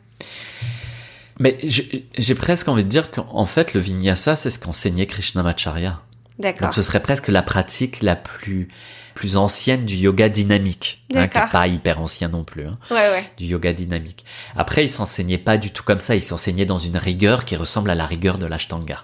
Mais 1.38 1.58
j'ai 1.60 2.34
presque 2.34 2.66
envie 2.68 2.82
de 2.82 2.88
dire 2.88 3.10
qu'en 3.10 3.46
fait 3.46 3.74
le 3.74 3.80
vinyasa 3.80 4.36
c'est 4.36 4.50
ce 4.50 4.58
qu'enseignait 4.58 5.06
Krishnamacharya 5.06 6.00
D'accord. 6.38 6.68
Donc 6.68 6.74
ce 6.74 6.82
serait 6.82 7.00
presque 7.02 7.28
la 7.28 7.42
pratique 7.42 8.02
la 8.02 8.16
plus 8.16 8.68
plus 9.16 9.38
ancienne 9.38 9.86
du 9.86 9.96
yoga 9.96 10.28
dynamique, 10.28 11.02
hein, 11.14 11.26
qui 11.26 11.38
pas 11.50 11.66
hyper 11.66 12.00
ancien 12.00 12.28
non 12.28 12.44
plus, 12.44 12.66
hein, 12.66 12.78
ouais, 12.90 12.96
ouais. 12.96 13.24
du 13.38 13.46
yoga 13.46 13.72
dynamique. 13.72 14.26
Après, 14.54 14.84
il 14.84 14.90
s'enseignait 14.90 15.38
pas 15.38 15.56
du 15.56 15.70
tout 15.70 15.82
comme 15.82 16.00
ça, 16.00 16.14
il 16.14 16.22
s'enseignait 16.22 16.66
dans 16.66 16.76
une 16.76 16.98
rigueur 16.98 17.46
qui 17.46 17.56
ressemble 17.56 17.88
à 17.88 17.94
la 17.94 18.04
rigueur 18.04 18.36
de 18.36 18.44
l'ashtanga. 18.44 19.02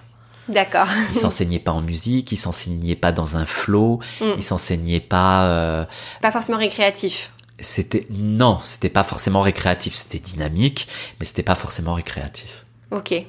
D'accord. 0.49 0.87
Il 1.13 1.17
s'enseignait 1.17 1.59
pas 1.59 1.71
en 1.71 1.79
musique, 1.79 2.33
il 2.33 2.37
s'enseignait 2.37 2.97
pas 2.97 3.13
dans 3.13 3.37
un 3.37 3.45
flow, 3.45 4.01
mm. 4.19 4.33
il 4.35 4.43
s'enseignait 4.43 4.99
pas. 4.99 5.47
Euh... 5.47 5.85
Pas 6.21 6.31
forcément 6.31 6.57
récréatif. 6.57 7.31
C'était 7.59 8.05
non, 8.09 8.59
c'était 8.61 8.89
pas 8.89 9.05
forcément 9.05 9.39
récréatif, 9.39 9.95
c'était 9.95 10.19
dynamique, 10.19 10.89
mais 11.19 11.25
c'était 11.25 11.43
pas 11.43 11.55
forcément 11.55 11.93
récréatif. 11.93 12.65
Ok. 12.91 13.25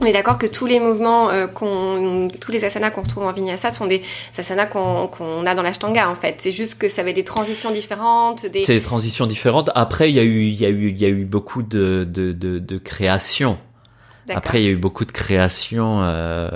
On 0.00 0.06
est 0.06 0.12
d'accord 0.12 0.38
que 0.38 0.46
tous 0.46 0.66
les 0.66 0.80
mouvements, 0.80 1.30
euh, 1.30 1.46
qu'on, 1.46 2.28
tous 2.40 2.52
les 2.52 2.64
asanas 2.64 2.90
qu'on 2.90 3.02
retrouve 3.02 3.24
en 3.24 3.32
vinyasa 3.32 3.72
sont 3.72 3.86
des 3.86 4.02
asanas 4.36 4.66
qu'on, 4.66 5.46
a 5.46 5.54
dans 5.54 5.62
l'ashtanga 5.62 6.08
en 6.08 6.14
fait. 6.14 6.36
C'est 6.38 6.52
juste 6.52 6.78
que 6.78 6.88
ça 6.88 7.02
avait 7.02 7.12
des 7.12 7.24
transitions 7.24 7.70
différentes. 7.70 8.46
Des... 8.46 8.64
C'est 8.64 8.74
des 8.74 8.80
transitions 8.80 9.26
différentes. 9.26 9.70
Après, 9.74 10.10
il 10.10 10.16
y 10.16 10.20
a 10.20 10.24
eu, 10.24 10.44
il 10.44 10.60
y 10.60 10.64
a 10.64 10.68
eu, 10.68 10.90
il 10.90 10.98
y 11.00 11.04
a 11.04 11.08
eu 11.08 11.24
beaucoup 11.24 11.62
de, 11.62 12.04
de, 12.04 12.32
de, 12.32 12.58
de 12.58 12.78
créations. 12.78 13.58
Après, 14.34 14.60
il 14.60 14.64
y 14.64 14.68
a 14.68 14.72
eu 14.72 14.76
beaucoup 14.76 15.04
de 15.04 15.12
créations. 15.12 16.02
Euh, 16.02 16.50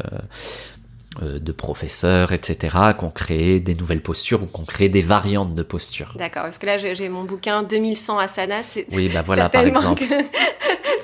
de 1.20 1.52
professeurs, 1.52 2.32
etc., 2.32 2.76
qui 2.98 3.04
ont 3.04 3.10
créé 3.10 3.60
des 3.60 3.74
nouvelles 3.74 4.00
postures 4.00 4.42
ou 4.42 4.46
qui 4.46 4.60
ont 4.60 4.64
créé 4.64 4.88
des 4.88 5.02
variantes 5.02 5.54
de 5.54 5.62
postures. 5.62 6.14
D'accord, 6.16 6.44
parce 6.44 6.58
que 6.58 6.66
là 6.66 6.78
j'ai 6.78 7.08
mon 7.08 7.24
bouquin 7.24 7.62
2100 7.62 8.18
asanas. 8.18 8.78
Oui, 8.92 9.10
bah 9.12 9.22
voilà, 9.26 9.48
par 9.48 9.64
exemple. 9.64 10.04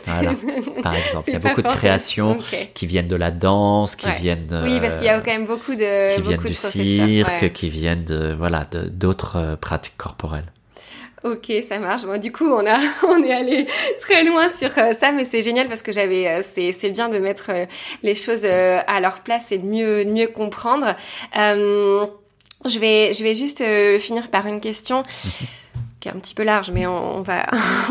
Voilà, 0.05 0.33
par 0.83 0.95
exemple, 0.95 1.25
il 1.29 1.33
y 1.35 1.37
a 1.37 1.39
beaucoup 1.39 1.63
de 1.63 1.69
créations 1.69 2.39
qui 2.75 2.87
viennent 2.87 3.09
de 3.09 3.17
la 3.17 3.31
danse, 3.31 3.97
qui 3.97 4.11
viennent. 4.13 4.63
oui, 4.65 4.81
parce 4.81 4.97
qu'il 4.97 5.05
y 5.05 5.09
a 5.09 5.21
quand 5.21 5.31
même 5.31 5.47
beaucoup 5.47 5.75
de. 5.75 6.17
Qui 6.17 6.23
viennent 6.23 6.41
du 6.41 6.55
cirque, 6.55 7.53
qui 7.53 7.69
viennent 7.69 8.05
de 8.05 8.33
voilà 8.33 8.67
d'autres 8.91 9.37
euh, 9.37 9.57
pratiques 9.57 9.97
corporelles. 9.97 10.47
Ok, 11.25 11.53
ça 11.69 11.79
marche. 11.79 12.05
Bon, 12.05 12.19
du 12.19 12.31
coup, 12.31 12.47
on 12.47 12.65
a, 12.67 12.79
on 13.09 13.23
est 13.23 13.33
allé 13.33 13.67
très 14.01 14.23
loin 14.25 14.49
sur 14.57 14.71
euh, 14.79 14.93
ça, 14.99 15.13
mais 15.13 15.25
c'est 15.25 15.43
génial 15.43 15.69
parce 15.69 15.83
que 15.83 15.93
j'avais, 15.93 16.29
euh, 16.29 16.43
c'est, 16.55 16.73
c'est 16.73 16.91
bien 16.91 17.09
de 17.09 17.19
mettre 17.19 17.51
les 18.03 18.15
choses 18.15 18.45
à 18.45 19.01
leur 19.01 19.21
place 19.21 19.51
et 19.53 19.59
de 19.59 19.67
mieux, 19.67 20.05
mieux 20.05 20.29
comprendre. 20.29 20.95
je 21.35 22.79
vais, 22.79 23.15
je 23.15 23.23
vais 23.23 23.35
juste 23.35 23.63
finir 23.99 24.29
par 24.31 24.47
une 24.47 24.61
question. 24.61 25.03
Qui 26.01 26.09
est 26.09 26.13
un 26.13 26.19
petit 26.19 26.35
peu 26.35 26.45
large, 26.45 26.71
mais 26.71 26.87
on, 26.89 27.23
va, 27.23 27.47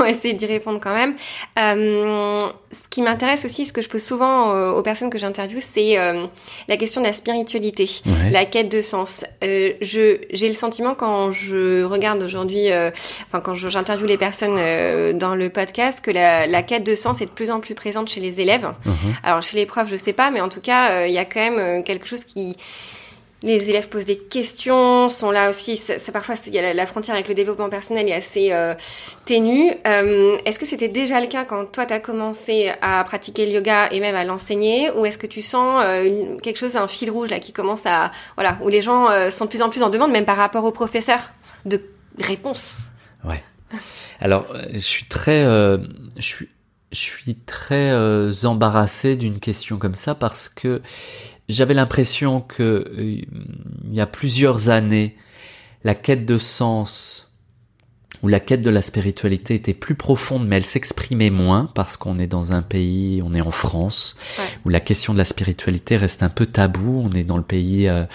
essayer 0.08 0.34
d'y 0.34 0.46
répondre 0.46 0.80
quand 0.82 0.94
même. 0.94 1.16
Euh, 1.60 2.40
ce 2.72 2.88
qui 2.90 3.02
m'intéresse 3.02 3.46
aussi, 3.46 3.66
ce 3.66 3.74
que 3.74 3.82
je 3.82 3.90
pose 3.90 4.04
souvent 4.04 4.54
euh, 4.54 4.72
aux 4.72 4.84
personnes 4.84 5.10
que 5.10 5.18
j'interviewe, 5.18 5.60
c'est 5.62 5.98
euh, 5.98 6.26
la 6.68 6.78
question 6.78 7.02
de 7.02 7.08
la 7.08 7.14
spiritualité, 7.14 7.90
la 8.32 8.46
quête 8.46 8.70
de 8.70 8.82
sens. 8.82 9.26
Euh, 9.44 9.74
je 9.82 10.18
j'ai 10.32 10.48
le 10.48 10.54
sentiment 10.54 10.96
quand 10.96 11.32
je 11.32 11.84
regarde 11.84 12.22
aujourd'hui, 12.22 12.72
euh, 12.72 12.92
enfin 13.26 13.40
quand 13.40 13.54
j'interviewe 13.54 14.08
les 14.08 14.18
personnes 14.18 15.18
dans 15.18 15.36
le 15.36 15.50
podcast, 15.50 16.02
que 16.02 16.12
la, 16.12 16.48
la, 16.48 16.64
quête 16.64 16.84
de 16.84 16.96
sens 16.96 17.22
est 17.22 17.26
de 17.26 17.32
plus 17.32 17.52
en 17.52 17.60
plus 17.60 17.76
présente 17.76 18.10
chez 18.10 18.20
les 18.20 18.42
élèves. 18.42 18.68
Mhm. 18.86 18.94
Alors 19.24 19.42
chez 19.42 19.58
les 19.58 19.66
profs, 19.66 19.90
je 19.90 19.96
sais 19.96 20.14
pas, 20.14 20.32
mais 20.32 20.42
en 20.42 20.50
tout 20.50 20.62
cas, 20.62 21.06
il 21.06 21.14
y 21.14 21.18
a 21.18 21.26
quand 21.26 21.40
même 21.40 21.84
quelque 21.84 22.08
chose 22.08 22.26
qui 22.26 22.58
les 23.44 23.70
élèves 23.70 23.88
posent 23.90 24.06
des 24.06 24.18
questions, 24.18 25.10
sont 25.10 25.30
là 25.30 25.50
aussi. 25.50 25.78
C'est 25.78 26.12
parfois 26.12 26.36
la, 26.52 26.86
frontière 26.88 27.16
avec 27.16 27.28
le 27.28 27.36
développement 27.36 27.70
personnel 27.70 28.10
est 28.10 28.14
assez 28.14 28.52
euh, 28.52 28.74
ténue. 29.26 29.72
Euh, 29.86 30.38
est-ce 30.46 30.58
que 30.58 30.66
c'était 30.66 30.88
déjà 30.88 31.22
le 31.22 31.28
cas 31.28 31.46
quand 31.46 31.66
toi 31.66 31.86
tu 31.86 31.94
as 31.94 32.00
commencé 32.00 32.72
à 32.82 33.04
pratiquer 33.04 33.46
le 33.46 33.52
yoga 33.52 33.90
et 33.92 34.00
même 34.00 34.16
à 34.16 34.24
l'enseigner, 34.24 34.90
ou 34.92 35.06
est-ce 35.06 35.20
que 35.20 35.28
tu 35.28 35.44
sens 35.44 35.84
euh, 35.86 36.38
quelque 36.42 36.58
chose, 36.58 36.76
un 36.78 36.88
fil 36.88 37.12
rouge 37.12 37.30
là 37.30 37.40
qui 37.40 37.54
commence 37.54 37.86
à 37.86 38.12
voilà 38.36 38.58
où 38.64 38.70
les 38.70 38.82
gens 38.82 39.08
sont 39.30 39.46
de 39.46 39.50
plus 39.50 39.62
en 39.62 39.70
plus 39.70 39.84
en 39.84 39.90
demande, 39.90 40.12
même 40.12 40.26
par 40.26 40.38
rapport 40.38 40.64
aux 40.64 40.72
professeurs, 40.72 41.32
de 41.66 41.82
réponses. 42.20 42.76
Ouais. 43.24 43.44
Alors 44.20 44.48
je 44.74 44.80
suis 44.80 45.06
très, 45.06 45.44
je 45.44 45.80
suis, 46.22 46.50
je 46.92 46.98
suis 46.98 47.36
très 47.36 47.94
embarrassé 48.46 49.16
d'une 49.16 49.38
question 49.38 49.78
comme 49.78 49.96
ça 49.96 50.16
parce 50.16 50.50
que 50.50 50.82
j'avais 51.50 51.74
l'impression 51.74 52.42
que 52.42 52.64
euh, 52.64 53.22
il 53.86 53.94
y 53.94 54.02
a 54.02 54.08
plusieurs 54.08 54.70
années, 54.70 55.16
la 55.84 55.96
quête 55.96 56.26
de 56.26 56.38
sens 56.38 57.28
ou 58.24 58.28
la 58.28 58.40
quête 58.40 58.62
de 58.62 58.70
la 58.70 58.82
spiritualité 58.82 59.56
était 59.56 59.74
plus 59.74 59.96
profonde, 59.96 60.48
mais 60.48 60.58
elle 60.58 60.66
s'exprimait 60.66 61.30
moins 61.30 61.70
parce 61.76 61.98
qu'on 61.98 62.18
est 62.18 62.28
dans 62.28 62.54
un 62.54 62.62
pays, 62.62 63.22
on 63.24 63.32
est 63.34 63.42
en 63.42 63.52
France, 63.52 64.18
où 64.66 64.70
la 64.70 64.80
question 64.80 65.14
de 65.14 65.18
la 65.18 65.26
spiritualité 65.26 65.98
reste 65.98 66.24
un 66.24 66.30
peu 66.30 66.46
tabou. 66.46 67.04
On 67.06 67.16
est 67.16 67.24
dans 67.24 67.38
le 67.38 67.44
pays, 67.44 67.88
euh, 67.88 68.06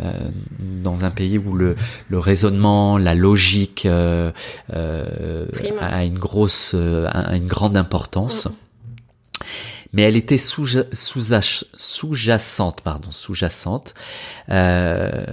euh, 0.00 0.28
dans 0.60 1.04
un 1.04 1.10
pays 1.10 1.38
où 1.38 1.54
le, 1.54 1.76
le 2.08 2.18
raisonnement, 2.18 2.98
la 2.98 3.14
logique 3.14 3.86
euh, 3.86 4.32
euh 4.72 5.46
a 5.80 6.04
une 6.04 6.18
grosse, 6.18 6.74
a 6.74 7.36
une 7.36 7.46
grande 7.46 7.76
importance. 7.76 8.46
Mm 8.46 8.54
mais 9.94 10.02
elle 10.02 10.16
était 10.16 10.38
sous, 10.38 10.66
sous, 10.92 11.20
pardon, 12.82 13.12
sous-jacente. 13.12 13.94
Euh, 14.48 15.24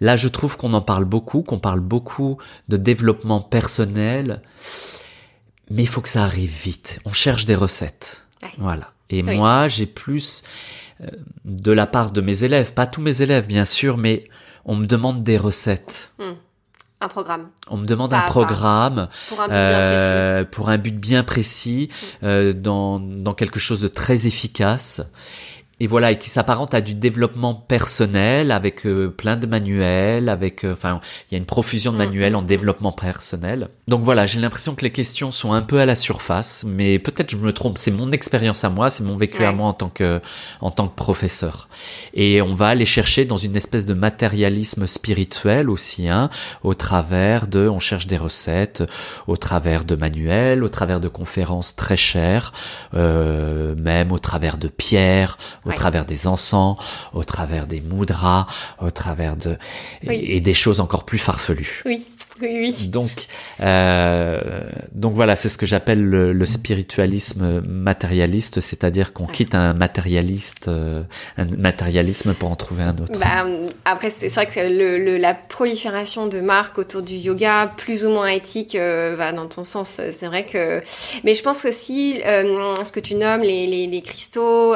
là, 0.00 0.16
je 0.16 0.26
trouve 0.26 0.56
qu'on 0.56 0.74
en 0.74 0.80
parle 0.80 1.04
beaucoup, 1.04 1.42
qu'on 1.42 1.60
parle 1.60 1.78
beaucoup 1.78 2.36
de 2.68 2.76
développement 2.76 3.40
personnel, 3.40 4.42
mais 5.70 5.84
il 5.84 5.88
faut 5.88 6.00
que 6.00 6.08
ça 6.08 6.24
arrive 6.24 6.50
vite. 6.50 6.98
On 7.04 7.12
cherche 7.12 7.44
des 7.44 7.54
recettes, 7.54 8.26
voilà. 8.58 8.92
Et 9.10 9.22
moi, 9.22 9.68
j'ai 9.68 9.86
plus 9.86 10.42
euh, 11.00 11.06
de 11.44 11.70
la 11.70 11.86
part 11.86 12.10
de 12.10 12.20
mes 12.20 12.42
élèves, 12.42 12.72
pas 12.74 12.88
tous 12.88 13.00
mes 13.00 13.22
élèves 13.22 13.46
bien 13.46 13.64
sûr, 13.64 13.96
mais 13.96 14.28
on 14.64 14.74
me 14.74 14.86
demande 14.86 15.22
des 15.22 15.36
recettes. 15.36 16.12
Hmm. 16.18 16.34
Un 17.02 17.08
programme. 17.08 17.48
On 17.68 17.78
me 17.78 17.86
demande 17.86 18.12
un 18.12 18.20
programme 18.22 19.08
pour 19.28 19.40
un 19.40 19.48
but 19.48 19.50
bien 19.50 19.52
précis, 19.72 20.12
euh, 20.12 20.44
pour 20.44 20.68
un 20.68 20.76
but 20.76 20.98
bien 20.98 21.22
précis 21.22 21.88
mm. 21.90 22.24
euh, 22.24 22.52
dans, 22.52 23.00
dans 23.00 23.32
quelque 23.32 23.58
chose 23.58 23.80
de 23.80 23.88
très 23.88 24.26
efficace 24.26 25.00
et 25.80 25.86
voilà 25.86 26.12
et 26.12 26.18
qui 26.18 26.28
s'apparente 26.28 26.74
à 26.74 26.82
du 26.82 26.94
développement 26.94 27.54
personnel 27.54 28.52
avec 28.52 28.86
euh, 28.86 29.08
plein 29.08 29.36
de 29.36 29.46
manuels 29.46 30.28
avec 30.28 30.64
euh, 30.64 30.74
enfin 30.74 31.00
il 31.28 31.34
y 31.34 31.36
a 31.36 31.38
une 31.38 31.46
profusion 31.46 31.90
de 31.90 31.96
mm. 31.96 32.00
manuels 32.00 32.36
en 32.36 32.42
développement 32.42 32.92
personnel. 32.92 33.70
Donc 33.88 34.02
voilà 34.04 34.26
j'ai 34.26 34.40
l'impression 34.40 34.74
que 34.74 34.84
les 34.84 34.92
questions 34.92 35.30
sont 35.30 35.52
un 35.52 35.62
peu 35.62 35.80
à 35.80 35.86
la 35.86 35.94
surface 35.94 36.64
mais 36.66 36.98
peut-être 36.98 37.30
je 37.30 37.38
me 37.38 37.52
trompe. 37.52 37.78
C'est 37.78 37.90
mon 37.90 38.12
expérience 38.12 38.62
à 38.62 38.68
moi 38.68 38.90
c'est 38.90 39.02
mon 39.02 39.16
vécu 39.16 39.42
à 39.42 39.52
moi 39.52 39.68
en 39.68 39.72
tant 39.72 39.88
que 39.88 40.20
en 40.60 40.70
tant 40.70 40.86
que 40.86 40.94
professeur. 40.94 41.68
Et 42.12 42.42
on 42.42 42.54
va 42.54 42.68
aller 42.68 42.84
chercher 42.84 43.24
dans 43.24 43.38
une 43.38 43.56
espèce 43.56 43.86
de 43.86 43.94
matérialisme 43.94 44.86
spirituel 44.86 45.70
aussi 45.70 46.08
hein 46.08 46.28
au 46.62 46.74
travers 46.74 47.46
de 47.46 47.68
on 47.68 47.78
cherche 47.78 48.06
des 48.06 48.18
recettes 48.18 48.82
au 49.26 49.38
travers 49.38 49.86
de 49.86 49.96
manuels 49.96 50.62
au 50.62 50.68
travers 50.68 51.00
de 51.00 51.08
conférences 51.08 51.74
très 51.74 51.96
chères 51.96 52.52
euh, 52.94 53.74
même 53.76 54.12
au 54.12 54.18
travers 54.18 54.58
de 54.58 54.68
pierres 54.68 55.38
au 55.64 55.69
travers 55.70 56.04
des 56.04 56.26
encens, 56.26 56.76
au 57.12 57.24
travers 57.24 57.66
des 57.66 57.80
moudras, 57.80 58.46
au 58.80 58.90
travers 58.90 59.36
de 59.36 59.56
et, 60.02 60.40
des 60.40 60.54
choses 60.54 60.80
encore 60.80 61.04
plus 61.04 61.18
farfelues. 61.18 61.82
Oui, 61.84 62.04
oui, 62.40 62.58
oui. 62.60 62.86
Donc, 62.88 63.10
euh, 63.60 64.40
donc 64.92 65.14
voilà, 65.14 65.36
c'est 65.36 65.48
ce 65.48 65.58
que 65.58 65.66
j'appelle 65.66 66.02
le, 66.02 66.44
spiritualisme 66.44 67.60
matérialiste, 67.60 68.60
c'est-à-dire 68.60 69.12
qu'on 69.12 69.26
quitte 69.26 69.54
un 69.54 69.72
matérialiste, 69.72 70.68
euh, 70.68 71.02
un 71.36 71.46
matérialisme 71.56 72.34
pour 72.34 72.50
en 72.50 72.56
trouver 72.56 72.82
un 72.82 72.96
autre. 72.96 73.18
Bah, 73.18 73.46
après, 73.84 74.10
c'est 74.10 74.28
vrai 74.28 74.46
que 74.46 74.60
le, 74.60 75.16
la 75.18 75.34
prolifération 75.34 76.26
de 76.26 76.40
marques 76.40 76.78
autour 76.78 77.02
du 77.02 77.14
yoga, 77.14 77.72
plus 77.76 78.04
ou 78.04 78.10
moins 78.10 78.28
éthique, 78.28 78.74
euh, 78.74 79.14
va 79.16 79.32
dans 79.32 79.46
ton 79.46 79.64
sens. 79.64 80.00
C'est 80.10 80.26
vrai 80.26 80.44
que, 80.44 80.80
mais 81.24 81.34
je 81.34 81.42
pense 81.42 81.64
aussi 81.64 82.20
euh, 82.24 82.74
ce 82.84 82.92
que 82.92 83.00
tu 83.00 83.14
nommes 83.14 83.42
les, 83.42 83.66
les, 83.66 83.86
les 83.86 84.02
cristaux 84.02 84.74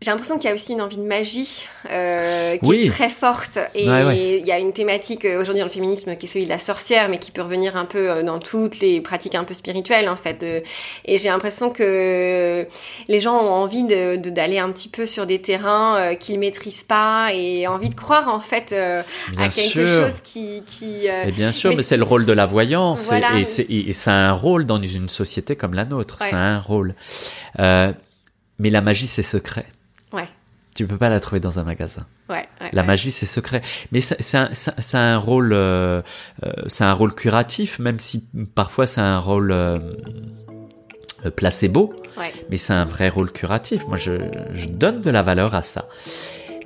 j'ai 0.00 0.10
l'impression 0.10 0.38
qu'il 0.38 0.48
y 0.48 0.52
a 0.52 0.54
aussi 0.54 0.72
une 0.72 0.80
envie 0.80 0.96
de 0.96 1.02
magie 1.02 1.64
euh, 1.90 2.56
qui 2.56 2.74
est 2.74 2.90
très 2.90 3.08
forte. 3.08 3.58
Et 3.74 3.84
il 3.84 4.46
y 4.46 4.52
a 4.52 4.58
une 4.58 4.72
thématique 4.72 5.24
euh, 5.24 5.40
aujourd'hui 5.40 5.60
dans 5.60 5.66
le 5.66 5.72
féminisme 5.72 6.16
qui 6.16 6.26
est 6.26 6.28
celui 6.28 6.44
de 6.44 6.50
la 6.50 6.58
sorcière, 6.58 7.08
mais 7.08 7.18
qui 7.18 7.30
peut 7.30 7.42
revenir 7.42 7.76
un 7.76 7.84
peu 7.84 8.10
euh, 8.10 8.22
dans 8.22 8.38
toutes 8.38 8.78
les 8.80 9.00
pratiques 9.00 9.34
un 9.34 9.44
peu 9.44 9.54
spirituelles 9.54 10.08
en 10.08 10.16
fait. 10.16 10.44
Et 11.04 11.18
j'ai 11.18 11.28
l'impression 11.28 11.70
que 11.70 12.66
les 13.08 13.20
gens 13.20 13.36
ont 13.36 13.50
envie 13.50 13.84
de 13.84 14.16
d'aller 14.16 14.58
un 14.58 14.70
petit 14.70 14.88
peu 14.88 15.06
sur 15.06 15.26
des 15.26 15.40
terrains 15.40 15.96
euh, 15.98 16.14
qu'ils 16.14 16.38
maîtrisent 16.38 16.84
pas 16.84 17.30
et 17.32 17.66
envie 17.66 17.88
de 17.88 17.94
croire 17.94 18.28
en 18.28 18.40
fait 18.40 18.72
à 18.72 19.48
quelque 19.48 19.86
chose 19.86 20.20
qui. 20.22 20.62
qui 20.66 21.06
et 21.06 21.32
bien 21.32 21.52
sûr, 21.52 21.74
mais, 21.76 21.82
c'est 21.82 21.96
le 21.96 22.04
rôle 22.04 22.24
de 22.24 22.32
la 22.32 22.46
voyance 22.46 23.10
et, 23.12 23.88
et, 23.88 23.92
ça 23.92 24.12
a 24.12 24.28
un 24.28 24.32
rôle 24.32 24.64
dans 24.64 24.80
une 24.80 25.08
société 25.08 25.56
comme 25.56 25.74
la 25.74 25.84
nôtre. 25.84 26.18
Ça 26.22 26.36
a 26.36 26.38
un 26.38 26.60
rôle. 26.60 26.94
Euh, 27.58 27.92
mais 28.58 28.70
la 28.70 28.80
magie, 28.80 29.06
c'est 29.06 29.22
secret. 29.22 29.66
Tu 30.78 30.86
peux 30.86 30.96
pas 30.96 31.08
la 31.08 31.18
trouver 31.18 31.40
dans 31.40 31.58
un 31.58 31.64
magasin. 31.64 32.06
Ouais, 32.30 32.48
la 32.72 32.84
magie, 32.84 33.10
c'est 33.10 33.26
secret. 33.26 33.62
Mais 33.90 34.00
ça, 34.00 34.48
a 34.92 34.98
un 34.98 35.16
rôle, 35.16 35.52
euh, 35.52 36.02
euh, 36.44 36.52
c'est 36.68 36.84
un 36.84 36.92
rôle 36.92 37.16
curatif, 37.16 37.80
même 37.80 37.98
si 37.98 38.28
parfois 38.54 38.86
c'est 38.86 39.00
un 39.00 39.18
rôle 39.18 39.50
euh, 39.50 39.74
placebo. 41.34 41.92
Ouais. 42.16 42.32
Mais 42.48 42.58
c'est 42.58 42.74
un 42.74 42.84
vrai 42.84 43.08
rôle 43.08 43.32
curatif. 43.32 43.88
Moi, 43.88 43.96
je, 43.96 44.12
je, 44.52 44.68
donne 44.68 45.00
de 45.00 45.10
la 45.10 45.22
valeur 45.22 45.52
à 45.56 45.62
ça. 45.62 45.88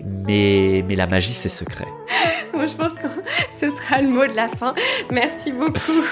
Mais, 0.04 0.84
mais 0.86 0.94
la 0.94 1.06
magie, 1.06 1.32
c'est 1.32 1.48
secret. 1.48 1.88
Moi, 2.52 2.66
je 2.66 2.74
pense 2.74 2.92
que 2.92 3.06
ce 3.58 3.70
sera 3.70 4.02
le 4.02 4.08
mot 4.08 4.26
de 4.26 4.36
la 4.36 4.48
fin. 4.48 4.74
Merci 5.10 5.52
beaucoup. 5.52 6.02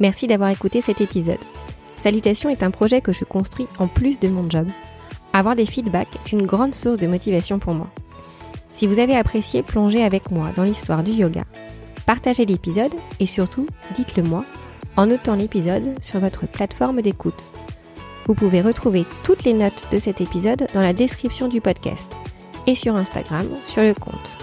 Merci 0.00 0.26
d'avoir 0.26 0.50
écouté 0.50 0.80
cet 0.80 1.00
épisode. 1.00 1.38
Salutation 2.02 2.50
est 2.50 2.64
un 2.64 2.72
projet 2.72 3.00
que 3.00 3.12
je 3.12 3.24
construis 3.24 3.68
en 3.78 3.86
plus 3.86 4.18
de 4.18 4.26
mon 4.26 4.50
job. 4.50 4.66
Avoir 5.32 5.54
des 5.54 5.66
feedbacks 5.66 6.16
est 6.16 6.32
une 6.32 6.46
grande 6.46 6.74
source 6.74 6.98
de 6.98 7.06
motivation 7.06 7.60
pour 7.60 7.74
moi. 7.74 7.88
Si 8.70 8.88
vous 8.88 8.98
avez 8.98 9.14
apprécié 9.14 9.62
plonger 9.62 10.02
avec 10.02 10.32
moi 10.32 10.50
dans 10.56 10.64
l'histoire 10.64 11.04
du 11.04 11.12
yoga, 11.12 11.44
partagez 12.04 12.44
l'épisode 12.44 12.92
et 13.20 13.26
surtout 13.26 13.68
dites-le 13.94 14.24
moi 14.24 14.44
en 14.96 15.06
notant 15.06 15.36
l'épisode 15.36 15.94
sur 16.02 16.18
votre 16.18 16.48
plateforme 16.48 17.02
d'écoute. 17.02 17.44
Vous 18.26 18.34
pouvez 18.34 18.62
retrouver 18.62 19.04
toutes 19.22 19.44
les 19.44 19.54
notes 19.54 19.86
de 19.92 19.98
cet 19.98 20.20
épisode 20.20 20.66
dans 20.74 20.80
la 20.80 20.92
description 20.92 21.46
du 21.46 21.60
podcast 21.60 22.16
et 22.66 22.74
sur 22.74 22.96
Instagram 22.96 23.46
sur 23.64 23.82
le 23.82 23.94
compte 23.94 24.38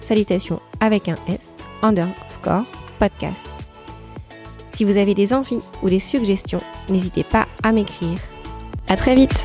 salutation 0.00 0.60
avec 0.80 1.08
un 1.08 1.14
S 1.28 1.54
underscore 1.82 2.64
podcast. 2.98 3.59
Si 4.72 4.84
vous 4.84 4.96
avez 4.96 5.14
des 5.14 5.32
envies 5.34 5.60
ou 5.82 5.88
des 5.88 6.00
suggestions, 6.00 6.60
n'hésitez 6.88 7.24
pas 7.24 7.46
à 7.62 7.72
m'écrire. 7.72 8.18
À 8.88 8.96
très 8.96 9.14
vite! 9.14 9.44